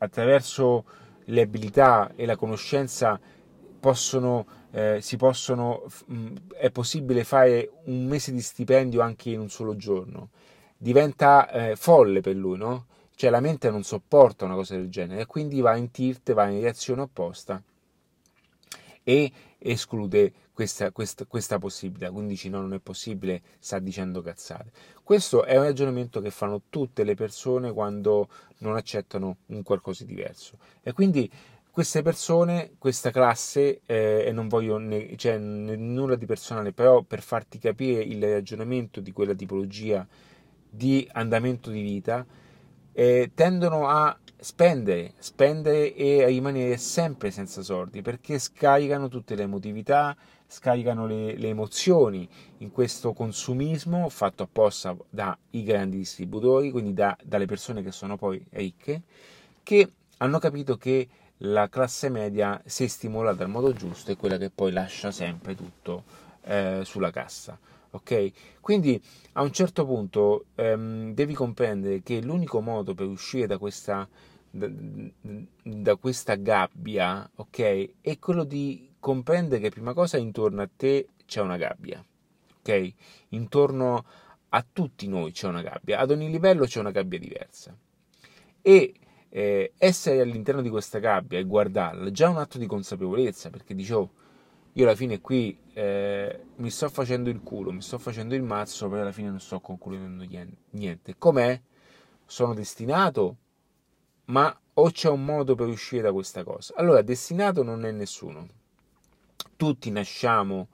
attraverso 0.01 0.85
le 1.25 1.41
abilità 1.41 2.13
e 2.15 2.27
la 2.27 2.37
conoscenza 2.37 3.19
possono, 3.81 4.47
eh, 4.71 5.03
possono, 5.17 5.87
mm, 6.13 6.37
è 6.59 6.71
possibile 6.71 7.25
fare 7.25 7.71
un 7.85 8.05
mese 8.05 8.33
di 8.33 8.43
stipendio 8.43 9.01
anche 9.01 9.31
in 9.31 9.41
un 9.41 9.49
solo 9.49 9.77
giorno? 9.77 10.29
Diventa 10.77 11.51
eh, 11.51 11.75
folle 11.75 12.21
per 12.21 12.37
lui, 12.37 12.59
no? 12.59 12.85
Cioè 13.15 13.31
la 13.31 13.41
mente 13.41 13.71
non 13.71 13.83
sopporta 13.83 14.45
una 14.45 14.57
cosa 14.57 14.75
del 14.75 14.91
genere 14.91 15.23
e 15.23 15.27
quindi 15.27 15.63
va 15.63 15.75
in 15.75 15.91
tilt, 15.91 16.35
va 16.35 16.47
in 16.51 16.61
reazione 16.61 17.01
opposta 17.01 17.63
e 19.03 19.33
esclude 19.57 20.33
questa, 20.55 20.93
questa, 20.93 21.27
questa, 21.27 21.59
possibilità. 21.59 22.11
Quindi 22.11 22.35
dici 22.35 22.49
no, 22.49 22.61
non 22.61 22.73
è 22.73 22.79
possibile, 22.79 23.43
sta 23.59 23.79
dicendo 23.79 24.23
cazzate. 24.23 24.71
Questo 25.03 25.45
è 25.45 25.59
un 25.59 25.65
ragionamento 25.65 26.21
che 26.21 26.31
fanno 26.31 26.63
tutte 26.71 27.05
le 27.05 27.15
persone 27.15 27.73
quando 27.73 28.29
non 28.59 28.77
accettano 28.77 29.39
un 29.47 29.63
qualcosa 29.63 30.05
di 30.05 30.15
diverso. 30.15 30.57
E 30.83 30.93
quindi 30.93 31.31
queste 31.71 32.03
persone, 32.03 32.77
questa 32.79 33.11
classe, 33.11 33.81
eh, 33.85 34.25
e 34.27 34.33
non 34.33 34.47
voglio 34.47 34.79
ne, 34.79 35.17
cioè, 35.17 35.37
nulla 35.39 36.15
di 36.15 36.25
personale, 36.25 36.73
però 36.73 37.03
per 37.03 37.21
farti 37.21 37.59
capire 37.59 38.01
il 38.03 38.23
ragionamento 38.23 39.01
di 39.01 39.11
quella 39.11 39.35
tipologia 39.35 40.07
di 40.71 41.07
andamento 41.13 41.71
di 41.71 41.83
vita, 41.83 42.25
eh, 42.93 43.33
tendono 43.35 43.89
a 43.89 44.17
spendere, 44.37 45.15
spendere 45.19 45.95
e 45.95 46.27
rimanere 46.27 46.77
sempre 46.77 47.31
senza 47.31 47.63
soldi 47.63 48.03
perché 48.03 48.39
scaricano 48.39 49.09
tutte 49.09 49.35
le 49.35 49.43
emotività, 49.43 50.17
scaricano 50.47 51.07
le, 51.07 51.37
le 51.37 51.49
emozioni 51.49 52.29
in 52.59 52.71
questo 52.71 53.13
consumismo 53.13 54.09
fatto 54.09 54.43
apposta 54.43 54.97
dai 55.11 55.37
grandi 55.51 55.99
distributori, 55.99 56.71
quindi 56.71 56.95
da, 56.95 57.17
dalle 57.23 57.47
persone 57.47 57.83
che 57.83 57.93
sono 57.93 58.17
poi 58.17 58.45
ricche, 58.51 59.03
che 59.63 59.93
hanno 60.19 60.39
capito 60.39 60.77
che 60.77 61.09
la 61.39 61.69
classe 61.69 62.09
media, 62.09 62.61
se 62.65 62.89
stimolata 62.89 63.43
al 63.43 63.51
modo 63.51 63.73
giusto, 63.73 64.13
è 64.13 64.17
quella 64.17 64.39
che 64.39 64.51
poi 64.51 64.73
lascia 64.73 65.11
sempre 65.11 65.55
tutto 65.55 66.05
eh, 66.43 66.83
sulla 66.85 67.11
cassa 67.11 67.59
ok? 67.95 68.33
Quindi 68.61 69.01
a 69.33 69.43
un 69.43 69.53
certo 69.53 69.85
punto 69.87 70.47
ehm, 70.55 71.15
devi 71.15 71.35
comprendere 71.35 72.03
che 72.03 72.21
l'unico 72.21 72.61
modo 72.61 72.95
per 72.95 73.07
uscire 73.07 73.47
da 73.47 73.59
questa, 73.59 74.09
da, 74.51 74.69
da 75.63 75.97
questa 75.97 76.35
gabbia, 76.35 77.29
ok? 77.37 77.91
È 78.01 78.19
quello 78.19 78.45
di 78.45 78.89
comprendere 79.05 79.61
che 79.61 79.69
prima 79.69 79.93
cosa 79.93 80.17
intorno 80.17 80.63
a 80.63 80.71
te 80.75 81.09
c'è 81.27 81.43
una 81.43 81.59
gabbia, 81.59 82.03
ok? 82.61 82.93
Intorno 83.29 84.03
a 84.49 84.67
tutti 84.73 85.07
noi 85.09 85.31
c'è 85.31 85.47
una 85.47 85.61
gabbia, 85.61 85.99
ad 85.99 86.11
ogni 86.11 86.31
livello 86.31 86.65
c'è 86.65 86.81
una 86.81 86.91
gabbia 86.91 87.19
diversa. 87.19 87.77
E 88.63 88.95
eh, 89.29 89.73
essere 89.77 90.23
all'interno 90.23 90.63
di 90.63 90.71
questa 90.71 91.01
gabbia 91.01 91.39
e 91.39 91.45
guardarla 91.45 92.07
è 92.07 92.11
già 92.13 92.31
un 92.31 92.39
atto 92.39 92.57
di 92.57 92.65
consapevolezza, 92.65 93.51
perché 93.51 93.75
dicevo, 93.75 94.11
io 94.73 94.85
alla 94.85 94.97
fine 94.97 95.21
qui 95.21 95.55
eh, 95.75 96.41
mi 96.57 96.71
sto 96.71 96.89
facendo 96.89 97.29
il 97.29 97.43
culo, 97.43 97.73
mi 97.73 97.83
sto 97.83 97.99
facendo 97.99 98.35
il 98.35 98.43
mazzo, 98.43 98.89
poi 98.89 99.01
alla 99.01 99.13
fine 99.13 99.29
non 99.29 99.39
sto 99.39 99.61
concludendo 99.61 100.25
niente. 100.71 101.17
Com'è? 101.19 101.61
Sono 102.25 102.55
destinato, 102.55 103.37
ma 104.27 104.59
o 104.73 104.91
c'è 104.91 105.11
un 105.11 105.27
modo 105.27 105.55
per 105.55 105.67
uscire 105.67 106.01
da 106.01 106.13
questa 106.13 106.43
cosa? 106.43 106.73
Allora, 106.79 107.03
destinato 107.03 107.63
non 107.63 107.85
è 107.85 107.91
nessuno. 107.91 108.63
Tutti 109.65 109.91
nasciamo 109.91 110.69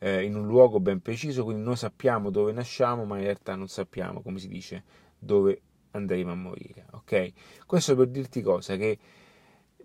eh, 0.00 0.24
in 0.24 0.34
un 0.34 0.48
luogo 0.48 0.80
ben 0.80 1.00
preciso, 1.00 1.44
quindi 1.44 1.62
noi 1.62 1.76
sappiamo 1.76 2.28
dove 2.28 2.50
nasciamo, 2.50 3.04
ma 3.04 3.18
in 3.18 3.22
realtà 3.22 3.54
non 3.54 3.68
sappiamo, 3.68 4.20
come 4.20 4.40
si 4.40 4.48
dice, 4.48 4.82
dove 5.16 5.60
andremo 5.92 6.32
a 6.32 6.34
morire. 6.34 6.86
Ok? 6.90 7.32
Questo 7.66 7.94
per 7.94 8.08
dirti 8.08 8.42
cosa? 8.42 8.74
Che 8.74 8.98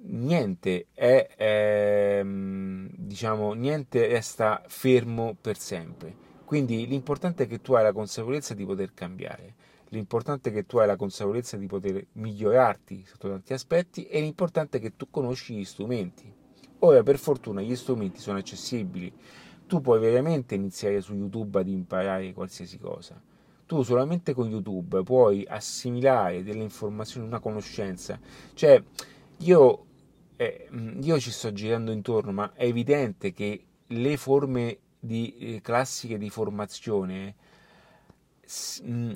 niente 0.05 0.87
è, 0.91 1.35
ehm, 1.37 2.89
diciamo, 2.95 3.53
niente 3.53 4.07
resta 4.07 4.63
fermo 4.65 5.37
per 5.39 5.59
sempre. 5.59 6.15
Quindi 6.43 6.87
l'importante 6.87 7.43
è 7.43 7.47
che 7.47 7.61
tu 7.61 7.73
hai 7.73 7.83
la 7.83 7.93
consapevolezza 7.93 8.55
di 8.55 8.65
poter 8.65 8.95
cambiare, 8.95 9.53
l'importante 9.89 10.49
è 10.49 10.53
che 10.53 10.65
tu 10.65 10.79
hai 10.79 10.87
la 10.87 10.95
consapevolezza 10.95 11.57
di 11.57 11.67
poter 11.67 12.03
migliorarti 12.13 13.05
sotto 13.05 13.29
tanti 13.29 13.53
aspetti 13.53 14.07
e 14.07 14.19
l'importante 14.19 14.79
è 14.79 14.81
che 14.81 14.95
tu 14.95 15.11
conosci 15.11 15.53
gli 15.53 15.63
strumenti. 15.63 16.36
Ora, 16.79 17.03
per 17.03 17.17
fortuna, 17.17 17.61
gli 17.61 17.75
strumenti 17.75 18.19
sono 18.19 18.37
accessibili. 18.37 19.11
Tu 19.65 19.81
puoi 19.81 19.99
veramente 19.99 20.55
iniziare 20.55 21.01
su 21.01 21.13
YouTube 21.13 21.59
ad 21.59 21.67
imparare 21.67 22.33
qualsiasi 22.33 22.77
cosa. 22.77 23.21
Tu 23.65 23.81
solamente 23.83 24.33
con 24.33 24.49
YouTube 24.49 25.03
puoi 25.03 25.45
assimilare 25.47 26.43
delle 26.43 26.63
informazioni, 26.63 27.27
una 27.27 27.39
conoscenza. 27.39 28.17
Cioè, 28.53 28.81
io 29.39 29.87
eh, 30.37 30.69
io 31.01 31.19
ci 31.19 31.31
sto 31.31 31.51
girando 31.51 31.91
intorno, 31.91 32.31
ma 32.31 32.53
è 32.53 32.65
evidente 32.65 33.33
che 33.33 33.65
le 33.87 34.17
forme 34.17 34.79
di, 34.99 35.35
eh, 35.37 35.61
classiche 35.61 36.17
di 36.17 36.29
formazione 36.29 37.35
mm, 38.83 39.11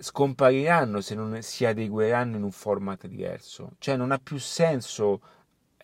scompariranno 0.00 1.00
se 1.00 1.14
non 1.14 1.40
si 1.42 1.64
adegueranno 1.64 2.36
in 2.36 2.42
un 2.42 2.50
format 2.50 3.06
diverso. 3.06 3.72
Cioè 3.78 3.96
non 3.96 4.10
ha 4.10 4.18
più 4.18 4.38
senso 4.38 5.20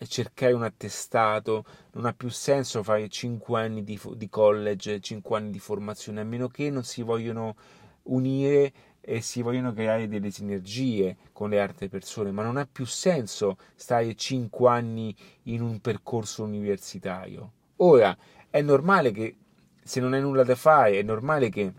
cercare 0.05 0.53
un 0.53 0.63
attestato, 0.63 1.65
non 1.93 2.05
ha 2.05 2.13
più 2.13 2.29
senso 2.29 2.83
fare 2.83 3.07
5 3.07 3.59
anni 3.59 3.83
di, 3.83 3.99
di 4.15 4.29
college, 4.29 4.99
5 4.99 5.37
anni 5.37 5.51
di 5.51 5.59
formazione, 5.59 6.21
a 6.21 6.23
meno 6.23 6.47
che 6.47 6.69
non 6.69 6.83
si 6.83 7.01
vogliono 7.01 7.55
unire 8.03 8.73
e 9.01 9.21
si 9.21 9.41
vogliono 9.41 9.73
creare 9.73 10.07
delle 10.07 10.29
sinergie 10.29 11.17
con 11.33 11.49
le 11.49 11.59
altre 11.59 11.89
persone, 11.89 12.31
ma 12.31 12.43
non 12.43 12.57
ha 12.57 12.67
più 12.71 12.85
senso 12.85 13.57
stare 13.75 14.15
5 14.15 14.69
anni 14.69 15.15
in 15.43 15.61
un 15.61 15.79
percorso 15.79 16.43
universitario. 16.43 17.51
Ora, 17.77 18.15
è 18.49 18.61
normale 18.61 19.11
che 19.11 19.35
se 19.83 19.99
non 19.99 20.13
hai 20.13 20.21
nulla 20.21 20.43
da 20.43 20.55
fare, 20.55 20.99
è 20.99 21.03
normale 21.03 21.49
che 21.49 21.73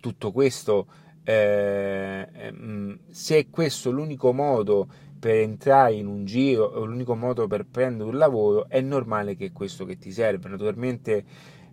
tutto 0.00 0.32
questo, 0.32 0.86
eh, 1.22 2.28
ehm, 2.32 2.98
se 3.08 3.38
è 3.38 3.50
questo 3.50 3.90
l'unico 3.90 4.32
modo 4.32 4.88
per 5.24 5.36
entrare 5.36 5.94
in 5.94 6.06
un 6.06 6.26
giro 6.26 6.66
o 6.66 6.84
l'unico 6.84 7.14
modo 7.14 7.46
per 7.46 7.64
prendere 7.64 8.10
un 8.10 8.18
lavoro, 8.18 8.68
è 8.68 8.82
normale 8.82 9.36
che 9.36 9.46
è 9.46 9.52
questo 9.52 9.86
che 9.86 9.96
ti 9.96 10.12
serve. 10.12 10.50
Naturalmente 10.50 11.24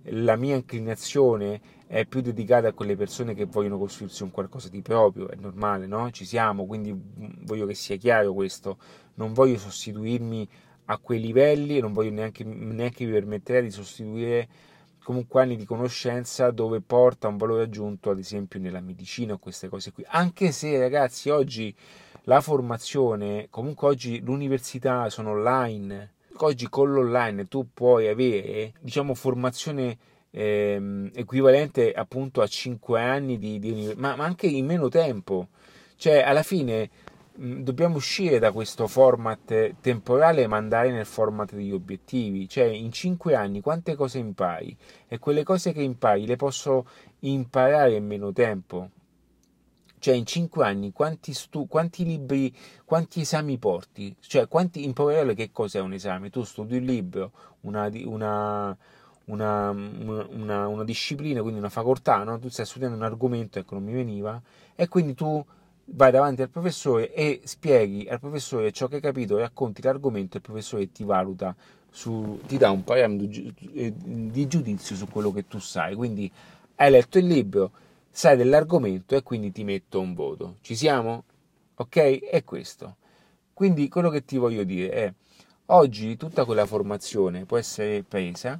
la 0.04 0.38
mia 0.38 0.56
inclinazione 0.56 1.60
è 1.86 2.06
più 2.06 2.22
dedicata 2.22 2.70
a 2.70 2.72
quelle 2.72 2.96
persone 2.96 3.34
che 3.34 3.44
vogliono 3.44 3.78
costruirsi 3.78 4.24
un 4.24 4.32
qualcosa 4.32 4.70
di 4.70 4.82
proprio, 4.82 5.28
è 5.28 5.36
normale, 5.36 5.86
no? 5.86 6.10
Ci 6.12 6.24
siamo, 6.24 6.66
quindi 6.66 6.98
voglio 7.44 7.66
che 7.66 7.74
sia 7.74 7.98
chiaro 7.98 8.32
questo, 8.32 8.78
non 9.16 9.34
voglio 9.34 9.58
sostituirmi 9.58 10.48
a 10.86 10.98
quei 10.98 11.20
livelli, 11.20 11.82
non 11.82 11.92
voglio 11.92 12.12
neanche, 12.12 12.46
neanche 12.46 13.04
mi 13.04 13.12
permettere 13.12 13.64
di 13.64 13.72
sostituire 13.72 14.48
comunque 15.04 15.42
anni 15.42 15.58
di 15.58 15.66
conoscenza 15.66 16.52
dove 16.52 16.80
porta 16.80 17.28
un 17.28 17.36
valore 17.36 17.64
aggiunto 17.64 18.12
ad 18.12 18.20
esempio 18.20 18.62
nella 18.62 18.80
medicina 18.80 19.34
o 19.34 19.40
queste 19.40 19.68
cose 19.68 19.92
qui 19.92 20.06
anche 20.08 20.52
se 20.52 20.78
ragazzi 20.78 21.30
oggi 21.30 21.76
la 22.24 22.42
formazione 22.42 23.48
comunque 23.50 23.88
oggi 23.88 24.22
l'università 24.22 25.10
sono 25.10 25.32
online 25.32 26.14
oggi 26.38 26.70
con 26.70 26.92
l'online 26.92 27.48
tu 27.48 27.68
puoi 27.74 28.08
avere 28.08 28.74
diciamo 28.80 29.14
formazione 29.14 29.98
ehm, 30.30 31.12
equivalente 31.14 31.92
appunto 31.94 32.42
a 32.42 32.48
5 32.48 33.02
anni 33.02 33.38
di, 33.38 33.60
di 33.60 33.72
università 33.72 34.00
ma, 34.00 34.16
ma 34.16 34.26
anche 34.26 34.48
in 34.48 34.66
meno 34.66 34.90
tempo 34.90 35.50
cioè 35.96 36.22
alla 36.22 36.44
fine 36.44 36.90
Mm, 37.40 37.62
dobbiamo 37.62 37.96
uscire 37.96 38.40
da 38.40 38.52
questo 38.52 38.88
format 38.88 39.76
temporale 39.80 40.44
e 40.44 40.48
mandare 40.48 40.92
nel 40.92 41.06
format 41.06 41.54
degli 41.54 41.72
obiettivi. 41.72 42.48
Cioè, 42.48 42.66
in 42.66 42.92
cinque 42.92 43.36
anni 43.36 43.62
quante 43.62 43.96
cose 43.96 44.20
impari? 44.20 44.76
E 45.08 45.18
quelle 45.18 45.44
cose 45.44 45.72
che 45.72 45.82
impari 45.82 46.26
le 46.26 46.36
posso 46.36 46.86
imparare 47.20 47.96
in 47.96 48.06
meno 48.06 48.34
tempo. 48.34 48.90
Cioè, 50.02 50.16
in 50.16 50.26
cinque 50.26 50.66
anni 50.66 50.92
quanti, 50.92 51.32
stu- 51.32 51.68
quanti 51.68 52.04
libri, 52.04 52.52
quanti 52.86 53.22
esami 53.22 53.60
porti? 53.60 54.16
Cioè, 54.20 54.48
quanti, 54.48 54.84
in 54.84 54.94
parole 54.94 55.36
che 55.36 55.52
cos'è 55.52 55.80
un 55.80 55.94
esame? 55.94 56.32
Tu 56.32 56.42
studi 56.44 56.78
un 56.78 56.84
libro, 56.86 57.32
una, 57.62 57.88
una, 58.06 58.76
una, 59.26 59.70
una, 59.70 60.68
una 60.68 60.84
disciplina, 60.84 61.42
quindi 61.42 61.60
una 61.60 61.70
facoltà, 61.70 62.24
no? 62.24 62.40
Tu 62.40 62.50
stai 62.50 62.66
studiando 62.66 62.98
un 62.98 63.04
argomento, 63.04 63.60
ecco, 63.60 63.76
non 63.76 63.84
mi 63.84 63.94
veniva, 63.94 64.42
e 64.76 64.88
quindi 64.88 65.14
tu 65.14 65.46
vai 65.86 66.10
davanti 66.10 66.42
al 66.42 66.50
professore 66.50 67.14
e 67.14 67.42
spieghi 67.44 68.08
al 68.10 68.20
professore 68.20 68.72
ciò 68.72 68.88
che 68.88 68.96
hai 68.96 69.02
capito, 69.02 69.38
racconti 69.38 69.84
l'argomento 69.84 70.36
e 70.36 70.40
il 70.40 70.46
professore 70.46 70.92
ti 70.92 71.04
valuta, 71.04 71.56
su, 71.92 72.40
ti 72.48 72.58
dà 72.58 72.72
un 72.72 72.84
parametro 72.84 73.28
di 73.28 74.48
giudizio 74.48 74.96
su 74.96 75.08
quello 75.08 75.32
che 75.32 75.48
tu 75.48 75.60
sai. 75.60 75.94
Quindi 75.94 76.32
hai 76.78 76.90
letto 76.90 77.20
il 77.20 77.28
libro, 77.28 77.72
sai 78.12 78.36
dell'argomento 78.36 79.16
e 79.16 79.24
quindi 79.24 79.52
ti 79.52 79.64
metto 79.64 80.00
un 80.00 80.14
voto. 80.14 80.58
Ci 80.62 80.76
siamo? 80.76 81.24
Ok? 81.76 82.20
È 82.20 82.44
questo. 82.44 82.98
Quindi 83.54 83.88
quello 83.88 84.10
che 84.10 84.26
ti 84.26 84.38
voglio 84.38 84.64
dire 84.64 84.90
è, 84.90 85.14
oggi 85.68 86.18
tutta 86.18 86.46
quella 86.46 86.66
formazione 86.66 87.46
può 87.46 87.58
essere 87.58 88.04
presa, 88.04 88.60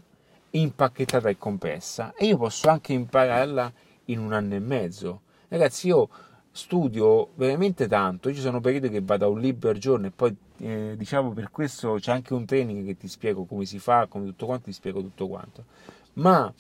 impacchettata 0.52 1.30
e 1.30 1.38
compressa 1.38 2.14
e 2.16 2.28
io 2.28 2.38
posso 2.38 2.70
anche 2.70 2.94
impararla 2.94 3.72
in 4.06 4.20
un 4.20 4.34
anno 4.34 4.56
e 4.56 4.60
mezzo. 4.60 5.22
Ragazzi, 5.48 5.88
io 5.88 6.10
studio 6.52 7.30
veramente 7.36 7.88
tanto, 7.88 8.34
ci 8.34 8.42
sono 8.42 8.60
periodi 8.60 8.90
che 8.90 9.02
vado 9.02 9.26
a 9.26 9.30
un 9.30 9.40
libro 9.40 9.70
al 9.70 9.78
giorno 9.78 10.08
e 10.08 10.12
poi 10.12 10.36
eh, 10.58 10.96
diciamo 10.98 11.32
per 11.32 11.50
questo 11.50 11.96
c'è 12.00 12.12
anche 12.12 12.34
un 12.34 12.46
training 12.46 12.86
che 12.86 12.98
ti 12.98 13.08
spiego 13.08 13.46
come 13.46 13.66
si 13.66 13.80
fa, 13.80 14.08
come 14.08 14.26
tutto 14.26 14.46
quanto, 14.46 14.66
ti 14.66 14.74
spiego 14.74 15.02
tutto 15.02 15.28
quanto. 15.28 15.66
Ma 16.14 16.54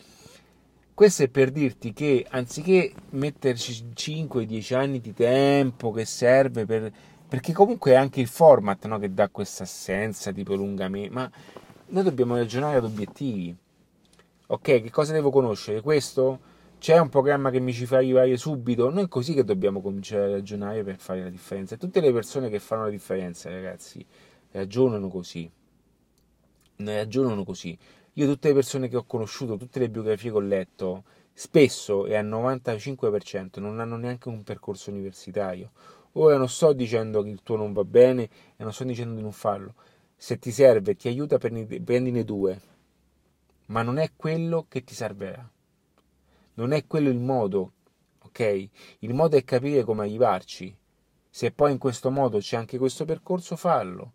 questo 1.02 1.24
è 1.24 1.30
per 1.30 1.50
dirti 1.50 1.94
che 1.94 2.28
anziché 2.30 2.94
metterci 3.10 3.90
5-10 3.92 4.76
anni 4.76 5.02
di 5.02 5.16
tempo 5.16 5.90
che 5.90 6.06
serve 6.06 6.68
per... 6.68 6.94
perché 7.28 7.54
comunque 7.54 7.94
è 7.94 7.96
anche 7.96 8.22
il 8.22 8.28
format 8.28 8.86
no, 8.86 9.00
che 9.00 9.12
dà 9.12 9.28
questa 9.30 9.64
assenza 9.64 10.30
di 10.30 10.44
prolungamento, 10.44 11.12
ma 11.12 11.32
noi 11.88 12.04
dobbiamo 12.04 12.36
ragionare 12.36 12.78
ad 12.78 12.84
obiettivi. 12.84 13.56
Ok, 14.46 14.62
che 14.62 14.92
cosa 14.92 15.12
devo 15.12 15.32
conoscere? 15.32 15.82
Questo? 15.82 16.40
c'è 16.78 17.00
un 17.00 17.10
programma 17.10 17.50
che 17.50 17.60
mi 17.60 17.74
ci 17.74 17.88
fa 17.88 17.98
arrivare 17.98 18.38
subito, 18.38 18.88
non 18.88 19.00
è 19.00 19.08
così 19.08 19.34
che 19.34 19.44
dobbiamo 19.44 19.82
cominciare 19.82 20.26
a 20.26 20.32
ragionare 20.34 20.84
per 20.84 20.98
fare 20.98 21.24
la 21.24 21.30
differenza. 21.30 21.78
Tutte 21.78 22.00
le 22.00 22.14
persone 22.14 22.48
che 22.48 22.60
fanno 22.60 22.84
la 22.84 22.90
differenza, 22.92 23.50
ragazzi, 23.50 24.06
ragionano 24.52 25.08
così. 25.08 25.50
Ragionano 26.76 27.44
così. 27.44 27.76
Io 28.14 28.28
tutte 28.28 28.50
le 28.50 28.54
persone 28.54 28.90
che 28.90 28.98
ho 28.98 29.04
conosciuto, 29.06 29.56
tutte 29.56 29.80
le 29.80 29.90
biografie 29.90 30.32
che 30.32 30.36
ho 30.36 30.42
letto, 30.42 31.04
spesso 31.34 32.06
e 32.06 32.16
al 32.16 32.28
95% 32.28 33.62
non 33.62 33.80
hanno 33.80 33.96
neanche 33.96 34.28
un 34.28 34.44
percorso 34.44 34.92
universitario. 34.92 35.72
Ora 36.14 36.36
non 36.36 36.50
sto 36.50 36.74
dicendo 36.74 37.24
che 37.24 37.30
il 37.30 37.42
tuo 37.42 37.56
non 37.56 37.72
va 37.72 37.86
bene 37.86 38.24
e 38.58 38.64
non 38.64 38.74
sto 38.74 38.84
dicendo 38.84 39.16
di 39.16 39.22
non 39.22 39.32
farlo. 39.32 39.76
Se 40.18 40.38
ti 40.38 40.52
serve, 40.52 40.96
ti 40.96 41.08
aiuta, 41.08 41.38
prendine 41.38 42.26
due. 42.26 42.62
Ma 43.68 43.82
non 43.82 43.98
è 43.98 44.12
quello 44.18 44.66
che 44.68 44.84
ti 44.84 44.94
servirà. 44.94 45.50
Non 46.56 46.74
è 46.74 46.86
quello 46.86 47.10
il 47.10 47.20
modo, 47.20 47.72
ok? 48.24 48.68
Il 49.00 49.14
modo 49.14 49.38
è 49.38 49.44
capire 49.46 49.84
come 49.84 50.04
arrivarci. 50.04 50.76
Se 51.30 51.52
poi 51.52 51.72
in 51.72 51.78
questo 51.78 52.12
modo 52.12 52.40
c'è 52.40 52.58
anche 52.58 52.78
questo 52.78 53.06
percorso, 53.06 53.56
fallo. 53.56 54.12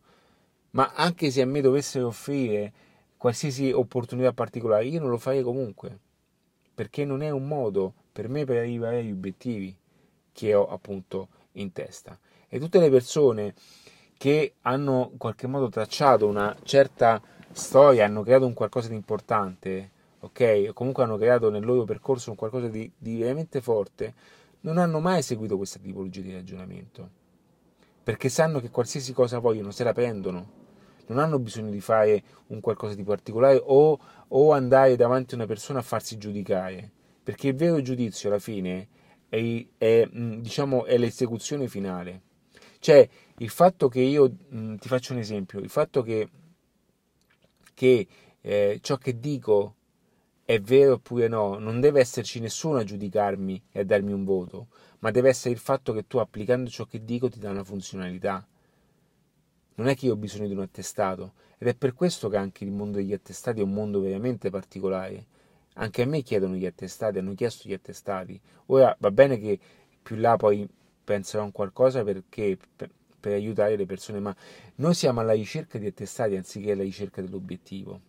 Ma 0.72 0.92
anche 0.94 1.30
se 1.30 1.40
a 1.40 1.46
me 1.46 1.62
dovessero 1.62 2.08
offrire 2.08 2.72
qualsiasi 3.16 3.70
opportunità 3.72 4.32
particolare, 4.32 4.86
io 4.86 5.00
non 5.00 5.10
lo 5.10 5.18
farei 5.18 5.42
comunque. 5.42 5.98
Perché 6.74 7.04
non 7.04 7.22
è 7.22 7.30
un 7.30 7.46
modo 7.46 7.92
per 8.12 8.28
me 8.28 8.44
per 8.44 8.58
arrivare 8.58 8.98
agli 8.98 9.10
obiettivi 9.10 9.74
che 10.32 10.54
ho 10.54 10.66
appunto 10.68 11.28
in 11.52 11.72
testa. 11.72 12.18
E 12.48 12.58
tutte 12.58 12.78
le 12.78 12.90
persone 12.90 13.54
che 14.18 14.54
hanno 14.62 15.08
in 15.12 15.18
qualche 15.18 15.46
modo 15.46 15.68
tracciato 15.68 16.26
una 16.26 16.54
certa 16.62 17.20
storia, 17.52 18.04
hanno 18.04 18.22
creato 18.22 18.46
un 18.46 18.54
qualcosa 18.54 18.88
di 18.88 18.94
importante, 18.94 19.90
ok? 20.20 20.66
O 20.68 20.72
comunque 20.72 21.02
hanno 21.02 21.16
creato 21.16 21.50
nel 21.50 21.64
loro 21.64 21.84
percorso 21.84 22.30
un 22.30 22.36
qualcosa 22.36 22.68
di, 22.68 22.90
di 22.96 23.18
veramente 23.18 23.60
forte, 23.60 24.14
non 24.60 24.78
hanno 24.78 25.00
mai 25.00 25.22
seguito 25.22 25.56
questa 25.56 25.78
tipologia 25.78 26.20
di 26.20 26.32
ragionamento. 26.32 27.10
Perché 28.02 28.28
sanno 28.28 28.60
che 28.60 28.70
qualsiasi 28.70 29.12
cosa 29.12 29.38
vogliono 29.38 29.70
se 29.70 29.84
la 29.84 29.92
prendono. 29.92 30.64
Non 31.06 31.18
hanno 31.18 31.38
bisogno 31.38 31.70
di 31.70 31.80
fare 31.80 32.22
un 32.48 32.60
qualcosa 32.60 32.94
di 32.94 33.04
particolare 33.04 33.60
o, 33.62 33.98
o 34.28 34.52
andare 34.52 34.96
davanti 34.96 35.34
a 35.34 35.36
una 35.36 35.46
persona 35.46 35.78
a 35.78 35.82
farsi 35.82 36.18
giudicare. 36.18 36.90
Perché 37.22 37.48
il 37.48 37.54
vero 37.54 37.80
giudizio 37.80 38.28
alla 38.28 38.38
fine 38.38 38.88
è, 39.28 39.66
è, 39.78 40.08
diciamo, 40.08 40.84
è 40.84 40.96
l'esecuzione 40.98 41.68
finale. 41.68 42.22
Cioè, 42.78 43.08
il 43.38 43.50
fatto 43.50 43.88
che 43.88 44.00
io, 44.00 44.30
ti 44.30 44.88
faccio 44.88 45.12
un 45.12 45.18
esempio, 45.18 45.58
il 45.58 45.70
fatto 45.70 46.02
che, 46.02 46.28
che 47.74 48.06
eh, 48.40 48.78
ciò 48.80 48.96
che 48.96 49.18
dico 49.18 49.74
è 50.44 50.60
vero 50.60 50.94
oppure 50.94 51.26
no, 51.26 51.58
non 51.58 51.80
deve 51.80 51.98
esserci 51.98 52.38
nessuno 52.38 52.78
a 52.78 52.84
giudicarmi 52.84 53.64
e 53.72 53.80
a 53.80 53.84
darmi 53.84 54.12
un 54.12 54.24
voto, 54.24 54.68
ma 55.00 55.10
deve 55.10 55.30
essere 55.30 55.52
il 55.52 55.58
fatto 55.58 55.92
che 55.92 56.06
tu 56.06 56.18
applicando 56.18 56.70
ciò 56.70 56.84
che 56.84 57.04
dico 57.04 57.28
ti 57.28 57.40
dà 57.40 57.50
una 57.50 57.64
funzionalità. 57.64 58.46
Non 59.76 59.88
è 59.88 59.96
che 59.96 60.06
io 60.06 60.12
ho 60.12 60.16
bisogno 60.16 60.46
di 60.46 60.54
un 60.54 60.60
attestato 60.60 61.32
ed 61.58 61.68
è 61.68 61.74
per 61.74 61.94
questo 61.94 62.28
che 62.28 62.36
anche 62.36 62.64
il 62.64 62.70
mondo 62.70 62.98
degli 62.98 63.12
attestati 63.12 63.60
è 63.60 63.62
un 63.62 63.72
mondo 63.72 64.00
veramente 64.00 64.50
particolare. 64.50 65.26
Anche 65.74 66.02
a 66.02 66.06
me 66.06 66.22
chiedono 66.22 66.54
gli 66.54 66.66
attestati, 66.66 67.18
hanno 67.18 67.34
chiesto 67.34 67.68
gli 67.68 67.72
attestati. 67.74 68.40
Ora 68.66 68.94
va 68.98 69.10
bene 69.10 69.38
che 69.38 69.58
più 70.02 70.16
là 70.16 70.36
poi 70.36 70.68
penserò 71.04 71.44
a 71.44 71.50
qualcosa 71.52 72.02
perché 72.04 72.58
per, 72.76 72.90
per 73.18 73.32
aiutare 73.32 73.76
le 73.76 73.86
persone, 73.86 74.20
ma 74.20 74.34
noi 74.76 74.94
siamo 74.94 75.20
alla 75.20 75.32
ricerca 75.32 75.78
di 75.78 75.86
attestati 75.86 76.36
anziché 76.36 76.72
alla 76.72 76.82
ricerca 76.82 77.20
dell'obiettivo. 77.20 78.00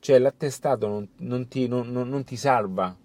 Cioè 0.00 0.18
l'attestato 0.18 0.86
non, 0.86 1.08
non, 1.18 1.48
ti, 1.48 1.68
non, 1.68 1.90
non 1.90 2.24
ti, 2.24 2.36
salva. 2.36 2.96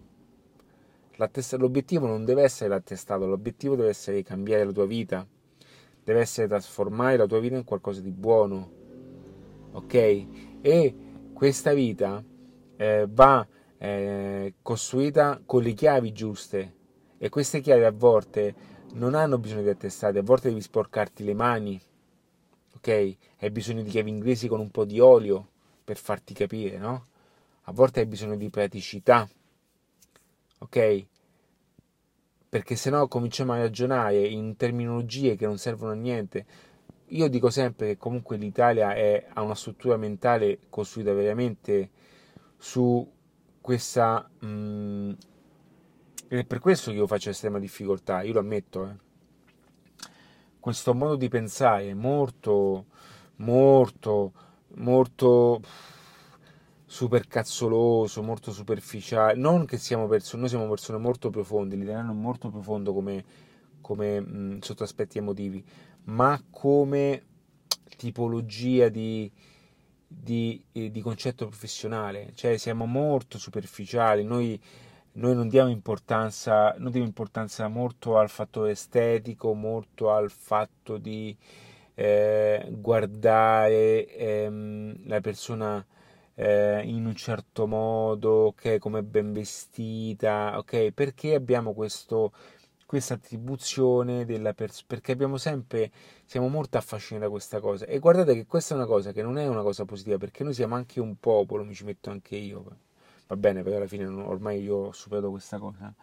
l'obiettivo 1.58 2.08
non 2.08 2.24
deve 2.24 2.43
essere 2.43 2.70
l'attestato, 2.70 3.26
l'obiettivo 3.26 3.76
deve 3.76 3.89
essere 3.89 4.24
cambiare 4.24 4.64
la 4.64 4.72
tua 4.72 4.86
vita, 4.86 5.28
deve 6.06 6.22
essere 6.22 6.47
trasformare 6.47 7.18
la 7.18 7.26
tua 7.26 7.39
vita 7.39 7.58
in 7.58 7.66
qualcosa 7.66 7.99
di 7.99 8.12
buono. 8.12 8.72
Ok? 9.74 9.93
E 10.62 10.95
questa 11.34 11.74
vita 11.74 12.24
eh, 12.78 13.06
va 13.10 13.45
eh, 13.78 14.53
costruita 14.62 15.41
con 15.45 15.62
le 15.62 15.74
chiavi 15.74 16.14
giuste 16.14 16.74
e 17.18 17.28
queste 17.28 17.60
chiavi 17.60 17.84
a 17.84 17.91
volte 17.91 18.56
non 18.93 19.16
hanno 19.16 19.38
bisogno 19.38 19.64
di 19.64 19.70
attestati, 19.70 20.18
a 20.18 20.24
volte 20.24 20.47
devi 20.47 20.62
sporcarti 20.62 21.26
le 21.26 21.34
mani. 21.34 21.82
Ok? 22.76 22.86
ok? 22.86 23.18
Hai 23.39 23.49
bisogno 23.49 23.82
di 23.82 23.89
chiavi 23.89 24.10
inglesi 24.10 24.47
con 24.47 24.60
un 24.60 24.70
po' 24.70 24.86
di 24.86 24.99
olio 24.99 25.49
per 25.84 25.97
farti 25.97 26.34
capire, 26.34 26.78
no? 26.78 27.08
A 27.64 27.72
volte 27.72 27.99
hai 27.99 28.06
bisogno 28.06 28.36
di 28.36 28.49
praticità, 28.49 29.28
ok? 30.60 31.06
Perché 32.56 32.78
se 32.78 32.89
no 32.89 33.10
cominciamo 33.10 33.51
a 33.51 33.58
ragionare 33.58 34.26
in 34.26 34.56
terminologie 34.56 35.36
che 35.36 35.45
non 35.45 35.58
servono 35.58 35.91
a 35.91 35.95
niente. 35.95 36.45
Io 37.08 37.28
dico 37.28 37.49
sempre 37.49 37.88
che 37.88 37.97
comunque 37.97 38.38
l'Italia 38.38 38.93
è, 38.93 39.28
ha 39.34 39.41
una 39.41 39.56
struttura 39.56 39.97
mentale 39.97 40.60
costruita 40.70 41.12
veramente 41.12 41.89
su 42.58 43.06
questa... 43.60 44.30
Mh, 44.39 44.47
mm, 44.47 45.12
è 46.30 46.45
per 46.45 46.60
questo 46.60 46.91
che 46.91 46.97
io 46.97 47.08
faccio 47.08 47.30
estrema 47.30 47.60
difficoltà, 47.60 48.22
io 48.22 48.32
lo 48.32 48.39
ammetto, 48.39 48.88
eh 48.88 49.03
questo 50.62 50.93
modo 50.93 51.18
di 51.18 51.28
pensare 51.28 51.93
molto, 51.93 52.86
molto, 53.36 54.32
molto 54.76 55.60
supercazzoloso, 56.96 58.24
molto 58.24 58.54
superficiale. 58.54 59.38
Non 59.38 59.66
che 59.66 59.78
siamo 59.78 60.08
persone, 60.08 60.41
noi 60.43 60.50
siamo 60.50 60.70
persone 60.70 60.98
molto 60.98 61.30
profonde, 61.30 61.76
l'italiano 61.76 62.12
è 62.14 62.16
molto 62.16 62.50
profondo 62.50 62.93
come, 62.93 63.24
come 63.82 64.22
mh, 64.22 64.60
sotto 64.62 64.84
aspetti 64.84 65.18
emotivi, 65.18 65.62
ma 66.06 66.41
come 66.50 67.24
tipologia 67.98 68.88
di, 68.88 69.30
di, 70.08 70.64
di 70.72 71.02
concetto 71.02 71.48
professionale, 71.48 72.32
cioè 72.34 72.56
siamo 72.56 72.86
molto 72.86 73.38
superficiali, 73.38 74.24
noi 74.24 74.60
noi 75.18 75.34
non 75.34 75.48
diamo 75.48 75.70
importanza, 75.70 76.76
non 76.78 76.91
diamo 76.91 77.08
importanza 77.08 77.70
molto 77.70 78.18
al 78.18 78.30
fattore 78.30 78.72
estetico, 78.72 79.54
molto 79.54 80.12
al 80.12 80.30
fatto 80.30 80.98
di 80.98 81.34
eh, 81.93 82.68
guardare 82.72 84.08
ehm, 84.08 85.08
la 85.08 85.22
persona 85.22 85.86
eh, 86.36 86.82
in 86.86 87.06
un 87.06 87.16
certo 87.16 87.68
modo, 87.68 88.48
ok, 88.48 88.78
come 88.78 89.00
è 89.00 89.04
ben 89.04 89.34
vestita, 89.34 90.58
ok, 90.58 90.92
perché 90.92 91.34
abbiamo 91.36 91.74
questo, 91.74 92.34
questa 92.86 93.16
attribuzione 93.16 94.26
della 94.26 94.54
persona, 94.54 94.86
perché 94.88 95.12
abbiamo 95.14 95.38
sempre, 95.38 95.92
siamo 96.26 96.48
molto 96.50 96.78
affascinati 96.78 97.26
da 97.26 97.32
questa 97.32 97.60
cosa. 97.60 97.86
E 97.86 98.00
guardate 98.00 98.34
che 98.34 98.46
questa 98.46 98.74
è 98.74 98.78
una 98.78 98.86
cosa 98.86 99.12
che 99.12 99.22
non 99.24 99.38
è 99.38 99.48
una 99.48 99.64
cosa 99.64 99.86
positiva 99.86 100.18
perché 100.18 100.44
noi 100.44 100.54
siamo 100.54 100.76
anche 100.76 101.00
un 101.00 101.16
popolo, 101.20 101.64
mi 101.64 101.74
ci 101.74 101.84
metto 101.86 102.10
anche 102.10 102.36
io 102.36 102.64
va 103.28 103.36
bene, 103.36 103.64
però 103.64 103.78
alla 103.78 103.88
fine 103.88 104.06
ormai 104.06 104.62
io 104.62 104.76
ho 104.76 104.92
superato 104.92 105.30
questa 105.32 105.58
cosa, 105.58 105.94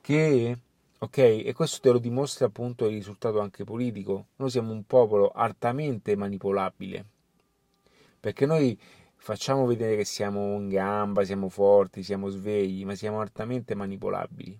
che, 0.00 0.58
ok, 0.98 1.18
e 1.18 1.52
questo 1.54 1.80
te 1.80 1.90
lo 1.90 1.98
dimostra 1.98 2.46
appunto 2.46 2.86
il 2.86 2.92
risultato 2.92 3.40
anche 3.40 3.64
politico, 3.64 4.26
noi 4.36 4.50
siamo 4.50 4.72
un 4.72 4.84
popolo 4.86 5.30
altamente 5.30 6.14
manipolabile, 6.16 7.04
perché 8.20 8.46
noi 8.46 8.78
facciamo 9.26 9.66
vedere 9.66 9.96
che 9.96 10.04
siamo 10.04 10.54
in 10.54 10.68
gamba, 10.68 11.24
siamo 11.24 11.48
forti, 11.48 12.04
siamo 12.04 12.28
svegli, 12.28 12.84
ma 12.84 12.94
siamo 12.94 13.20
altamente 13.20 13.74
manipolabili. 13.74 14.56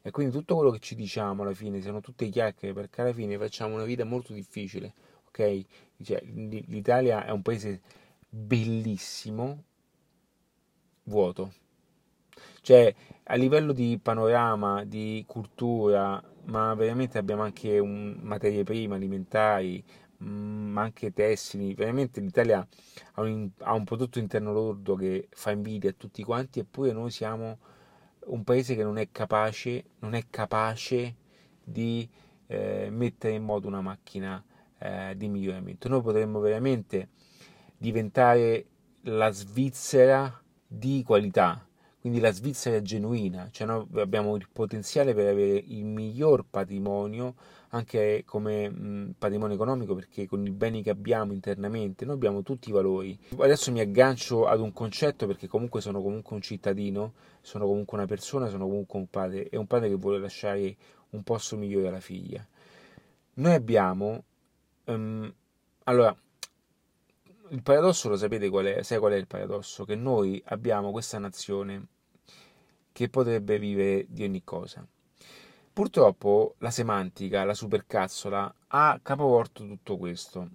E 0.00 0.10
quindi 0.10 0.32
tutto 0.32 0.54
quello 0.54 0.70
che 0.70 0.78
ci 0.78 0.94
diciamo 0.94 1.42
alla 1.42 1.52
fine 1.52 1.78
sono 1.82 2.00
tutte 2.00 2.26
chiacchiere 2.30 2.72
perché 2.72 3.02
alla 3.02 3.12
fine 3.12 3.36
facciamo 3.36 3.74
una 3.74 3.84
vita 3.84 4.06
molto 4.06 4.32
difficile, 4.32 4.94
ok? 5.26 5.64
Cioè, 6.02 6.22
L'Italia 6.24 7.26
è 7.26 7.30
un 7.32 7.42
paese 7.42 7.82
bellissimo, 8.30 9.62
vuoto. 11.02 11.52
Cioè, 12.62 12.94
a 13.24 13.34
livello 13.34 13.74
di 13.74 13.98
panorama, 14.02 14.84
di 14.84 15.22
cultura, 15.26 16.22
ma 16.44 16.72
veramente 16.74 17.18
abbiamo 17.18 17.42
anche 17.42 17.78
un, 17.78 18.16
materie 18.22 18.64
prime 18.64 18.94
alimentari, 18.94 19.84
ma 20.22 20.82
anche 20.82 21.12
tessili. 21.12 21.74
Veramente 21.74 22.20
l'Italia 22.20 22.66
ha 23.14 23.20
un, 23.20 23.50
ha 23.58 23.72
un 23.72 23.84
prodotto 23.84 24.18
interno 24.18 24.52
lordo 24.52 24.94
che 24.94 25.28
fa 25.30 25.50
invidia 25.50 25.90
a 25.90 25.94
tutti 25.96 26.22
quanti, 26.22 26.60
eppure 26.60 26.92
noi 26.92 27.10
siamo 27.10 27.58
un 28.26 28.44
paese 28.44 28.74
che 28.74 28.84
non 28.84 28.98
è 28.98 29.08
capace, 29.10 29.84
non 30.00 30.14
è 30.14 30.24
capace 30.30 31.16
di 31.62 32.08
eh, 32.46 32.88
mettere 32.90 33.34
in 33.34 33.44
moto 33.44 33.66
una 33.66 33.80
macchina 33.80 34.42
eh, 34.78 35.14
di 35.16 35.28
miglioramento. 35.28 35.88
Noi 35.88 36.02
potremmo 36.02 36.40
veramente 36.40 37.08
diventare 37.76 38.66
la 39.02 39.30
Svizzera 39.30 40.40
di 40.66 41.02
qualità, 41.04 41.66
quindi 42.00 42.20
la 42.20 42.32
Svizzera 42.32 42.80
genuina, 42.80 43.48
cioè 43.50 43.66
noi 43.66 43.86
abbiamo 43.96 44.36
il 44.36 44.48
potenziale 44.52 45.14
per 45.14 45.26
avere 45.26 45.58
il 45.58 45.84
miglior 45.84 46.44
patrimonio 46.48 47.34
anche 47.74 48.22
come 48.26 48.68
mh, 48.68 49.14
patrimonio 49.18 49.54
economico 49.54 49.94
perché 49.94 50.26
con 50.26 50.44
i 50.46 50.50
beni 50.50 50.82
che 50.82 50.90
abbiamo 50.90 51.32
internamente 51.32 52.04
noi 52.04 52.14
abbiamo 52.14 52.42
tutti 52.42 52.68
i 52.68 52.72
valori. 52.72 53.18
Adesso 53.36 53.72
mi 53.72 53.80
aggancio 53.80 54.46
ad 54.46 54.60
un 54.60 54.72
concetto 54.72 55.26
perché 55.26 55.48
comunque 55.48 55.80
sono 55.80 56.02
comunque 56.02 56.36
un 56.36 56.42
cittadino, 56.42 57.14
sono 57.40 57.66
comunque 57.66 57.96
una 57.96 58.06
persona, 58.06 58.48
sono 58.48 58.66
comunque 58.66 58.98
un 58.98 59.08
padre 59.08 59.48
e 59.48 59.56
un 59.56 59.66
padre 59.66 59.88
che 59.88 59.94
vuole 59.94 60.18
lasciare 60.18 60.76
un 61.10 61.22
posto 61.22 61.56
migliore 61.56 61.88
alla 61.88 62.00
figlia. 62.00 62.46
Noi 63.34 63.54
abbiamo 63.54 64.24
um, 64.84 65.32
allora 65.84 66.14
il 67.48 67.62
paradosso 67.62 68.08
lo 68.08 68.16
sapete 68.16 68.48
qual 68.50 68.66
è? 68.66 68.82
Sai 68.82 68.98
qual 68.98 69.12
è 69.12 69.16
il 69.16 69.26
paradosso? 69.26 69.84
Che 69.84 69.94
noi 69.94 70.42
abbiamo 70.46 70.90
questa 70.90 71.18
nazione 71.18 71.86
che 72.92 73.08
potrebbe 73.08 73.58
vivere 73.58 74.06
di 74.08 74.24
ogni 74.24 74.42
cosa. 74.44 74.86
Purtroppo 75.72 76.56
la 76.58 76.70
semantica, 76.70 77.44
la 77.44 77.54
supercazzola, 77.54 78.54
ha 78.68 79.00
capovolto 79.02 79.66
tutto 79.66 79.96
questo. 79.96 80.48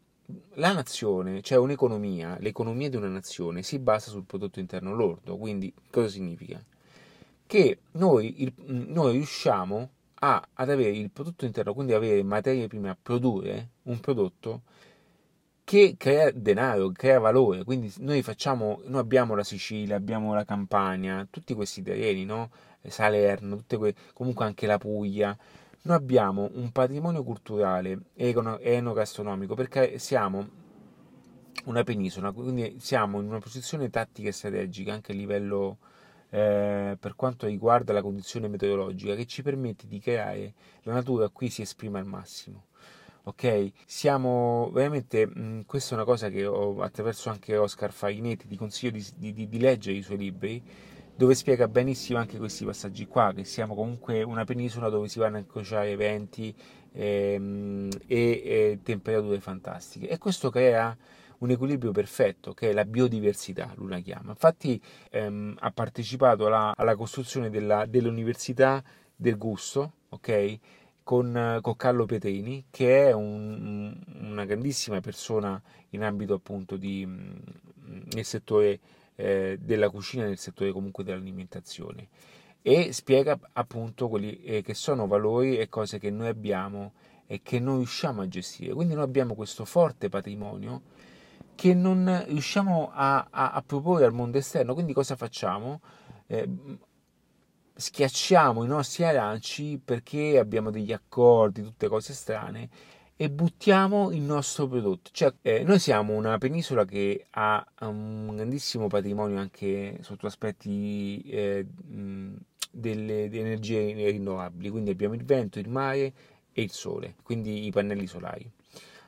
La 0.55 0.73
nazione, 0.73 1.41
cioè 1.41 1.57
un'economia, 1.57 2.37
l'economia 2.39 2.89
di 2.89 2.97
una 2.97 3.07
nazione 3.07 3.63
si 3.63 3.79
basa 3.79 4.11
sul 4.11 4.25
prodotto 4.25 4.59
interno 4.59 4.93
lordo, 4.93 5.37
quindi 5.37 5.73
cosa 5.89 6.09
significa? 6.09 6.63
Che 7.47 7.79
noi, 7.91 8.43
il, 8.43 8.53
noi 8.65 9.13
riusciamo 9.13 9.89
a, 10.19 10.47
ad 10.53 10.69
avere 10.69 10.89
il 10.89 11.09
prodotto 11.09 11.45
interno, 11.45 11.73
quindi 11.73 11.93
avere 11.93 12.21
materie 12.23 12.67
prime 12.67 12.89
a 12.89 12.97
produrre 13.01 13.69
un 13.83 13.99
prodotto 13.99 14.61
che 15.63 15.95
crea 15.97 16.31
denaro, 16.31 16.91
crea 16.91 17.19
valore. 17.19 17.63
Quindi 17.63 17.91
noi 17.99 18.21
facciamo, 18.21 18.81
noi 18.85 19.01
abbiamo 19.01 19.35
la 19.35 19.43
Sicilia, 19.43 19.95
abbiamo 19.95 20.33
la 20.33 20.45
Campania, 20.45 21.27
tutti 21.29 21.53
questi 21.53 21.81
terreni, 21.81 22.23
no? 22.23 22.49
Salerno, 22.87 23.63
que- 23.67 23.95
comunque 24.13 24.45
anche 24.45 24.67
la 24.67 24.77
Puglia. 24.77 25.37
Noi 25.83 25.95
abbiamo 25.95 26.49
un 26.53 26.71
patrimonio 26.71 27.23
culturale 27.23 27.99
e 28.13 28.35
enogastronomico 28.61 29.55
perché 29.55 29.99
siamo 29.99 30.65
una 31.65 31.83
penisola, 31.83 32.31
quindi 32.31 32.77
siamo 32.79 33.19
in 33.19 33.27
una 33.27 33.39
posizione 33.39 33.89
tattica 33.89 34.29
e 34.29 34.31
strategica 34.31 34.93
anche 34.93 35.11
a 35.11 35.15
livello 35.15 35.77
eh, 36.29 36.97
per 36.99 37.15
quanto 37.15 37.47
riguarda 37.47 37.93
la 37.93 38.01
condizione 38.01 38.47
meteorologica 38.47 39.15
che 39.15 39.25
ci 39.25 39.41
permette 39.41 39.87
di 39.87 39.99
creare 39.99 40.53
la 40.83 40.93
natura 40.93 41.29
qui 41.29 41.49
si 41.49 41.61
esprime 41.61 41.99
al 41.99 42.05
massimo 42.05 42.65
ok? 43.27 43.71
Siamo 43.85 44.69
veramente, 44.71 45.27
mh, 45.27 45.39
mm, 45.39 45.59
questa 45.65 45.91
è 45.91 45.93
una 45.95 46.05
cosa 46.05 46.29
che 46.29 46.45
ho 46.45 46.81
attraverso 46.81 47.29
anche 47.29 47.57
Oscar 47.57 47.91
Farinetti, 47.91 48.47
ti 48.47 48.55
consiglio 48.55 48.91
di, 48.91 49.33
di, 49.33 49.47
di, 49.47 49.59
leggere 49.59 49.97
i 49.97 50.01
suoi 50.01 50.17
libri, 50.17 50.63
dove 51.17 51.33
spiega 51.33 51.67
benissimo 51.67 52.19
anche 52.19 52.37
questi 52.37 52.63
passaggi 52.63 53.07
qua, 53.07 53.33
che 53.35 53.43
siamo 53.43 53.73
comunque 53.73 54.21
una 54.21 54.45
penisola 54.45 54.87
dove 54.89 55.07
si 55.07 55.17
vanno 55.17 55.37
a 55.37 55.39
incrociare 55.39 55.95
venti 55.95 56.55
ehm, 56.93 57.89
e, 58.05 58.41
e 58.45 58.79
temperature 58.83 59.39
fantastiche 59.39 60.07
e 60.07 60.19
questo 60.19 60.51
crea 60.51 60.95
un 61.39 61.49
equilibrio 61.49 61.91
perfetto 61.91 62.53
che 62.53 62.69
è 62.69 62.73
la 62.73 62.85
biodiversità, 62.85 63.71
lui 63.75 63.89
la 63.89 63.99
chiama. 63.99 64.29
Infatti 64.31 64.79
ehm, 65.09 65.57
ha 65.59 65.71
partecipato 65.71 66.45
alla, 66.45 66.73
alla 66.75 66.95
costruzione 66.95 67.49
della, 67.49 67.85
dell'Università 67.87 68.83
del 69.15 69.37
Gusto, 69.37 69.93
ok? 70.09 70.59
con, 71.07 71.59
con 71.61 71.75
Carlo 71.77 72.05
Petrini, 72.05 72.65
che 72.69 73.07
è 73.07 73.13
un, 73.13 73.97
una 74.19 74.43
grandissima 74.43 74.99
persona 74.99 75.59
in 75.91 76.03
ambito 76.03 76.33
appunto 76.33 76.75
di, 76.75 77.07
nel 77.07 78.25
settore 78.25 78.79
eh, 79.17 79.57
della 79.59 79.89
cucina, 79.89 80.23
nel 80.23 80.37
settore 80.37 80.71
comunque 80.71 81.03
dell'alimentazione 81.03 82.07
e 82.61 82.91
spiega 82.91 83.39
appunto 83.53 84.09
quelli 84.09 84.41
eh, 84.41 84.61
che 84.61 84.73
sono 84.73 85.07
valori 85.07 85.57
e 85.57 85.69
cose 85.69 85.99
che 85.99 86.11
noi 86.11 86.27
abbiamo 86.27 86.93
e 87.25 87.41
che 87.41 87.59
non 87.59 87.77
riusciamo 87.77 88.21
a 88.21 88.27
gestire. 88.27 88.73
Quindi 88.73 88.93
noi 88.93 89.03
abbiamo 89.03 89.35
questo 89.35 89.63
forte 89.63 90.09
patrimonio 90.09 90.81
che 91.55 91.73
non 91.73 92.25
riusciamo 92.27 92.91
a, 92.93 93.27
a, 93.29 93.51
a 93.51 93.63
proporre 93.65 94.03
al 94.03 94.13
mondo 94.13 94.37
esterno. 94.37 94.73
Quindi 94.73 94.93
cosa 94.93 95.15
facciamo? 95.15 95.81
Eh, 96.27 96.49
schiacciamo 97.73 98.63
i 98.65 98.67
nostri 98.67 99.05
aranci 99.05 99.79
perché 99.83 100.37
abbiamo 100.37 100.69
degli 100.69 100.91
accordi, 100.91 101.61
tutte 101.61 101.87
cose 101.87 102.13
strane 102.13 102.69
e 103.19 103.31
buttiamo 103.31 104.11
il 104.11 104.21
nostro 104.21 104.67
prodotto. 104.67 105.09
Cioè, 105.11 105.33
eh, 105.41 105.63
noi 105.63 105.79
siamo 105.79 106.13
una 106.13 106.37
penisola 106.37 106.85
che 106.85 107.25
ha 107.31 107.65
un 107.81 108.35
grandissimo 108.35 108.87
patrimonio 108.87 109.39
anche 109.39 109.97
sotto 110.01 110.27
aspetti 110.27 111.21
eh, 111.23 111.65
delle, 112.71 113.27
delle, 113.27 113.39
energie 113.39 114.11
rinnovabili, 114.11 114.69
quindi 114.69 114.91
abbiamo 114.91 115.15
il 115.15 115.25
vento, 115.25 115.57
il 115.57 115.67
mare 115.67 116.13
e 116.53 116.61
il 116.61 116.71
sole, 116.71 117.15
quindi 117.23 117.65
i 117.65 117.71
pannelli 117.71 118.05
solari. 118.05 118.49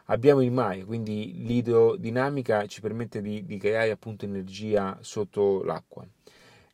Abbiamo 0.06 0.42
il 0.42 0.52
mare, 0.52 0.84
quindi 0.86 1.46
l'idrodinamica 1.46 2.66
ci 2.66 2.82
permette 2.82 3.22
di, 3.22 3.46
di 3.46 3.58
creare 3.58 3.92
appunto 3.92 4.26
energia 4.26 4.98
sotto 5.02 5.62
l'acqua. 5.64 6.04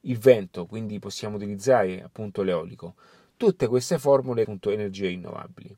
Il 0.01 0.17
vento, 0.19 0.65
quindi 0.65 0.99
possiamo 0.99 1.35
utilizzare 1.35 2.01
appunto 2.01 2.43
l'eolico. 2.43 2.95
Tutte 3.35 3.67
queste 3.67 3.97
formule 3.99 4.43
appunto 4.43 4.69
energie 4.69 5.07
rinnovabili. 5.09 5.75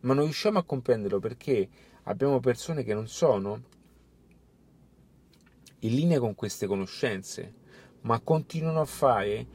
Ma 0.00 0.14
non 0.14 0.24
riusciamo 0.24 0.58
a 0.58 0.64
comprenderlo 0.64 1.18
perché 1.18 1.68
abbiamo 2.04 2.40
persone 2.40 2.84
che 2.84 2.94
non 2.94 3.08
sono 3.08 3.62
in 5.80 5.94
linea 5.94 6.18
con 6.18 6.34
queste 6.34 6.66
conoscenze, 6.66 7.54
ma 8.02 8.20
continuano 8.20 8.80
a 8.80 8.84
fare 8.84 9.46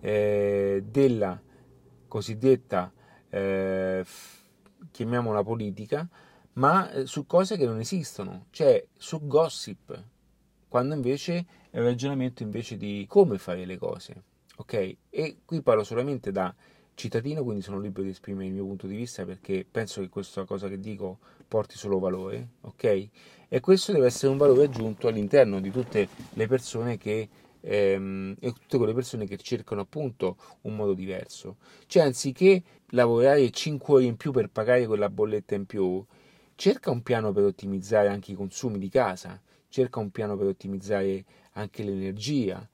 eh, 0.00 0.84
della 0.88 1.40
cosiddetta, 2.06 2.92
eh, 3.28 4.04
chiamiamola 4.90 5.42
politica, 5.42 6.08
ma 6.54 6.90
eh, 6.90 7.06
su 7.06 7.26
cose 7.26 7.56
che 7.56 7.66
non 7.66 7.78
esistono, 7.78 8.46
cioè 8.50 8.84
su 8.96 9.26
gossip, 9.26 10.04
quando 10.68 10.94
invece 10.94 11.46
è 11.70 11.78
un 11.78 11.84
ragionamento 11.84 12.42
invece 12.42 12.76
di 12.76 13.06
come 13.08 13.38
fare 13.38 13.64
le 13.64 13.78
cose, 13.78 14.22
ok? 14.56 14.96
E 15.10 15.38
qui 15.44 15.62
parlo 15.62 15.84
solamente 15.84 16.32
da 16.32 16.54
cittadino, 16.98 17.44
quindi 17.44 17.62
sono 17.62 17.78
libero 17.78 18.02
di 18.02 18.10
esprimere 18.10 18.46
il 18.46 18.52
mio 18.52 18.64
punto 18.64 18.88
di 18.88 18.96
vista 18.96 19.24
perché 19.24 19.64
penso 19.70 20.00
che 20.00 20.08
questa 20.08 20.44
cosa 20.44 20.68
che 20.68 20.80
dico 20.80 21.18
porti 21.46 21.76
solo 21.76 22.00
valore, 22.00 22.48
ok? 22.62 23.08
E 23.48 23.60
questo 23.60 23.92
deve 23.92 24.06
essere 24.06 24.32
un 24.32 24.36
valore 24.36 24.64
aggiunto 24.64 25.06
all'interno 25.06 25.60
di 25.60 25.70
tutte 25.70 26.08
le 26.32 26.46
persone 26.48 26.98
che 26.98 27.28
ehm, 27.60 28.34
e 28.40 28.52
tutte 28.52 28.76
quelle 28.78 28.92
persone 28.92 29.26
che 29.26 29.36
cercano 29.36 29.82
appunto 29.82 30.36
un 30.62 30.74
modo 30.74 30.92
diverso. 30.92 31.58
Cioè, 31.86 32.02
anziché 32.02 32.62
lavorare 32.88 33.48
5 33.48 33.94
ore 33.94 34.04
in 34.04 34.16
più 34.16 34.32
per 34.32 34.50
pagare 34.50 34.84
quella 34.86 35.08
bolletta 35.08 35.54
in 35.54 35.66
più, 35.66 36.04
cerca 36.56 36.90
un 36.90 37.02
piano 37.02 37.30
per 37.30 37.44
ottimizzare 37.44 38.08
anche 38.08 38.32
i 38.32 38.34
consumi 38.34 38.78
di 38.78 38.88
casa, 38.88 39.40
cerca 39.68 40.00
un 40.00 40.10
piano 40.10 40.36
per 40.36 40.48
ottimizzare 40.48 41.24
anche 41.52 41.84
l'energia. 41.84 42.68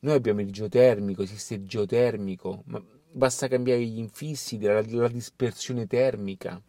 Noi 0.00 0.14
abbiamo 0.14 0.42
il 0.42 0.52
geotermico, 0.52 1.22
esiste 1.22 1.54
il 1.54 1.66
geotermico, 1.66 2.62
ma 2.66 2.82
basta 3.10 3.48
cambiare 3.48 3.84
gli 3.84 3.98
infissi 3.98 4.58
della, 4.58 4.82
della 4.82 5.08
dispersione 5.08 5.86
termica. 5.86 6.60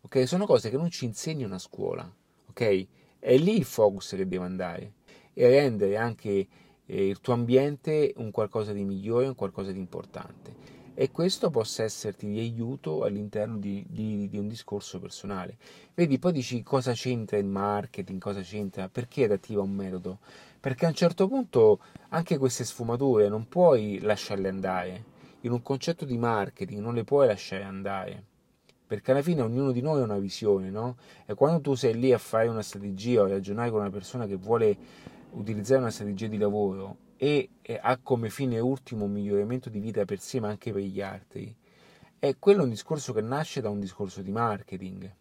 Ok, 0.00 0.26
sono 0.26 0.46
cose 0.46 0.70
che 0.70 0.76
non 0.76 0.90
ci 0.90 1.04
insegnano 1.04 1.54
a 1.54 1.58
scuola, 1.58 2.10
ok? 2.48 2.86
È 3.18 3.36
lì 3.36 3.56
il 3.56 3.64
focus 3.64 4.10
che 4.10 4.28
deve 4.28 4.44
andare 4.44 4.92
e 5.34 5.48
rendere 5.48 5.96
anche 5.96 6.46
eh, 6.86 7.08
il 7.08 7.20
tuo 7.20 7.34
ambiente 7.34 8.12
un 8.16 8.30
qualcosa 8.30 8.72
di 8.72 8.84
migliore, 8.84 9.26
un 9.26 9.34
qualcosa 9.34 9.72
di 9.72 9.78
importante 9.78 10.76
e 11.00 11.12
questo 11.12 11.48
possa 11.48 11.84
esserti 11.84 12.26
di 12.26 12.40
aiuto 12.40 13.04
all'interno 13.04 13.56
di, 13.58 13.86
di, 13.88 14.28
di, 14.28 14.36
un 14.36 14.48
discorso 14.48 14.98
personale. 14.98 15.56
Vedi, 15.94 16.18
poi 16.18 16.32
dici 16.32 16.60
cosa 16.64 16.92
c'entra 16.92 17.36
il 17.36 17.44
marketing, 17.44 18.20
cosa 18.20 18.40
c'entra, 18.40 18.88
perché 18.88 19.22
adattiva 19.22 19.62
un 19.62 19.70
metodo? 19.70 20.18
Perché 20.58 20.86
a 20.86 20.88
un 20.88 20.94
certo 20.94 21.28
punto 21.28 21.78
anche 22.08 22.36
queste 22.36 22.64
sfumature 22.64 23.28
non 23.28 23.46
puoi 23.46 24.00
lasciarle 24.00 24.48
andare. 24.48 25.04
In 25.42 25.52
un 25.52 25.62
concetto 25.62 26.04
di 26.04 26.18
marketing 26.18 26.80
non 26.80 26.94
le 26.94 27.04
puoi 27.04 27.28
lasciare 27.28 27.62
andare. 27.62 28.24
Perché 28.84 29.12
alla 29.12 29.22
fine 29.22 29.42
ognuno 29.42 29.70
di 29.70 29.80
noi 29.80 30.00
ha 30.00 30.04
una 30.04 30.18
visione, 30.18 30.68
no? 30.68 30.96
E 31.26 31.34
quando 31.34 31.60
tu 31.60 31.74
sei 31.74 31.96
lì 31.96 32.12
a 32.12 32.18
fare 32.18 32.48
una 32.48 32.62
strategia 32.62 33.20
o 33.20 33.24
a 33.26 33.28
ragionare 33.28 33.70
con 33.70 33.80
una 33.80 33.90
persona 33.90 34.26
che 34.26 34.34
vuole 34.34 34.76
utilizzare 35.32 35.80
una 35.80 35.90
strategia 35.90 36.26
di 36.26 36.38
lavoro 36.38 36.96
e, 37.16 37.50
ha 37.80 37.98
come 37.98 38.30
fine 38.30 38.58
ultimo 38.58 39.04
un 39.04 39.12
miglioramento 39.12 39.68
di 39.68 39.78
vita 39.78 40.04
per 40.04 40.18
sé 40.18 40.40
ma 40.40 40.48
anche 40.48 40.72
per 40.72 40.82
gli 40.82 41.00
altri, 41.00 41.54
è 42.18 42.34
quello 42.38 42.64
un 42.64 42.70
discorso 42.70 43.12
che 43.12 43.20
nasce 43.20 43.60
da 43.60 43.68
un 43.68 43.78
discorso 43.78 44.22
di 44.22 44.32
marketing. 44.32 45.14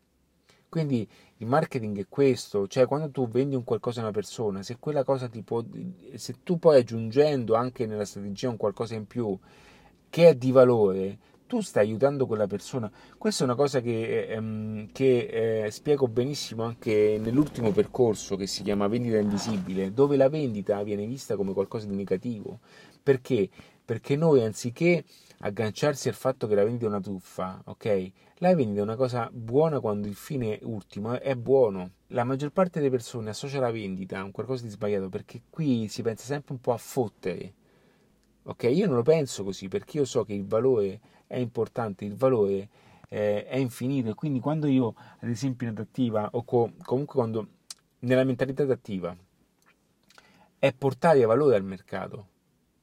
Quindi 0.68 1.07
il 1.38 1.45
marketing 1.47 1.99
è 1.99 2.05
questo, 2.09 2.68
cioè 2.68 2.88
quando 2.88 3.11
tu 3.11 3.28
vendi 3.28 3.55
un 3.55 3.63
qualcosa 3.63 3.99
a 3.99 4.03
una 4.03 4.11
persona, 4.11 4.63
se 4.63 4.78
quella 4.80 5.03
cosa 5.03 5.28
ti 5.28 5.43
può, 5.43 5.63
se 6.15 6.38
tu 6.41 6.57
poi 6.57 6.80
aggiungendo 6.80 7.53
anche 7.53 7.86
nella 7.86 8.05
strategia 8.05 8.49
un 8.49 8.57
qualcosa 8.57 8.95
in 8.95 9.05
più 9.05 9.38
che 10.18 10.30
è 10.30 10.36
di 10.36 10.51
valore, 10.51 11.20
tu 11.45 11.61
stai 11.61 11.86
aiutando 11.86 12.26
quella 12.26 12.47
persona. 12.47 12.91
Questa 13.20 13.43
è 13.43 13.45
una 13.45 13.53
cosa 13.53 13.82
che, 13.82 14.26
ehm, 14.26 14.89
che 14.91 15.65
eh, 15.65 15.70
spiego 15.70 16.07
benissimo 16.07 16.63
anche 16.63 17.20
nell'ultimo 17.22 17.70
percorso 17.70 18.36
che 18.36 18.47
si 18.47 18.63
chiama 18.63 18.88
vendita 18.88 19.20
invisibile, 19.20 19.93
dove 19.93 20.18
la 20.18 20.28
vendita 20.28 20.82
viene 20.82 21.05
vista 21.05 21.36
come 21.36 21.53
qualcosa 21.53 21.86
di 21.86 21.95
negativo. 21.95 22.61
Perché? 23.03 23.47
Perché 23.86 24.15
noi 24.15 24.43
anziché 24.43 25.03
agganciarsi 25.41 26.07
al 26.07 26.15
fatto 26.15 26.47
che 26.47 26.55
la 26.55 26.63
vendita 26.63 26.86
è 26.86 26.89
una 26.89 26.99
truffa, 26.99 27.61
ok? 27.65 28.11
La 28.38 28.55
vendita 28.55 28.80
è 28.80 28.84
una 28.84 28.95
cosa 28.95 29.30
buona 29.32 29.80
quando 29.80 30.07
il 30.07 30.15
fine 30.15 30.57
ultimo 30.63 31.20
è 31.20 31.36
buono. 31.36 31.91
La 32.07 32.24
maggior 32.24 32.49
parte 32.49 32.80
delle 32.80 32.89
persone 32.89 33.30
associa 33.30 33.59
la 33.59 33.70
vendita 33.70 34.18
a 34.18 34.24
un 34.24 34.32
qualcosa 34.32 34.63
di 34.63 34.70
sbagliato 34.70 35.09
perché 35.09 35.43
qui 35.47 35.88
si 35.89 36.01
pensa 36.01 36.26
sempre 36.26 36.53
un 36.53 36.59
po' 36.59 36.74
a 36.74 36.78
fottere. 36.78 37.53
Ok, 38.50 38.64
io 38.64 38.88
non 38.88 38.95
lo 38.95 39.02
penso 39.02 39.43
così 39.43 39.68
perché 39.68 39.98
io 39.98 40.06
so 40.06 40.24
che 40.24 40.32
il 40.32 40.45
valore 40.45 41.02
è 41.28 41.36
importante, 41.36 42.06
il 42.06 42.16
valore 42.16 42.70
eh, 43.10 43.45
è 43.45 43.58
infinito 43.58 44.10
e 44.10 44.14
quindi 44.14 44.39
quando 44.39 44.68
io 44.68 44.95
ad 45.20 45.28
esempio 45.28 45.68
in 45.68 45.74
adattiva 45.74 46.30
o 46.32 46.45
co- 46.45 46.72
comunque 46.82 47.16
quando 47.16 47.48
nella 48.00 48.24
mentalità 48.24 48.64
adattiva 48.64 49.14
è 50.60 50.74
portare 50.74 51.26
valore 51.26 51.58
al 51.58 51.64
mercato 51.66 52.28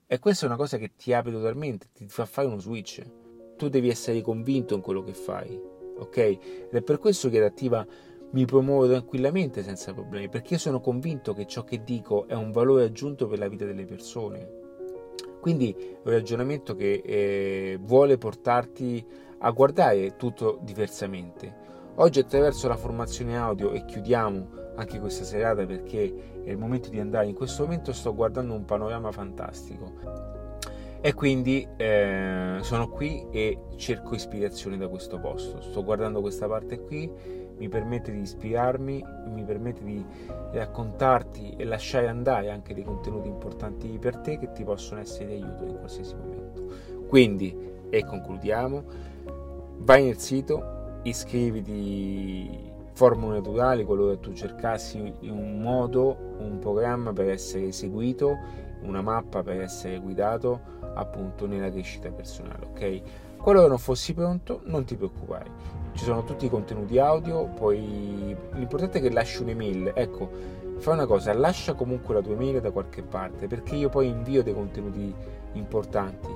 e 0.07 0.19
questa 0.19 0.45
è 0.45 0.49
una 0.49 0.59
cosa 0.59 0.77
che 0.77 0.97
ti 0.97 1.15
apre 1.15 1.33
totalmente, 1.33 1.89
ti 1.95 2.07
fa 2.09 2.27
fare 2.27 2.47
uno 2.47 2.59
switch. 2.59 3.03
Tu 3.57 3.71
devi 3.71 3.89
essere 3.89 4.21
convinto 4.21 4.75
in 4.75 4.83
quello 4.83 5.03
che 5.03 5.15
fai, 5.15 5.59
ok? 5.97 6.17
Ed 6.19 6.73
è 6.73 6.83
per 6.83 6.99
questo 6.99 7.31
che 7.31 7.39
adattiva 7.39 7.87
mi 8.33 8.45
promuovo 8.45 8.87
tranquillamente 8.87 9.63
senza 9.63 9.95
problemi, 9.95 10.29
perché 10.29 10.59
sono 10.59 10.81
convinto 10.81 11.33
che 11.33 11.47
ciò 11.47 11.65
che 11.65 11.83
dico 11.83 12.29
è 12.29 12.35
un 12.35 12.53
valore 12.53 12.85
aggiunto 12.85 13.27
per 13.27 13.39
la 13.39 13.49
vita 13.49 13.65
delle 13.65 13.87
persone 13.87 14.63
quindi 15.45 15.77
è 15.77 15.99
un 16.05 16.11
ragionamento 16.11 16.75
che 16.75 17.03
eh, 17.05 17.79
vuole 17.79 18.17
portarti 18.17 19.07
a 19.41 19.51
guardare 19.51 20.17
tutto 20.17 20.59
diversamente. 20.63 21.55
Oggi 21.97 22.21
attraverso 22.21 22.67
la 22.67 22.79
formazione 22.79 23.37
audio 23.37 23.73
e 23.73 23.85
chiudiamo 23.85 24.49
anche 24.77 24.99
questa 24.99 25.23
serata 25.23 25.67
perché 25.67 26.41
è 26.43 26.49
il 26.49 26.57
momento 26.57 26.89
di 26.89 26.99
andare. 26.99 27.27
In 27.27 27.35
questo 27.35 27.65
momento 27.65 27.93
sto 27.93 28.15
guardando 28.15 28.55
un 28.55 28.65
panorama 28.65 29.13
fantastico 29.13 29.93
e 31.03 31.13
quindi 31.13 31.69
eh, 31.77 32.61
sono 32.63 32.89
qui 32.89 33.27
e 33.31 33.59
cerco 33.77 34.15
ispirazione 34.15 34.79
da 34.79 34.89
questo 34.89 35.21
posto. 35.21 35.61
Sto 35.61 35.85
guardando 35.85 36.23
questa 36.23 36.49
parte 36.49 36.81
qui 36.81 37.13
mi 37.57 37.69
permette 37.69 38.13
di 38.13 38.21
ispirarmi, 38.21 39.05
mi 39.27 39.45
permette 39.45 39.85
di 39.85 40.05
raccontarti 40.53 41.55
e 41.57 41.65
lasciare 41.65 42.09
andare 42.09 42.51
anche 42.51 42.75
dei 42.75 42.85
contenuti 42.85 43.29
importanti 43.29 43.99
per 43.99 44.19
te 44.19 44.39
che 44.39 44.53
ti 44.53 44.65
possono 44.65 45.01
essere 45.01 45.27
di 45.27 45.43
aiuto 45.43 45.65
in 45.65 45.77
qualsiasi 45.79 46.15
momento. 46.15 46.67
Quindi, 47.07 47.57
e 47.91 48.05
concludiamo, 48.05 48.83
vai 49.79 50.05
nel 50.05 50.19
sito, 50.19 50.99
iscriviti 51.03 52.73
Formule 52.93 53.37
Naturali 53.37 53.85
qualora 53.85 54.17
tu 54.17 54.33
cercassi 54.33 55.15
un 55.23 55.61
modo, 55.61 56.17
un 56.39 56.59
programma 56.61 57.13
per 57.13 57.29
essere 57.29 57.73
seguito, 57.73 58.37
una 58.83 59.03
mappa 59.03 59.43
per 59.43 59.61
essere 59.61 59.99
guidato 59.99 60.61
appunto 60.95 61.47
nella 61.47 61.71
crescita 61.71 62.11
personale, 62.11 62.67
ok? 62.67 63.03
Qualora 63.45 63.69
non 63.69 63.79
fossi 63.79 64.15
pronto, 64.15 64.63
non 64.65 64.85
ti 64.85 64.97
preoccupare 64.97 65.75
ci 65.95 66.05
sono 66.05 66.25
tutti 66.25 66.47
i 66.47 66.51
contenuti 66.51 66.99
audio, 66.99 67.45
poi 67.45 68.37
l'importante 68.53 68.99
è 68.99 69.01
che 69.01 69.11
lasci 69.11 69.43
un'email, 69.43 69.93
ecco, 69.95 70.29
fai 70.79 70.95
una 70.95 71.07
cosa, 71.07 71.33
lascia 71.33 71.75
comunque 71.75 72.15
la 72.15 72.21
tua 72.21 72.33
email 72.33 72.61
da 72.61 72.73
qualche 72.73 73.03
parte, 73.03 73.47
perché 73.47 73.77
io 73.77 73.89
poi 73.89 74.09
invio 74.09 74.43
dei 74.43 74.53
contenuti 74.53 75.15
importanti. 75.53 76.29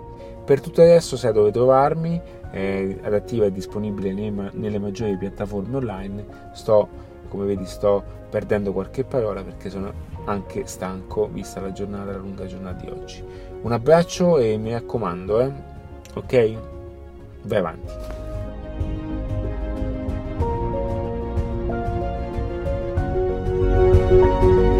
Per 0.45 0.61
tutto 0.61 0.81
adesso 0.81 1.17
sai 1.17 1.33
dove 1.33 1.51
trovarmi, 1.51 2.21
eh, 2.53 2.99
adattiva 3.03 3.47
è 3.47 3.51
disponibile 3.51 4.13
nelle, 4.13 4.51
nelle 4.55 4.79
maggiori 4.79 5.17
piattaforme 5.17 5.77
online, 5.77 6.27
sto, 6.53 6.89
come 7.29 7.45
vedi, 7.45 7.67
sto 7.67 8.03
perdendo 8.31 8.73
qualche 8.73 9.05
parola 9.05 9.43
perché 9.43 9.71
sono 9.71 9.93
anche 10.27 10.67
stanco 10.67 11.29
vista 11.29 11.61
la 11.61 11.73
giornata, 11.73 12.13
la 12.13 12.19
lunga 12.19 12.47
giornata 12.47 12.85
di 12.85 12.91
oggi. 12.91 13.25
Un 13.61 13.73
abbraccio 13.73 14.39
e 14.39 14.57
mi 14.57 14.71
raccomando, 14.71 15.41
eh? 15.41 15.53
ok? 16.15 16.77
Vai 17.45 17.59
avanti. 17.59 18.19
Música 24.11 24.78